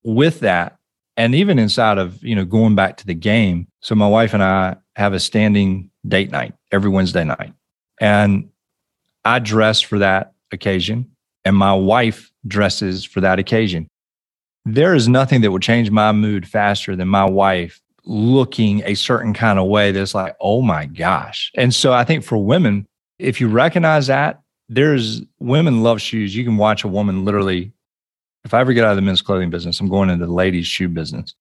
with 0.04 0.42
that. 0.42 0.78
And 1.18 1.36
even 1.36 1.60
inside 1.60 1.98
of, 1.98 2.24
you 2.24 2.36
know, 2.36 2.46
going 2.46 2.76
back 2.76 2.98
to 2.98 3.06
the 3.06 3.14
game. 3.14 3.68
So 3.82 3.96
my 3.96 4.08
wife 4.08 4.34
and 4.34 4.44
I 4.44 4.78
have 4.96 5.14
a 5.14 5.20
standing 5.20 5.90
date 6.08 6.32
night 6.32 6.54
every 6.72 6.90
Wednesday 6.90 7.24
night. 7.24 7.54
And 8.00 8.50
I 9.26 9.40
dress 9.40 9.82
for 9.82 10.00
that 10.00 10.34
occasion 10.52 11.12
and 11.46 11.56
my 11.56 11.74
wife 11.74 12.31
dresses 12.48 13.04
for 13.04 13.22
that 13.22 13.40
occasion. 13.40 13.88
There 14.66 14.94
is 14.94 15.08
nothing 15.08 15.42
that 15.42 15.52
will 15.52 15.60
change 15.60 15.90
my 15.92 16.12
mood 16.12 16.48
faster 16.48 16.96
than 16.96 17.08
my 17.08 17.26
wife 17.26 17.82
looking 18.06 18.82
a 18.86 18.96
certain 18.96 19.34
kind 19.34 19.60
of 19.60 19.68
way 19.68 19.92
that's 19.92 20.16
like, 20.16 20.36
oh 20.40 20.62
my 20.62 20.86
gosh. 20.86 21.52
And 21.56 21.74
so 21.74 21.94
I 21.94 22.04
think 22.04 22.24
for 22.24 22.38
women, 22.38 22.88
if 23.20 23.40
you 23.40 23.48
recognize 23.48 24.08
that, 24.08 24.42
there's 24.70 25.22
women 25.40 25.84
love 25.84 26.02
shoes. 26.02 26.36
You 26.36 26.44
can 26.44 26.58
watch 26.58 26.84
a 26.84 26.88
woman 26.88 27.26
literally. 27.26 27.72
If 28.44 28.54
I 28.54 28.62
ever 28.62 28.74
get 28.74 28.84
out 28.84 28.92
of 28.92 28.96
the 28.96 29.04
men's 29.04 29.22
clothing 29.22 29.50
business, 29.50 29.80
I'm 29.80 29.90
going 29.90 30.10
into 30.10 30.26
the 30.26 30.32
ladies' 30.32 30.66
shoe 30.66 30.88
business 30.88 31.36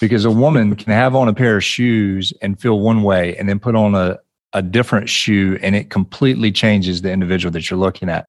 because 0.00 0.24
a 0.24 0.30
woman 0.30 0.74
can 0.76 0.92
have 0.92 1.14
on 1.14 1.28
a 1.28 1.34
pair 1.34 1.56
of 1.56 1.64
shoes 1.64 2.32
and 2.42 2.60
feel 2.60 2.80
one 2.80 3.02
way 3.02 3.36
and 3.36 3.48
then 3.48 3.58
put 3.58 3.74
on 3.74 3.94
a, 3.94 4.18
a 4.52 4.60
different 4.60 5.08
shoe 5.08 5.58
and 5.62 5.74
it 5.74 5.90
completely 5.90 6.52
changes 6.52 7.02
the 7.02 7.10
individual 7.10 7.52
that 7.52 7.70
you're 7.70 7.78
looking 7.78 8.10
at. 8.10 8.26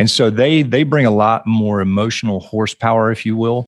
And 0.00 0.10
so 0.10 0.30
they 0.30 0.62
they 0.62 0.82
bring 0.82 1.04
a 1.06 1.12
lot 1.12 1.46
more 1.46 1.82
emotional 1.82 2.40
horsepower, 2.40 3.12
if 3.12 3.26
you 3.26 3.36
will. 3.36 3.66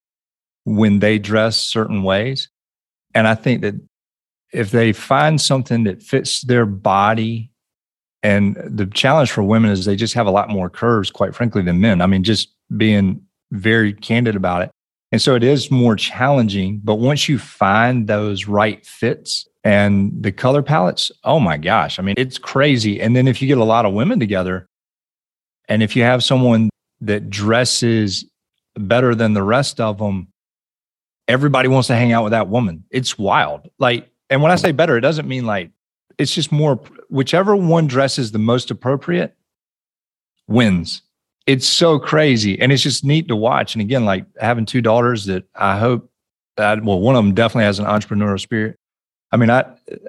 when 0.64 1.00
they 1.00 1.18
dress 1.18 1.56
certain 1.56 2.02
ways. 2.02 2.48
And 3.14 3.26
I 3.26 3.34
think 3.34 3.62
that 3.62 3.74
if 4.52 4.70
they 4.70 4.92
find 4.92 5.40
something 5.40 5.84
that 5.84 6.02
fits 6.02 6.42
their 6.42 6.66
body, 6.66 7.50
and 8.22 8.56
the 8.64 8.86
challenge 8.86 9.30
for 9.30 9.42
women 9.42 9.70
is 9.70 9.84
they 9.84 9.96
just 9.96 10.14
have 10.14 10.26
a 10.26 10.30
lot 10.30 10.48
more 10.48 10.70
curves, 10.70 11.10
quite 11.10 11.34
frankly, 11.34 11.62
than 11.62 11.80
men. 11.80 12.00
I 12.00 12.06
mean, 12.06 12.22
just 12.22 12.54
being 12.76 13.22
very 13.50 13.92
candid 13.92 14.36
about 14.36 14.62
it. 14.62 14.70
And 15.10 15.20
so 15.20 15.34
it 15.34 15.42
is 15.42 15.70
more 15.70 15.96
challenging. 15.96 16.80
But 16.82 16.96
once 16.96 17.28
you 17.28 17.38
find 17.38 18.06
those 18.06 18.46
right 18.46 18.84
fits 18.86 19.46
and 19.64 20.12
the 20.22 20.32
color 20.32 20.62
palettes, 20.62 21.10
oh 21.24 21.40
my 21.40 21.58
gosh, 21.58 21.98
I 21.98 22.02
mean, 22.02 22.14
it's 22.16 22.38
crazy. 22.38 23.00
And 23.00 23.14
then 23.14 23.28
if 23.28 23.42
you 23.42 23.48
get 23.48 23.58
a 23.58 23.64
lot 23.64 23.84
of 23.84 23.92
women 23.92 24.20
together, 24.20 24.68
and 25.72 25.82
if 25.82 25.96
you 25.96 26.02
have 26.02 26.22
someone 26.22 26.68
that 27.00 27.30
dresses 27.30 28.26
better 28.76 29.14
than 29.14 29.32
the 29.32 29.42
rest 29.42 29.80
of 29.80 29.96
them, 29.96 30.28
everybody 31.28 31.66
wants 31.66 31.86
to 31.86 31.94
hang 31.94 32.12
out 32.12 32.24
with 32.24 32.32
that 32.32 32.48
woman. 32.48 32.84
It's 32.90 33.16
wild. 33.16 33.70
Like, 33.78 34.10
and 34.28 34.42
when 34.42 34.52
I 34.52 34.56
say 34.56 34.72
better, 34.72 34.98
it 34.98 35.00
doesn't 35.00 35.26
mean 35.26 35.46
like 35.46 35.70
it's 36.18 36.34
just 36.34 36.52
more 36.52 36.76
whichever 37.08 37.56
one 37.56 37.86
dresses 37.86 38.32
the 38.32 38.38
most 38.38 38.70
appropriate 38.70 39.34
wins. 40.46 41.00
It's 41.46 41.66
so 41.66 41.98
crazy. 41.98 42.60
And 42.60 42.70
it's 42.70 42.82
just 42.82 43.02
neat 43.02 43.28
to 43.28 43.34
watch. 43.36 43.74
And 43.74 43.80
again, 43.80 44.04
like 44.04 44.26
having 44.38 44.66
two 44.66 44.82
daughters 44.82 45.24
that 45.24 45.44
I 45.54 45.78
hope 45.78 46.10
that, 46.58 46.84
well, 46.84 47.00
one 47.00 47.16
of 47.16 47.24
them 47.24 47.32
definitely 47.32 47.64
has 47.64 47.78
an 47.78 47.86
entrepreneurial 47.86 48.38
spirit. 48.38 48.76
I 49.32 49.38
mean, 49.38 49.48
I, 49.48 49.64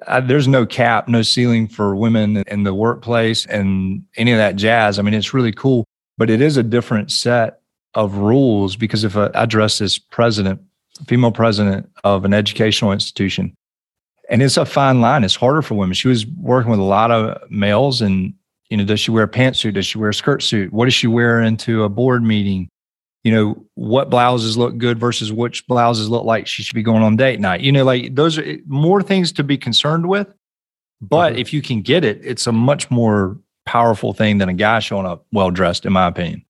I, 0.05 0.19
there's 0.19 0.47
no 0.49 0.65
cap, 0.65 1.07
no 1.07 1.21
ceiling 1.21 1.67
for 1.67 1.95
women 1.95 2.43
in 2.47 2.63
the 2.63 2.73
workplace 2.73 3.45
and 3.45 4.03
any 4.17 4.33
of 4.33 4.37
that 4.37 4.57
jazz. 4.57 4.99
I 4.99 5.01
mean, 5.01 5.13
it's 5.13 5.33
really 5.33 5.53
cool, 5.53 5.85
but 6.17 6.29
it 6.29 6.41
is 6.41 6.57
a 6.57 6.63
different 6.63 7.09
set 7.11 7.61
of 7.93 8.15
rules 8.15 8.75
because 8.75 9.03
if 9.05 9.15
I, 9.15 9.29
I 9.33 9.45
dress 9.45 9.79
as 9.79 9.97
president, 9.97 10.61
female 11.07 11.31
president 11.31 11.89
of 12.03 12.25
an 12.25 12.33
educational 12.33 12.91
institution, 12.91 13.55
and 14.29 14.41
it's 14.41 14.57
a 14.57 14.65
fine 14.65 14.99
line. 14.99 15.23
It's 15.23 15.35
harder 15.35 15.61
for 15.61 15.75
women. 15.75 15.93
She 15.93 16.07
was 16.07 16.25
working 16.25 16.71
with 16.71 16.79
a 16.79 16.83
lot 16.83 17.11
of 17.11 17.49
males, 17.49 18.01
and 18.01 18.33
you 18.69 18.77
know, 18.77 18.85
does 18.85 18.99
she 18.99 19.11
wear 19.11 19.23
a 19.23 19.29
pantsuit? 19.29 19.73
Does 19.73 19.85
she 19.85 19.97
wear 19.97 20.09
a 20.09 20.13
skirt 20.13 20.41
suit? 20.43 20.73
What 20.73 20.85
does 20.85 20.93
she 20.93 21.07
wear 21.07 21.41
into 21.41 21.83
a 21.83 21.89
board 21.89 22.23
meeting? 22.23 22.69
You 23.23 23.31
know, 23.31 23.65
what 23.75 24.09
blouses 24.09 24.57
look 24.57 24.77
good 24.77 24.99
versus 24.99 25.31
which 25.31 25.65
blouses 25.67 26.09
look 26.09 26.25
like 26.25 26.45
she 26.45 26.61
should 26.61 26.75
be 26.75 26.83
going 26.83 27.03
on 27.03 27.15
date 27.15 27.39
night. 27.39 27.61
You 27.61 27.71
know, 27.71 27.85
like 27.85 28.15
those 28.15 28.37
are 28.37 28.57
more 28.67 29.01
things 29.01 29.31
to 29.33 29.43
be 29.43 29.57
concerned 29.57 30.07
with. 30.07 30.33
But 31.01 31.31
mm-hmm. 31.31 31.39
if 31.39 31.53
you 31.53 31.61
can 31.61 31.81
get 31.81 32.03
it, 32.03 32.19
it's 32.23 32.47
a 32.47 32.51
much 32.51 32.89
more 32.91 33.37
powerful 33.65 34.13
thing 34.13 34.37
than 34.39 34.49
a 34.49 34.53
guy 34.53 34.79
showing 34.79 35.05
up 35.05 35.25
well 35.31 35.51
dressed, 35.51 35.85
in 35.85 35.93
my 35.93 36.07
opinion. 36.07 36.43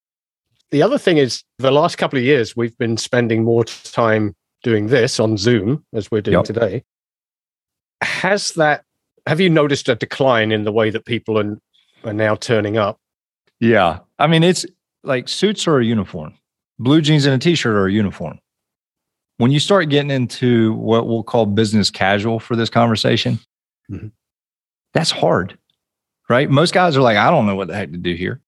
The 0.70 0.82
other 0.82 0.98
thing 0.98 1.18
is, 1.18 1.44
the 1.58 1.70
last 1.70 1.96
couple 1.96 2.18
of 2.18 2.24
years, 2.24 2.56
we've 2.56 2.76
been 2.78 2.96
spending 2.96 3.44
more 3.44 3.64
time 3.64 4.34
doing 4.64 4.88
this 4.88 5.20
on 5.20 5.36
Zoom 5.36 5.84
as 5.92 6.10
we're 6.10 6.22
doing 6.22 6.38
yep. 6.38 6.44
today 6.44 6.84
has 8.04 8.52
that 8.52 8.84
have 9.26 9.40
you 9.40 9.50
noticed 9.50 9.88
a 9.88 9.94
decline 9.94 10.52
in 10.52 10.64
the 10.64 10.72
way 10.72 10.90
that 10.90 11.04
people 11.04 11.38
are, 11.38 11.58
are 12.04 12.12
now 12.12 12.34
turning 12.34 12.76
up 12.76 12.98
yeah 13.60 13.98
i 14.18 14.26
mean 14.26 14.42
it's 14.42 14.64
like 15.02 15.28
suits 15.28 15.66
are 15.66 15.78
a 15.78 15.84
uniform 15.84 16.34
blue 16.78 17.00
jeans 17.00 17.26
and 17.26 17.34
a 17.34 17.38
t-shirt 17.38 17.74
are 17.74 17.86
a 17.86 17.92
uniform 17.92 18.38
when 19.38 19.50
you 19.50 19.58
start 19.60 19.88
getting 19.88 20.10
into 20.10 20.74
what 20.74 21.06
we'll 21.06 21.22
call 21.22 21.46
business 21.46 21.90
casual 21.90 22.38
for 22.38 22.56
this 22.56 22.70
conversation 22.70 23.38
mm-hmm. 23.90 24.08
that's 24.92 25.10
hard 25.10 25.58
right 26.28 26.50
most 26.50 26.74
guys 26.74 26.96
are 26.96 27.02
like 27.02 27.16
i 27.16 27.30
don't 27.30 27.46
know 27.46 27.56
what 27.56 27.68
the 27.68 27.74
heck 27.74 27.90
to 27.90 27.98
do 27.98 28.14
here 28.14 28.40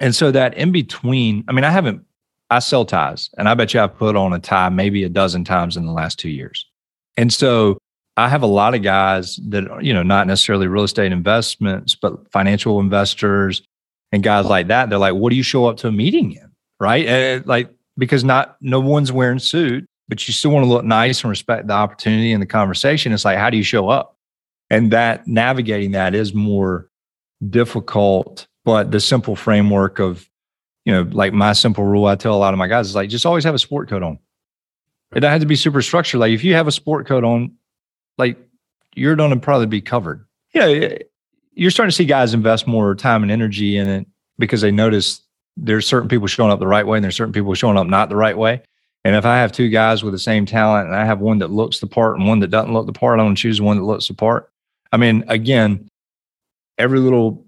and 0.00 0.14
so 0.14 0.30
that 0.30 0.54
in 0.54 0.72
between 0.72 1.44
i 1.48 1.52
mean 1.52 1.64
i 1.64 1.70
haven't 1.70 2.04
i 2.50 2.58
sell 2.58 2.84
ties 2.84 3.30
and 3.38 3.48
i 3.48 3.54
bet 3.54 3.72
you 3.74 3.80
i've 3.80 3.96
put 3.96 4.16
on 4.16 4.32
a 4.32 4.38
tie 4.38 4.68
maybe 4.68 5.04
a 5.04 5.08
dozen 5.08 5.44
times 5.44 5.76
in 5.76 5.86
the 5.86 5.92
last 5.92 6.18
two 6.18 6.30
years 6.30 6.66
and 7.16 7.32
so 7.32 7.78
I 8.16 8.28
have 8.28 8.42
a 8.42 8.46
lot 8.46 8.74
of 8.74 8.82
guys 8.82 9.38
that 9.48 9.64
you 9.82 9.92
know, 9.92 10.02
not 10.02 10.26
necessarily 10.26 10.66
real 10.66 10.84
estate 10.84 11.12
investments, 11.12 11.94
but 11.94 12.30
financial 12.32 12.80
investors 12.80 13.62
and 14.10 14.22
guys 14.22 14.46
like 14.46 14.68
that. 14.68 14.88
They're 14.88 14.98
like, 14.98 15.14
what 15.14 15.30
do 15.30 15.36
you 15.36 15.42
show 15.42 15.66
up 15.66 15.76
to 15.78 15.88
a 15.88 15.92
meeting 15.92 16.32
in? 16.32 16.45
Right. 16.78 17.06
And 17.06 17.46
like, 17.46 17.70
because 17.96 18.24
not, 18.24 18.56
no 18.60 18.80
one's 18.80 19.10
wearing 19.10 19.38
suit, 19.38 19.86
but 20.08 20.26
you 20.28 20.34
still 20.34 20.50
want 20.50 20.64
to 20.64 20.68
look 20.68 20.84
nice 20.84 21.22
and 21.22 21.30
respect 21.30 21.66
the 21.66 21.72
opportunity 21.72 22.32
and 22.32 22.42
the 22.42 22.46
conversation. 22.46 23.12
It's 23.12 23.24
like, 23.24 23.38
how 23.38 23.50
do 23.50 23.56
you 23.56 23.62
show 23.62 23.88
up? 23.88 24.16
And 24.68 24.90
that 24.92 25.26
navigating 25.26 25.92
that 25.92 26.14
is 26.14 26.34
more 26.34 26.90
difficult, 27.48 28.46
but 28.64 28.90
the 28.90 29.00
simple 29.00 29.36
framework 29.36 29.98
of, 29.98 30.28
you 30.84 30.92
know, 30.92 31.02
like 31.10 31.32
my 31.32 31.52
simple 31.52 31.84
rule 31.84 32.06
I 32.06 32.16
tell 32.16 32.34
a 32.34 32.36
lot 32.36 32.52
of 32.52 32.58
my 32.58 32.66
guys 32.66 32.88
is 32.88 32.94
like, 32.94 33.08
just 33.08 33.26
always 33.26 33.44
have 33.44 33.54
a 33.54 33.58
sport 33.58 33.88
coat 33.88 34.02
on. 34.02 34.18
It 35.14 35.20
doesn't 35.20 35.32
have 35.32 35.40
to 35.40 35.46
be 35.46 35.56
super 35.56 35.82
structured. 35.82 36.20
Like 36.20 36.32
if 36.32 36.44
you 36.44 36.54
have 36.54 36.66
a 36.66 36.72
sport 36.72 37.06
coat 37.06 37.24
on, 37.24 37.56
like 38.18 38.38
you're 38.94 39.16
going 39.16 39.30
to 39.30 39.36
probably 39.36 39.66
be 39.66 39.80
covered. 39.80 40.26
You 40.52 40.60
know, 40.60 40.98
you're 41.52 41.70
starting 41.70 41.90
to 41.90 41.96
see 41.96 42.04
guys 42.04 42.34
invest 42.34 42.66
more 42.66 42.94
time 42.94 43.22
and 43.22 43.32
energy 43.32 43.76
in 43.76 43.88
it 43.88 44.06
because 44.38 44.60
they 44.60 44.70
notice 44.70 45.22
there's 45.56 45.86
certain 45.86 46.08
people 46.08 46.26
showing 46.26 46.52
up 46.52 46.58
the 46.58 46.66
right 46.66 46.86
way 46.86 46.98
and 46.98 47.04
there's 47.04 47.16
certain 47.16 47.32
people 47.32 47.54
showing 47.54 47.78
up 47.78 47.86
not 47.86 48.08
the 48.08 48.16
right 48.16 48.36
way. 48.36 48.62
And 49.04 49.14
if 49.14 49.24
I 49.24 49.36
have 49.36 49.52
two 49.52 49.68
guys 49.68 50.02
with 50.02 50.12
the 50.12 50.18
same 50.18 50.46
talent 50.46 50.88
and 50.88 50.96
I 50.96 51.04
have 51.04 51.20
one 51.20 51.38
that 51.38 51.50
looks 51.50 51.78
the 51.78 51.86
part 51.86 52.18
and 52.18 52.26
one 52.26 52.40
that 52.40 52.50
doesn't 52.50 52.72
look 52.72 52.86
the 52.86 52.92
part, 52.92 53.18
I'm 53.18 53.26
going 53.26 53.36
to 53.36 53.40
choose 53.40 53.60
one 53.60 53.76
that 53.76 53.84
looks 53.84 54.08
the 54.08 54.14
part. 54.14 54.50
I 54.92 54.96
mean, 54.96 55.24
again, 55.28 55.88
every 56.76 56.98
little 56.98 57.46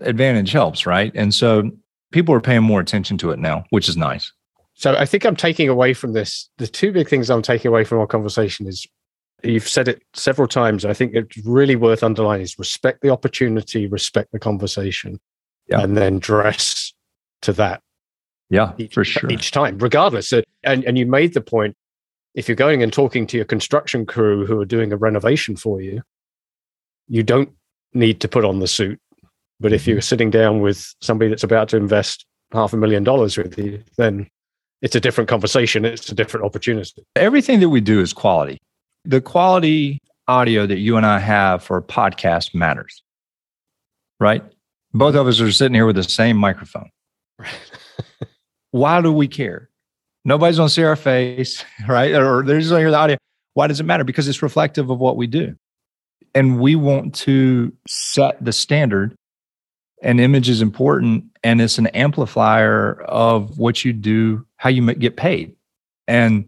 advantage 0.00 0.52
helps, 0.52 0.86
right? 0.86 1.12
And 1.14 1.34
so 1.34 1.70
people 2.12 2.34
are 2.34 2.40
paying 2.40 2.62
more 2.62 2.80
attention 2.80 3.18
to 3.18 3.30
it 3.30 3.38
now, 3.38 3.64
which 3.70 3.88
is 3.88 3.96
nice. 3.96 4.32
So 4.74 4.94
I 4.96 5.04
think 5.04 5.26
I'm 5.26 5.36
taking 5.36 5.68
away 5.68 5.92
from 5.92 6.14
this 6.14 6.48
the 6.56 6.66
two 6.66 6.92
big 6.92 7.08
things 7.08 7.28
I'm 7.28 7.42
taking 7.42 7.68
away 7.68 7.84
from 7.84 7.98
our 7.98 8.06
conversation 8.06 8.66
is 8.66 8.86
you've 9.42 9.68
said 9.68 9.88
it 9.88 10.02
several 10.14 10.48
times. 10.48 10.84
I 10.84 10.94
think 10.94 11.14
it's 11.14 11.36
really 11.44 11.76
worth 11.76 12.02
underlining 12.02 12.44
is 12.44 12.58
respect 12.58 13.02
the 13.02 13.10
opportunity, 13.10 13.86
respect 13.86 14.32
the 14.32 14.38
conversation, 14.38 15.20
yeah. 15.68 15.82
and 15.82 15.96
then 15.96 16.18
dress 16.18 16.94
to 17.42 17.52
that. 17.54 17.82
Yeah, 18.48 18.72
each, 18.78 18.94
for 18.94 19.04
sure. 19.04 19.30
Each 19.30 19.50
time, 19.50 19.78
regardless. 19.78 20.32
and, 20.32 20.84
and 20.84 20.98
you 20.98 21.06
made 21.06 21.34
the 21.34 21.40
point 21.40 21.76
if 22.34 22.48
you're 22.48 22.56
going 22.56 22.82
and 22.82 22.92
talking 22.92 23.26
to 23.28 23.36
your 23.36 23.46
construction 23.46 24.06
crew 24.06 24.46
who 24.46 24.60
are 24.60 24.64
doing 24.64 24.92
a 24.92 24.96
renovation 24.96 25.56
for 25.56 25.80
you, 25.80 26.02
you 27.08 27.22
don't 27.22 27.50
need 27.92 28.20
to 28.20 28.28
put 28.28 28.44
on 28.44 28.60
the 28.60 28.68
suit. 28.68 29.00
But 29.60 29.72
if 29.72 29.86
you're 29.86 29.98
mm-hmm. 29.98 30.02
sitting 30.02 30.30
down 30.30 30.60
with 30.60 30.94
somebody 31.00 31.28
that's 31.28 31.42
about 31.42 31.68
to 31.70 31.76
invest 31.76 32.24
half 32.52 32.72
a 32.72 32.76
million 32.76 33.04
dollars 33.04 33.36
with 33.36 33.58
you, 33.58 33.82
then 33.98 34.26
it's 34.80 34.94
a 34.94 35.00
different 35.00 35.28
conversation. 35.28 35.84
It's 35.84 36.10
a 36.10 36.14
different 36.14 36.46
opportunity. 36.46 37.04
Everything 37.14 37.60
that 37.60 37.68
we 37.68 37.80
do 37.80 38.00
is 38.00 38.12
quality 38.12 38.58
the 39.04 39.20
quality 39.20 40.00
audio 40.28 40.66
that 40.66 40.78
you 40.78 40.96
and 40.96 41.06
I 41.06 41.18
have 41.18 41.62
for 41.62 41.78
a 41.78 41.82
podcast 41.82 42.54
matters, 42.54 43.02
right? 44.18 44.44
Both 44.92 45.14
of 45.14 45.26
us 45.26 45.40
are 45.40 45.50
sitting 45.52 45.74
here 45.74 45.86
with 45.86 45.96
the 45.96 46.02
same 46.02 46.36
microphone. 46.36 46.90
Why 48.70 49.00
do 49.00 49.12
we 49.12 49.28
care? 49.28 49.70
Nobody's 50.24 50.56
going 50.56 50.68
to 50.68 50.74
see 50.74 50.82
our 50.82 50.96
face, 50.96 51.64
right? 51.88 52.12
Or 52.12 52.42
they're 52.42 52.58
just 52.58 52.70
going 52.70 52.80
to 52.80 52.84
hear 52.84 52.90
the 52.90 52.96
audio. 52.96 53.16
Why 53.54 53.66
does 53.66 53.80
it 53.80 53.84
matter? 53.84 54.04
Because 54.04 54.28
it's 54.28 54.42
reflective 54.42 54.90
of 54.90 54.98
what 54.98 55.16
we 55.16 55.26
do. 55.26 55.56
And 56.34 56.60
we 56.60 56.76
want 56.76 57.14
to 57.16 57.72
set 57.88 58.42
the 58.44 58.52
standard. 58.52 59.14
And 60.02 60.20
image 60.20 60.48
is 60.48 60.62
important. 60.62 61.24
And 61.42 61.60
it's 61.60 61.78
an 61.78 61.88
amplifier 61.88 63.02
of 63.02 63.58
what 63.58 63.84
you 63.84 63.92
do, 63.92 64.46
how 64.56 64.70
you 64.70 64.94
get 64.94 65.16
paid. 65.16 65.56
And 66.06 66.46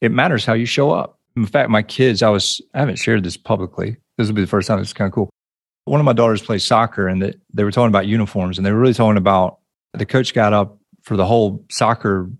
it 0.00 0.10
matters 0.10 0.44
how 0.44 0.54
you 0.54 0.66
show 0.66 0.90
up. 0.90 1.18
In 1.36 1.46
fact, 1.46 1.70
my 1.70 1.82
kids, 1.82 2.22
I 2.22 2.30
was, 2.30 2.60
I 2.74 2.80
haven't 2.80 2.96
shared 2.96 3.24
this 3.24 3.36
publicly. 3.36 3.96
This 4.16 4.26
will 4.26 4.34
be 4.34 4.40
the 4.40 4.48
first 4.48 4.66
time. 4.66 4.80
It's 4.80 4.92
kind 4.92 5.08
of 5.08 5.12
cool. 5.12 5.30
One 5.84 6.00
of 6.00 6.04
my 6.04 6.12
daughters 6.12 6.42
plays 6.42 6.64
soccer 6.64 7.08
and 7.08 7.34
they 7.52 7.64
were 7.64 7.70
talking 7.70 7.88
about 7.88 8.06
uniforms 8.06 8.58
and 8.58 8.66
they 8.66 8.72
were 8.72 8.78
really 8.78 8.94
talking 8.94 9.16
about 9.16 9.58
the 9.98 10.06
coach 10.06 10.34
got 10.34 10.52
up 10.52 10.78
for 11.02 11.16
the 11.16 11.26
whole 11.26 11.64
soccer, 11.70 12.30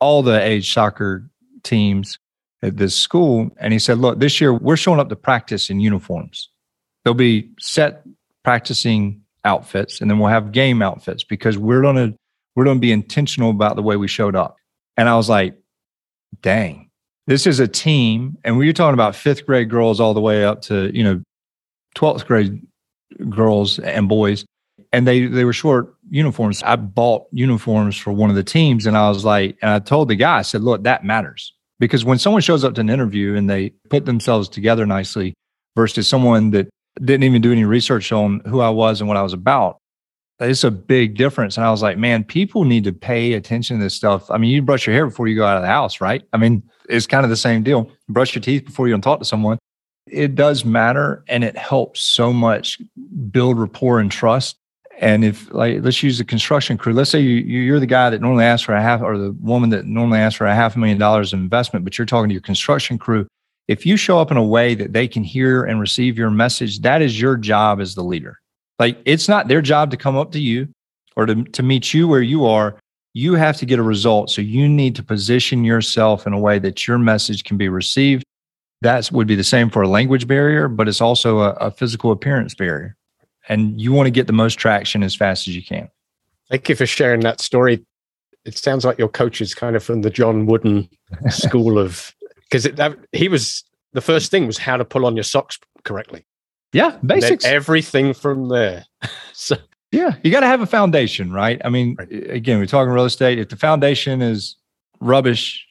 all 0.00 0.22
the 0.22 0.40
age 0.40 0.72
soccer 0.72 1.28
teams 1.62 2.18
at 2.62 2.76
this 2.76 2.96
school. 2.96 3.50
And 3.58 3.72
he 3.72 3.78
said, 3.78 3.98
look, 3.98 4.18
this 4.18 4.40
year 4.40 4.52
we're 4.52 4.76
showing 4.76 5.00
up 5.00 5.08
to 5.08 5.16
practice 5.16 5.70
in 5.70 5.80
uniforms. 5.80 6.50
There'll 7.04 7.14
be 7.14 7.50
set 7.60 8.02
practicing 8.42 9.22
outfits 9.44 10.00
and 10.00 10.10
then 10.10 10.18
we'll 10.18 10.30
have 10.30 10.52
game 10.52 10.82
outfits 10.82 11.24
because 11.24 11.58
we're 11.58 11.82
going 11.82 11.96
to, 11.96 12.16
we're 12.56 12.64
going 12.64 12.78
to 12.78 12.80
be 12.80 12.92
intentional 12.92 13.50
about 13.50 13.76
the 13.76 13.82
way 13.82 13.96
we 13.96 14.08
showed 14.08 14.36
up. 14.36 14.56
And 14.96 15.08
I 15.08 15.16
was 15.16 15.28
like, 15.28 15.58
dang, 16.40 16.90
this 17.26 17.46
is 17.46 17.58
a 17.58 17.68
team, 17.68 18.36
and 18.44 18.58
we 18.58 18.68
are 18.68 18.72
talking 18.72 18.94
about 18.94 19.16
fifth 19.16 19.46
grade 19.46 19.70
girls 19.70 20.00
all 20.00 20.14
the 20.14 20.20
way 20.20 20.44
up 20.44 20.62
to 20.62 20.94
you 20.94 21.02
know 21.02 21.22
twelfth 21.94 22.26
grade 22.26 22.60
girls 23.30 23.78
and 23.78 24.08
boys, 24.08 24.44
and 24.92 25.06
they 25.06 25.26
they 25.26 25.44
were 25.44 25.52
short 25.52 25.93
uniforms. 26.10 26.62
I 26.62 26.76
bought 26.76 27.26
uniforms 27.32 27.96
for 27.96 28.12
one 28.12 28.30
of 28.30 28.36
the 28.36 28.44
teams, 28.44 28.86
and 28.86 28.96
I 28.96 29.08
was 29.08 29.24
like, 29.24 29.56
and 29.62 29.70
I 29.70 29.78
told 29.78 30.08
the 30.08 30.16
guy, 30.16 30.38
I 30.38 30.42
said, 30.42 30.62
look, 30.62 30.84
that 30.84 31.04
matters 31.04 31.52
because 31.80 32.04
when 32.04 32.18
someone 32.18 32.42
shows 32.42 32.64
up 32.64 32.74
to 32.74 32.80
an 32.80 32.90
interview 32.90 33.34
and 33.34 33.48
they 33.48 33.70
put 33.90 34.06
themselves 34.06 34.48
together 34.48 34.86
nicely 34.86 35.34
versus 35.76 36.08
someone 36.08 36.50
that 36.50 36.68
didn't 36.98 37.24
even 37.24 37.42
do 37.42 37.52
any 37.52 37.64
research 37.64 38.12
on 38.12 38.40
who 38.46 38.60
I 38.60 38.70
was 38.70 39.00
and 39.00 39.08
what 39.08 39.16
I 39.16 39.22
was 39.22 39.32
about, 39.32 39.78
it's 40.40 40.64
a 40.64 40.70
big 40.70 41.16
difference. 41.16 41.56
And 41.56 41.66
I 41.66 41.70
was 41.70 41.82
like, 41.82 41.98
man, 41.98 42.24
people 42.24 42.64
need 42.64 42.84
to 42.84 42.92
pay 42.92 43.34
attention 43.34 43.78
to 43.78 43.82
this 43.84 43.94
stuff. 43.94 44.30
I 44.30 44.38
mean, 44.38 44.50
you 44.50 44.62
brush 44.62 44.86
your 44.86 44.94
hair 44.94 45.06
before 45.06 45.28
you 45.28 45.36
go 45.36 45.46
out 45.46 45.56
of 45.56 45.62
the 45.62 45.68
house, 45.68 46.00
right? 46.00 46.22
I 46.32 46.36
mean, 46.36 46.62
it's 46.88 47.06
kind 47.06 47.24
of 47.24 47.30
the 47.30 47.36
same 47.36 47.62
deal. 47.62 47.90
brush 48.08 48.34
your 48.34 48.42
teeth 48.42 48.64
before 48.64 48.88
you 48.88 48.98
talk 48.98 49.20
to 49.20 49.24
someone. 49.24 49.58
It 50.06 50.34
does 50.34 50.64
matter 50.64 51.24
and 51.28 51.44
it 51.44 51.56
helps 51.56 52.00
so 52.00 52.32
much 52.32 52.80
build 53.30 53.58
rapport 53.58 54.00
and 54.00 54.10
trust. 54.10 54.56
And 55.00 55.24
if 55.24 55.52
like 55.52 55.82
let's 55.82 56.02
use 56.02 56.18
the 56.18 56.24
construction 56.24 56.78
crew, 56.78 56.92
let's 56.92 57.10
say 57.10 57.20
you 57.20 57.36
you're 57.36 57.80
the 57.80 57.86
guy 57.86 58.10
that 58.10 58.20
normally 58.20 58.44
asks 58.44 58.64
for 58.64 58.74
a 58.74 58.82
half 58.82 59.02
or 59.02 59.18
the 59.18 59.32
woman 59.40 59.70
that 59.70 59.86
normally 59.86 60.18
asks 60.18 60.36
for 60.36 60.46
a 60.46 60.54
half 60.54 60.76
a 60.76 60.78
million 60.78 60.98
dollars 60.98 61.32
of 61.32 61.40
investment, 61.40 61.84
but 61.84 61.98
you're 61.98 62.06
talking 62.06 62.28
to 62.28 62.34
your 62.34 62.42
construction 62.42 62.98
crew. 62.98 63.26
If 63.66 63.86
you 63.86 63.96
show 63.96 64.18
up 64.18 64.30
in 64.30 64.36
a 64.36 64.44
way 64.44 64.74
that 64.74 64.92
they 64.92 65.08
can 65.08 65.24
hear 65.24 65.64
and 65.64 65.80
receive 65.80 66.18
your 66.18 66.30
message, 66.30 66.80
that 66.80 67.02
is 67.02 67.20
your 67.20 67.36
job 67.36 67.80
as 67.80 67.94
the 67.94 68.04
leader. 68.04 68.38
Like 68.78 68.98
it's 69.04 69.28
not 69.28 69.48
their 69.48 69.62
job 69.62 69.90
to 69.90 69.96
come 69.96 70.16
up 70.16 70.32
to 70.32 70.40
you 70.40 70.68
or 71.16 71.26
to, 71.26 71.42
to 71.42 71.62
meet 71.62 71.94
you 71.94 72.06
where 72.06 72.22
you 72.22 72.44
are. 72.44 72.76
You 73.14 73.34
have 73.34 73.56
to 73.58 73.66
get 73.66 73.78
a 73.78 73.82
result. 73.82 74.30
So 74.30 74.42
you 74.42 74.68
need 74.68 74.96
to 74.96 75.02
position 75.02 75.64
yourself 75.64 76.26
in 76.26 76.32
a 76.32 76.38
way 76.38 76.58
that 76.58 76.86
your 76.86 76.98
message 76.98 77.44
can 77.44 77.56
be 77.56 77.68
received. 77.68 78.24
That 78.82 79.10
would 79.12 79.26
be 79.26 79.36
the 79.36 79.44
same 79.44 79.70
for 79.70 79.82
a 79.82 79.88
language 79.88 80.26
barrier, 80.26 80.68
but 80.68 80.88
it's 80.88 81.00
also 81.00 81.38
a, 81.38 81.50
a 81.52 81.70
physical 81.70 82.10
appearance 82.10 82.54
barrier. 82.54 82.96
And 83.48 83.80
you 83.80 83.92
want 83.92 84.06
to 84.06 84.10
get 84.10 84.26
the 84.26 84.32
most 84.32 84.54
traction 84.54 85.02
as 85.02 85.14
fast 85.14 85.48
as 85.48 85.54
you 85.54 85.62
can. 85.62 85.88
Thank 86.50 86.68
you 86.68 86.76
for 86.76 86.86
sharing 86.86 87.20
that 87.20 87.40
story. 87.40 87.84
It 88.44 88.56
sounds 88.58 88.84
like 88.84 88.98
your 88.98 89.08
coach 89.08 89.40
is 89.40 89.54
kind 89.54 89.76
of 89.76 89.82
from 89.82 90.02
the 90.02 90.10
John 90.10 90.46
Wooden 90.46 90.88
school 91.30 91.78
of 91.78 92.14
because 92.50 92.68
he 93.12 93.28
was 93.28 93.64
the 93.92 94.00
first 94.00 94.30
thing 94.30 94.46
was 94.46 94.58
how 94.58 94.76
to 94.76 94.84
pull 94.84 95.06
on 95.06 95.16
your 95.16 95.24
socks 95.24 95.58
correctly. 95.84 96.24
Yeah, 96.72 96.98
basics. 97.04 97.44
Everything 97.44 98.14
from 98.14 98.48
there. 98.48 98.84
so 99.32 99.56
yeah, 99.92 100.16
you 100.22 100.30
got 100.30 100.40
to 100.40 100.46
have 100.46 100.60
a 100.60 100.66
foundation, 100.66 101.32
right? 101.32 101.60
I 101.64 101.68
mean, 101.68 101.94
right. 101.98 102.08
again, 102.10 102.58
we're 102.58 102.66
talking 102.66 102.92
real 102.92 103.04
estate. 103.04 103.38
If 103.38 103.48
the 103.48 103.56
foundation 103.56 104.22
is 104.22 104.56
rubbish, 105.00 105.66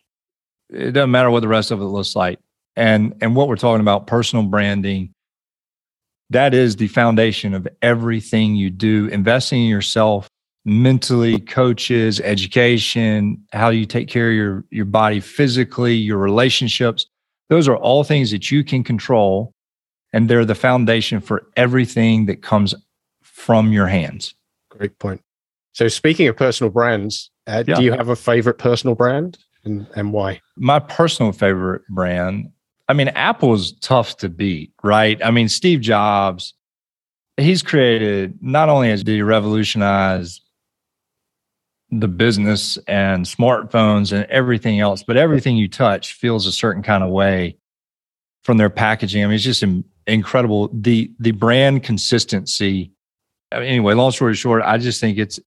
it 0.70 0.92
doesn't 0.92 1.12
matter 1.12 1.30
what 1.30 1.42
the 1.42 1.48
rest 1.48 1.72
of 1.72 1.82
it 1.82 1.86
looks 1.86 2.16
like. 2.16 2.40
And 2.76 3.16
and 3.22 3.36
what 3.36 3.48
we're 3.48 3.58
talking 3.58 3.82
about, 3.82 4.08
personal 4.08 4.46
branding, 4.46 5.14
that 6.34 6.54
is 6.54 6.76
the 6.76 6.88
foundation 6.88 7.54
of 7.54 7.68
everything 7.82 8.56
you 8.56 8.70
do. 8.70 9.08
Investing 9.08 9.64
in 9.64 9.70
yourself 9.70 10.28
mentally, 10.66 11.40
coaches, 11.40 12.22
education, 12.22 13.44
how 13.52 13.70
you 13.70 13.86
take 13.86 14.08
care 14.08 14.30
of 14.30 14.36
your 14.36 14.66
your 14.70 14.86
body 14.86 15.20
physically, 15.20 15.96
your 15.96 16.18
relationships. 16.18 17.06
Those 17.50 17.68
are 17.68 17.78
all 17.78 18.04
things 18.04 18.32
that 18.32 18.52
you 18.52 18.64
can 18.64 18.84
control 18.84 19.54
and 20.14 20.30
they're 20.30 20.46
the 20.46 20.56
foundation 20.56 21.20
for 21.20 21.48
everything 21.58 22.28
that 22.28 22.42
comes 22.42 22.74
from 23.24 23.74
your 23.74 23.88
hands. 23.88 24.36
Great 24.70 24.98
point. 25.00 25.22
So, 25.74 25.88
speaking 25.88 26.28
of 26.28 26.38
personal 26.38 26.70
brands, 26.72 27.32
uh, 27.48 27.64
yeah. 27.68 27.76
do 27.76 27.84
you 27.84 27.92
have 27.92 28.10
a 28.10 28.16
favorite 28.16 28.60
personal 28.60 28.96
brand 28.96 29.40
and, 29.66 29.88
and 29.96 30.14
why? 30.14 30.40
My 30.56 30.80
personal 30.80 31.32
favorite 31.32 31.82
brand, 31.90 32.52
I 32.88 32.94
mean, 32.94 33.10
Apple's 33.10 33.74
tough 33.80 34.18
to 34.18 34.30
beat, 34.30 34.74
right? 34.84 35.24
I 35.24 35.32
mean, 35.32 35.48
Steve 35.48 35.82
Jobs, 35.82 36.54
he's 37.38 37.64
created 37.64 38.38
not 38.42 38.70
only 38.70 38.90
has 38.90 39.04
he 39.04 39.22
revolutionized 39.22 40.42
the 42.00 42.08
business 42.08 42.78
and 42.88 43.26
smartphones 43.26 44.12
and 44.12 44.26
everything 44.26 44.80
else, 44.80 45.04
but 45.04 45.18
everything 45.18 45.58
you 45.58 45.68
touch 45.68 46.14
feels 46.14 46.46
a 46.46 46.52
certain 46.52 46.84
kind 46.84 47.04
of 47.04 47.10
way 47.10 47.58
from 48.44 48.58
their 48.58 48.70
packaging. 48.70 49.24
I 49.24 49.28
mean, 49.28 49.36
it's 49.36 49.44
just 49.44 49.64
incredible. 50.08 50.70
The 50.74 51.12
the 51.20 51.32
brand 51.32 51.84
consistency. 51.84 52.92
Anyway, 53.52 53.94
long 53.94 54.12
story 54.12 54.36
short, 54.36 54.64
I 54.64 54.78
just 54.78 55.00
think 55.00 55.18
it's 55.18 55.40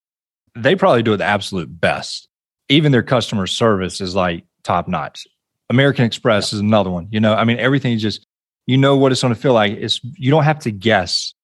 they 0.55 0.75
probably 0.77 1.03
do 1.03 1.13
it 1.13 1.19
the 1.19 1.25
absolute 1.25 1.81
best. 1.81 2.29
Even 2.69 2.93
their 2.93 3.03
customer 3.03 3.47
service 3.47 4.01
is 4.01 4.15
like 4.15 4.45
top 4.63 4.89
notch. 4.89 5.27
American 5.71 6.05
Express 6.05 6.53
is 6.53 6.61
another 6.61 6.91
one. 6.91 7.09
You 7.11 7.21
know, 7.21 7.35
I 7.35 7.45
mean, 7.45 7.59
everything 7.59 7.93
is 7.93 8.03
just 8.03 8.27
you 8.67 8.77
know 8.77 8.97
what 8.97 9.13
it's 9.13 9.23
going 9.23 9.35
to 9.35 9.41
feel 9.41 9.55
like. 9.55 9.73
It's 9.73 10.01
you 10.03 10.31
don't 10.31 10.45
have 10.45 10.59
to 10.61 10.71
guess, 10.71 11.35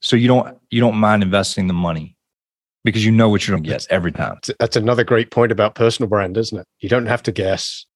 so 0.00 0.16
you 0.16 0.28
don't 0.28 0.58
you 0.70 0.80
don't 0.80 0.96
mind 0.96 1.22
investing 1.22 1.66
the 1.66 1.74
money 1.74 2.16
because 2.84 3.04
you 3.04 3.12
know 3.12 3.28
what 3.28 3.46
you're 3.46 3.56
going 3.56 3.64
to 3.64 3.70
get 3.70 3.86
every 3.90 4.12
time. 4.12 4.38
That's 4.58 4.76
another 4.76 5.04
great 5.04 5.30
point 5.30 5.52
about 5.52 5.74
personal 5.74 6.08
brand, 6.08 6.36
isn't 6.36 6.58
it? 6.58 6.66
You 6.80 6.88
don't 6.88 7.06
have 7.06 7.22
to 7.24 7.32
guess, 7.32 7.86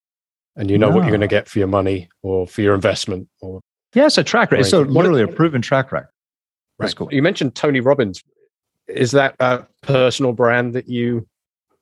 and 0.56 0.70
you 0.70 0.78
know 0.78 0.90
no. 0.90 0.96
what 0.96 1.02
you're 1.02 1.10
going 1.10 1.20
to 1.20 1.26
get 1.26 1.48
for 1.48 1.58
your 1.58 1.68
money 1.68 2.08
or 2.22 2.46
for 2.46 2.62
your 2.62 2.74
investment 2.74 3.28
or 3.40 3.60
yeah, 3.94 4.06
it's 4.06 4.18
a 4.18 4.24
track 4.24 4.50
record. 4.50 4.62
It's 4.62 4.70
so 4.70 4.82
literally 4.82 5.22
a 5.22 5.28
proven 5.28 5.62
track 5.62 5.92
record. 5.92 6.10
That's 6.78 6.94
cool. 6.94 7.08
You 7.12 7.22
mentioned 7.22 7.54
Tony 7.54 7.80
Robbins. 7.80 8.22
Is 8.88 9.12
that 9.12 9.36
a 9.38 9.64
personal 9.82 10.32
brand 10.32 10.74
that 10.74 10.88
you 10.88 11.26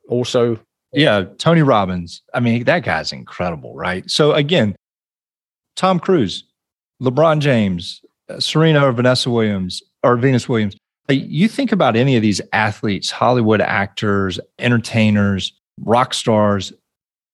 also? 0.09 0.61
Yeah, 0.93 1.25
Tony 1.39 1.63
Robbins. 1.63 2.23
I 2.35 2.41
mean, 2.41 2.65
that 2.65 2.85
guy's 2.85 3.13
incredible, 3.13 3.75
right? 3.75 4.09
So 4.11 4.33
again, 4.33 4.77
Tom 5.77 5.99
Cruise, 5.99 6.45
LeBron 7.03 7.41
James, 7.41 8.03
uh, 8.29 8.41
Serena 8.41 8.87
or 8.87 8.93
Vanessa 8.93 9.31
Williams 9.31 9.83
or 10.03 10.17
Venus 10.17 10.49
Williams. 10.49 10.77
you 11.09 11.49
think 11.49 11.73
about 11.73 11.97
any 11.97 12.17
of 12.17 12.23
these 12.23 12.41
athletes, 12.53 13.11
Hollywood 13.11 13.61
actors, 13.61 14.39
entertainers, 14.59 15.53
rock 15.81 16.15
stars, 16.15 16.73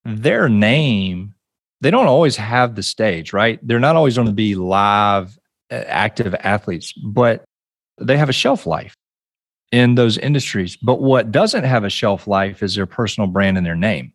their 0.05 0.49
name 0.49 1.35
they 1.81 1.91
don't 1.91 2.07
always 2.07 2.37
have 2.37 2.75
the 2.75 2.83
stage, 2.83 3.33
right? 3.33 3.59
They're 3.67 3.79
not 3.79 3.97
always 3.97 4.17
going 4.17 4.27
to 4.27 4.35
be 4.35 4.55
live, 4.55 5.39
uh, 5.71 5.77
active 5.87 6.35
athletes, 6.41 6.93
but 6.93 7.45
they 7.99 8.17
have 8.17 8.29
a 8.29 8.33
shelf 8.33 8.67
life 8.67 8.95
in 9.73 9.95
those 9.95 10.19
industries. 10.19 10.77
But 10.77 11.01
what 11.01 11.31
doesn't 11.31 11.64
have 11.64 11.85
a 11.85 11.91
shelf 11.91 12.27
life 12.27 12.62
is 12.62 12.75
their 12.75 12.87
personal 12.87 13.29
brand 13.29 13.57
and 13.57 13.66
their 13.66 13.77
name. 13.77 14.12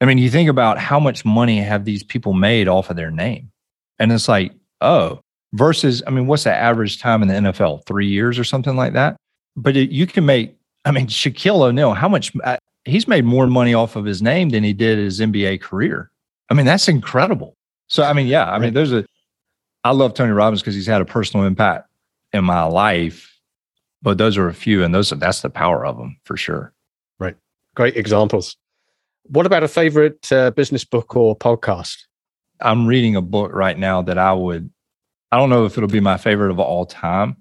I 0.00 0.04
mean, 0.04 0.18
you 0.18 0.30
think 0.30 0.48
about 0.48 0.78
how 0.78 0.98
much 0.98 1.24
money 1.24 1.60
have 1.60 1.84
these 1.84 2.02
people 2.02 2.32
made 2.32 2.66
off 2.66 2.90
of 2.90 2.96
their 2.96 3.10
name? 3.10 3.52
And 4.00 4.10
it's 4.10 4.28
like, 4.28 4.52
oh, 4.80 5.20
versus, 5.52 6.02
I 6.06 6.10
mean, 6.10 6.26
what's 6.26 6.44
the 6.44 6.54
average 6.54 7.00
time 7.00 7.22
in 7.22 7.28
the 7.28 7.34
NFL? 7.34 7.86
Three 7.86 8.08
years 8.08 8.38
or 8.38 8.44
something 8.44 8.74
like 8.74 8.94
that? 8.94 9.16
But 9.54 9.76
it, 9.76 9.90
you 9.90 10.06
can 10.06 10.26
make, 10.26 10.56
I 10.84 10.90
mean, 10.90 11.06
Shaquille 11.08 11.62
O'Neal, 11.62 11.94
how 11.94 12.08
much, 12.08 12.32
uh, 12.42 12.56
he's 12.84 13.06
made 13.06 13.24
more 13.24 13.46
money 13.46 13.74
off 13.74 13.94
of 13.94 14.04
his 14.04 14.22
name 14.22 14.48
than 14.48 14.64
he 14.64 14.72
did 14.72 14.98
his 14.98 15.20
NBA 15.20 15.60
career. 15.60 16.10
I 16.50 16.54
mean, 16.54 16.66
that's 16.66 16.88
incredible. 16.88 17.54
So, 17.88 18.02
I 18.02 18.12
mean, 18.12 18.26
yeah, 18.26 18.50
I 18.50 18.58
mean, 18.58 18.74
there's 18.74 18.92
a, 18.92 19.04
I 19.84 19.92
love 19.92 20.14
Tony 20.14 20.32
Robbins 20.32 20.62
because 20.62 20.74
he's 20.74 20.86
had 20.86 21.00
a 21.00 21.04
personal 21.04 21.46
impact 21.46 21.88
in 22.32 22.44
my 22.44 22.64
life, 22.64 23.31
but 24.02 24.18
those 24.18 24.36
are 24.36 24.48
a 24.48 24.54
few, 24.54 24.82
and 24.82 24.94
those 24.94 25.10
that's 25.10 25.40
the 25.40 25.50
power 25.50 25.86
of 25.86 25.96
them 25.96 26.18
for 26.24 26.36
sure. 26.36 26.72
Right. 27.18 27.36
Great 27.74 27.96
examples. 27.96 28.56
What 29.24 29.46
about 29.46 29.62
a 29.62 29.68
favorite 29.68 30.30
uh, 30.32 30.50
business 30.50 30.84
book 30.84 31.14
or 31.16 31.36
podcast? 31.36 31.96
I'm 32.60 32.86
reading 32.86 33.16
a 33.16 33.22
book 33.22 33.52
right 33.52 33.78
now 33.78 34.02
that 34.02 34.18
I 34.18 34.32
would, 34.32 34.70
I 35.30 35.38
don't 35.38 35.50
know 35.50 35.64
if 35.64 35.76
it'll 35.76 35.88
be 35.88 36.00
my 36.00 36.16
favorite 36.16 36.50
of 36.50 36.58
all 36.58 36.86
time, 36.86 37.36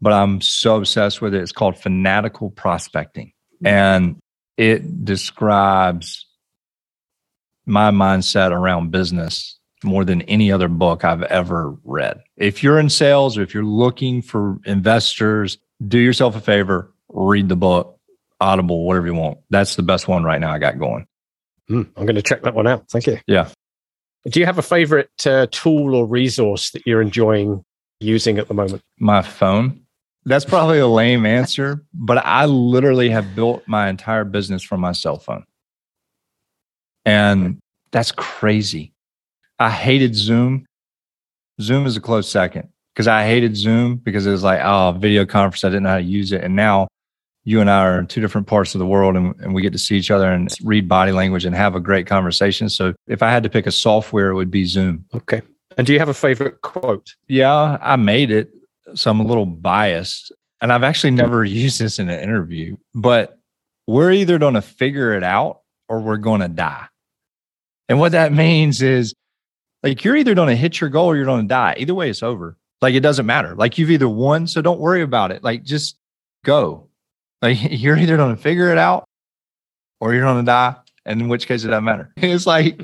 but 0.00 0.12
I'm 0.12 0.40
so 0.40 0.76
obsessed 0.76 1.20
with 1.20 1.34
it. 1.34 1.42
It's 1.42 1.52
called 1.52 1.76
Fanatical 1.76 2.50
Prospecting. 2.50 3.32
And 3.64 4.18
it 4.56 5.04
describes 5.04 6.26
my 7.66 7.90
mindset 7.90 8.52
around 8.52 8.90
business 8.92 9.58
more 9.84 10.04
than 10.04 10.22
any 10.22 10.50
other 10.50 10.68
book 10.68 11.04
I've 11.04 11.22
ever 11.24 11.76
read. 11.84 12.20
If 12.36 12.62
you're 12.62 12.78
in 12.78 12.90
sales 12.90 13.36
or 13.36 13.42
if 13.42 13.54
you're 13.54 13.64
looking 13.64 14.22
for 14.22 14.58
investors, 14.64 15.58
do 15.86 15.98
yourself 15.98 16.36
a 16.36 16.40
favor, 16.40 16.92
read 17.08 17.48
the 17.48 17.56
book, 17.56 17.98
Audible, 18.40 18.84
whatever 18.84 19.06
you 19.06 19.14
want. 19.14 19.38
That's 19.50 19.76
the 19.76 19.82
best 19.82 20.08
one 20.08 20.24
right 20.24 20.40
now 20.40 20.52
I 20.52 20.58
got 20.58 20.78
going. 20.78 21.06
Mm, 21.70 21.88
I'm 21.96 22.06
going 22.06 22.16
to 22.16 22.22
check 22.22 22.42
that 22.42 22.54
one 22.54 22.66
out. 22.66 22.88
Thank 22.88 23.06
you. 23.06 23.18
Yeah. 23.26 23.48
Do 24.28 24.40
you 24.40 24.46
have 24.46 24.58
a 24.58 24.62
favorite 24.62 25.10
uh, 25.26 25.46
tool 25.50 25.94
or 25.94 26.06
resource 26.06 26.70
that 26.72 26.86
you're 26.86 27.02
enjoying 27.02 27.64
using 28.00 28.38
at 28.38 28.48
the 28.48 28.54
moment? 28.54 28.82
My 28.98 29.22
phone. 29.22 29.82
That's 30.24 30.44
probably 30.44 30.78
a 30.78 30.86
lame 30.86 31.24
answer, 31.24 31.84
but 31.94 32.18
I 32.18 32.44
literally 32.46 33.10
have 33.10 33.34
built 33.34 33.62
my 33.66 33.88
entire 33.88 34.24
business 34.24 34.62
from 34.62 34.80
my 34.80 34.92
cell 34.92 35.18
phone. 35.18 35.44
And 37.04 37.58
that's 37.92 38.12
crazy. 38.12 38.92
I 39.58 39.70
hated 39.70 40.14
Zoom. 40.14 40.66
Zoom 41.60 41.86
is 41.86 41.96
a 41.96 42.00
close 42.00 42.28
second 42.30 42.68
because 42.98 43.06
I 43.06 43.24
hated 43.24 43.56
Zoom 43.56 43.94
because 43.94 44.26
it 44.26 44.32
was 44.32 44.42
like, 44.42 44.60
oh, 44.60 44.90
video 44.90 45.24
conference. 45.24 45.62
I 45.62 45.68
didn't 45.68 45.84
know 45.84 45.90
how 45.90 45.96
to 45.98 46.02
use 46.02 46.32
it. 46.32 46.42
And 46.42 46.56
now 46.56 46.88
you 47.44 47.60
and 47.60 47.70
I 47.70 47.84
are 47.84 48.00
in 48.00 48.08
two 48.08 48.20
different 48.20 48.48
parts 48.48 48.74
of 48.74 48.80
the 48.80 48.86
world 48.86 49.14
and, 49.14 49.36
and 49.38 49.54
we 49.54 49.62
get 49.62 49.72
to 49.74 49.78
see 49.78 49.96
each 49.96 50.10
other 50.10 50.28
and 50.28 50.52
read 50.64 50.88
body 50.88 51.12
language 51.12 51.44
and 51.44 51.54
have 51.54 51.76
a 51.76 51.80
great 51.80 52.08
conversation. 52.08 52.68
So 52.68 52.94
if 53.06 53.22
I 53.22 53.30
had 53.30 53.44
to 53.44 53.48
pick 53.48 53.68
a 53.68 53.70
software, 53.70 54.30
it 54.30 54.34
would 54.34 54.50
be 54.50 54.64
Zoom. 54.64 55.04
Okay. 55.14 55.42
And 55.76 55.86
do 55.86 55.92
you 55.92 56.00
have 56.00 56.08
a 56.08 56.14
favorite 56.14 56.60
quote? 56.62 57.14
Yeah, 57.28 57.78
I 57.80 57.94
made 57.94 58.32
it. 58.32 58.50
So 58.96 59.12
I'm 59.12 59.20
a 59.20 59.24
little 59.24 59.46
biased. 59.46 60.32
And 60.60 60.72
I've 60.72 60.82
actually 60.82 61.12
never 61.12 61.44
used 61.44 61.80
this 61.80 62.00
in 62.00 62.10
an 62.10 62.18
interview, 62.18 62.76
but 62.96 63.38
we're 63.86 64.10
either 64.10 64.40
going 64.40 64.54
to 64.54 64.62
figure 64.62 65.12
it 65.12 65.22
out 65.22 65.60
or 65.88 66.00
we're 66.00 66.16
going 66.16 66.40
to 66.40 66.48
die. 66.48 66.86
And 67.88 68.00
what 68.00 68.10
that 68.10 68.32
means 68.32 68.82
is 68.82 69.14
like 69.84 70.02
you're 70.02 70.16
either 70.16 70.34
going 70.34 70.48
to 70.48 70.56
hit 70.56 70.80
your 70.80 70.90
goal 70.90 71.06
or 71.06 71.16
you're 71.16 71.26
going 71.26 71.42
to 71.42 71.48
die. 71.48 71.76
Either 71.78 71.94
way, 71.94 72.10
it's 72.10 72.24
over. 72.24 72.57
Like 72.80 72.94
it 72.94 73.00
doesn't 73.00 73.26
matter. 73.26 73.54
Like 73.54 73.78
you've 73.78 73.90
either 73.90 74.08
won, 74.08 74.46
so 74.46 74.62
don't 74.62 74.80
worry 74.80 75.02
about 75.02 75.32
it. 75.32 75.42
Like 75.42 75.64
just 75.64 75.96
go. 76.44 76.88
Like 77.42 77.58
you're 77.70 77.96
either 77.96 78.16
going 78.16 78.36
to 78.36 78.40
figure 78.40 78.70
it 78.70 78.78
out 78.78 79.04
or 80.00 80.14
you're 80.14 80.22
going 80.22 80.44
to 80.44 80.46
die. 80.46 80.76
And 81.04 81.22
in 81.22 81.28
which 81.28 81.46
case 81.46 81.64
it 81.64 81.68
doesn't 81.68 81.84
matter. 81.84 82.12
It's 82.16 82.46
like, 82.46 82.80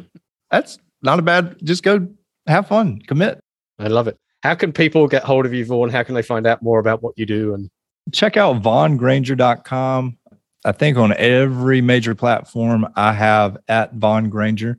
that's 0.51 0.79
not 1.03 1.19
a 1.19 1.23
bad, 1.23 1.57
just 1.63 1.83
go 1.83 2.09
have 2.47 2.69
fun, 2.69 3.01
commit. 3.07 3.39
I 3.79 3.89
love 3.89 4.09
it. 4.09 4.17
How 4.43 4.55
can 4.55 4.73
people 4.73 5.09
get 5.09 5.25
hold 5.25 5.47
of 5.47 5.55
you, 5.55 5.65
Vaughn? 5.65 5.89
How 5.89 6.03
can 6.03 6.15
they 6.15 6.23
find 6.23 6.47
out 6.47 6.63
more 6.63 6.79
about 6.79 7.03
what 7.03 7.15
you 7.17 7.27
do? 7.27 7.55
And 7.55 7.71
check 8.13 8.37
out 8.37 8.63
vaughngranger.com. 8.63 10.19
I 10.67 10.73
think 10.73 10.97
on 10.97 11.13
every 11.17 11.81
major 11.81 12.15
platform 12.15 12.87
I 12.97 13.13
have 13.13 13.59
at 13.69 13.95
Vaughn 13.95 14.31
Granger. 14.31 14.79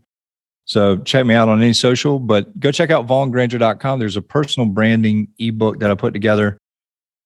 So 0.65 0.97
check 0.97 1.25
me 1.25 1.35
out 1.35 1.47
on 1.47 1.61
any 1.61 1.73
social, 1.73 2.19
but 2.19 2.59
go 2.59 2.71
check 2.71 2.89
out 2.89 3.05
vaughngranger.com. 3.05 3.99
There's 3.99 4.17
a 4.17 4.21
personal 4.21 4.67
branding 4.67 5.27
ebook 5.37 5.79
that 5.79 5.91
I 5.91 5.95
put 5.95 6.13
together, 6.13 6.57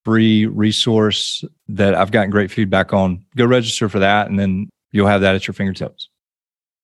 free 0.04 0.46
resource 0.46 1.44
that 1.70 1.96
I've 1.96 2.12
gotten 2.12 2.30
great 2.30 2.52
feedback 2.52 2.94
on. 2.94 3.24
Go 3.38 3.46
register 3.46 3.88
for 3.88 4.00
that, 4.00 4.30
and 4.30 4.38
then 4.38 4.70
you'll 4.92 5.08
have 5.08 5.22
that 5.22 5.36
at 5.36 5.48
your 5.48 5.54
fingertips. 5.54 6.10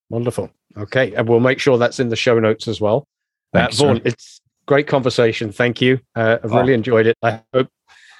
Wonderful. 0.10 0.50
Okay. 0.78 1.14
And 1.14 1.28
we'll 1.28 1.40
make 1.42 1.60
sure 1.60 1.78
that's 1.78 2.00
in 2.00 2.10
the 2.10 2.16
show 2.16 2.40
notes 2.40 2.68
as 2.68 2.80
well. 2.80 3.06
Thanks, 3.54 3.80
uh, 3.80 3.86
Vaughn, 3.86 4.02
it's 4.06 4.42
great 4.66 4.88
conversation. 4.88 5.52
Thank 5.52 5.82
you. 5.82 6.00
Uh, 6.16 6.38
I've 6.44 6.52
really 6.52 6.74
oh. 6.74 6.76
enjoyed 6.76 7.08
it. 7.08 7.18
I 7.22 7.42
hope 7.54 7.70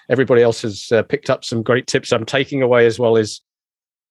everybody 0.10 0.42
else 0.42 0.62
has 0.62 0.92
uh, 0.92 1.04
picked 1.04 1.30
up 1.30 1.44
some 1.44 1.64
great 1.64 1.88
tips. 1.88 2.12
I'm 2.12 2.26
taking 2.26 2.62
away 2.62 2.86
as 2.86 3.00
well 3.00 3.18
as 3.18 3.42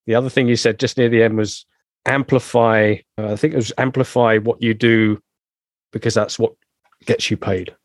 the 0.05 0.15
other 0.15 0.29
thing 0.29 0.47
you 0.47 0.55
said 0.55 0.79
just 0.79 0.97
near 0.97 1.09
the 1.09 1.23
end 1.23 1.37
was 1.37 1.65
amplify. 2.05 2.95
Uh, 3.17 3.33
I 3.33 3.35
think 3.35 3.53
it 3.53 3.57
was 3.57 3.73
amplify 3.77 4.37
what 4.37 4.61
you 4.61 4.73
do 4.73 5.19
because 5.91 6.13
that's 6.13 6.37
what 6.37 6.53
gets 7.05 7.29
you 7.29 7.37
paid. 7.37 7.75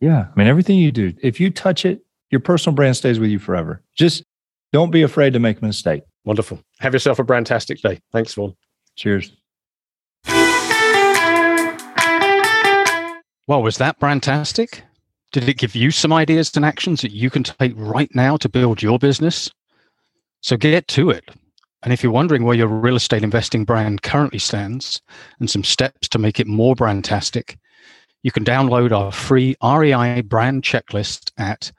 Yeah. 0.00 0.26
I 0.30 0.38
mean, 0.38 0.46
everything 0.46 0.78
you 0.78 0.92
do, 0.92 1.12
if 1.22 1.40
you 1.40 1.50
touch 1.50 1.84
it, 1.84 2.04
your 2.30 2.40
personal 2.40 2.74
brand 2.74 2.96
stays 2.96 3.18
with 3.18 3.30
you 3.30 3.38
forever. 3.38 3.82
Just 3.96 4.24
don't 4.72 4.90
be 4.90 5.02
afraid 5.02 5.32
to 5.34 5.38
make 5.38 5.62
a 5.62 5.64
mistake. 5.64 6.02
Wonderful. 6.24 6.60
Have 6.80 6.92
yourself 6.92 7.18
a 7.18 7.24
brandtastic 7.24 7.80
day. 7.80 8.00
Thanks, 8.12 8.34
Vaughn. 8.34 8.56
Cheers. 8.96 9.32
Well, 13.46 13.62
was 13.62 13.76
that 13.76 14.00
brandtastic? 14.00 14.80
Did 15.32 15.48
it 15.48 15.58
give 15.58 15.74
you 15.74 15.90
some 15.90 16.12
ideas 16.12 16.50
and 16.56 16.64
actions 16.64 17.02
that 17.02 17.12
you 17.12 17.28
can 17.28 17.42
take 17.42 17.72
right 17.76 18.12
now 18.14 18.36
to 18.38 18.48
build 18.48 18.82
your 18.82 18.98
business? 18.98 19.50
So 20.40 20.56
get 20.56 20.88
to 20.88 21.10
it. 21.10 21.28
And 21.84 21.92
if 21.92 22.02
you're 22.02 22.10
wondering 22.10 22.44
where 22.44 22.56
your 22.56 22.66
real 22.66 22.96
estate 22.96 23.22
investing 23.22 23.64
brand 23.64 24.02
currently 24.02 24.38
stands 24.38 25.02
and 25.38 25.50
some 25.50 25.62
steps 25.62 26.08
to 26.08 26.18
make 26.18 26.40
it 26.40 26.46
more 26.46 26.74
brandtastic, 26.74 27.58
you 28.22 28.32
can 28.32 28.42
download 28.42 28.90
our 28.90 29.12
free 29.12 29.54
REI 29.62 30.22
brand 30.22 30.62
checklist 30.62 31.30
at 31.36 31.70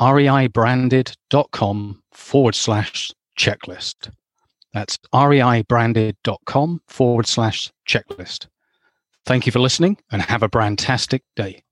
reibranded.com 0.00 2.02
forward 2.12 2.54
slash 2.56 3.12
checklist. 3.38 4.10
That's 4.74 4.98
reibranded.com 5.14 6.80
forward 6.88 7.26
slash 7.28 7.70
checklist. 7.88 8.48
Thank 9.24 9.46
you 9.46 9.52
for 9.52 9.60
listening 9.60 9.98
and 10.10 10.20
have 10.22 10.42
a 10.42 10.48
brandtastic 10.48 11.20
day. 11.36 11.62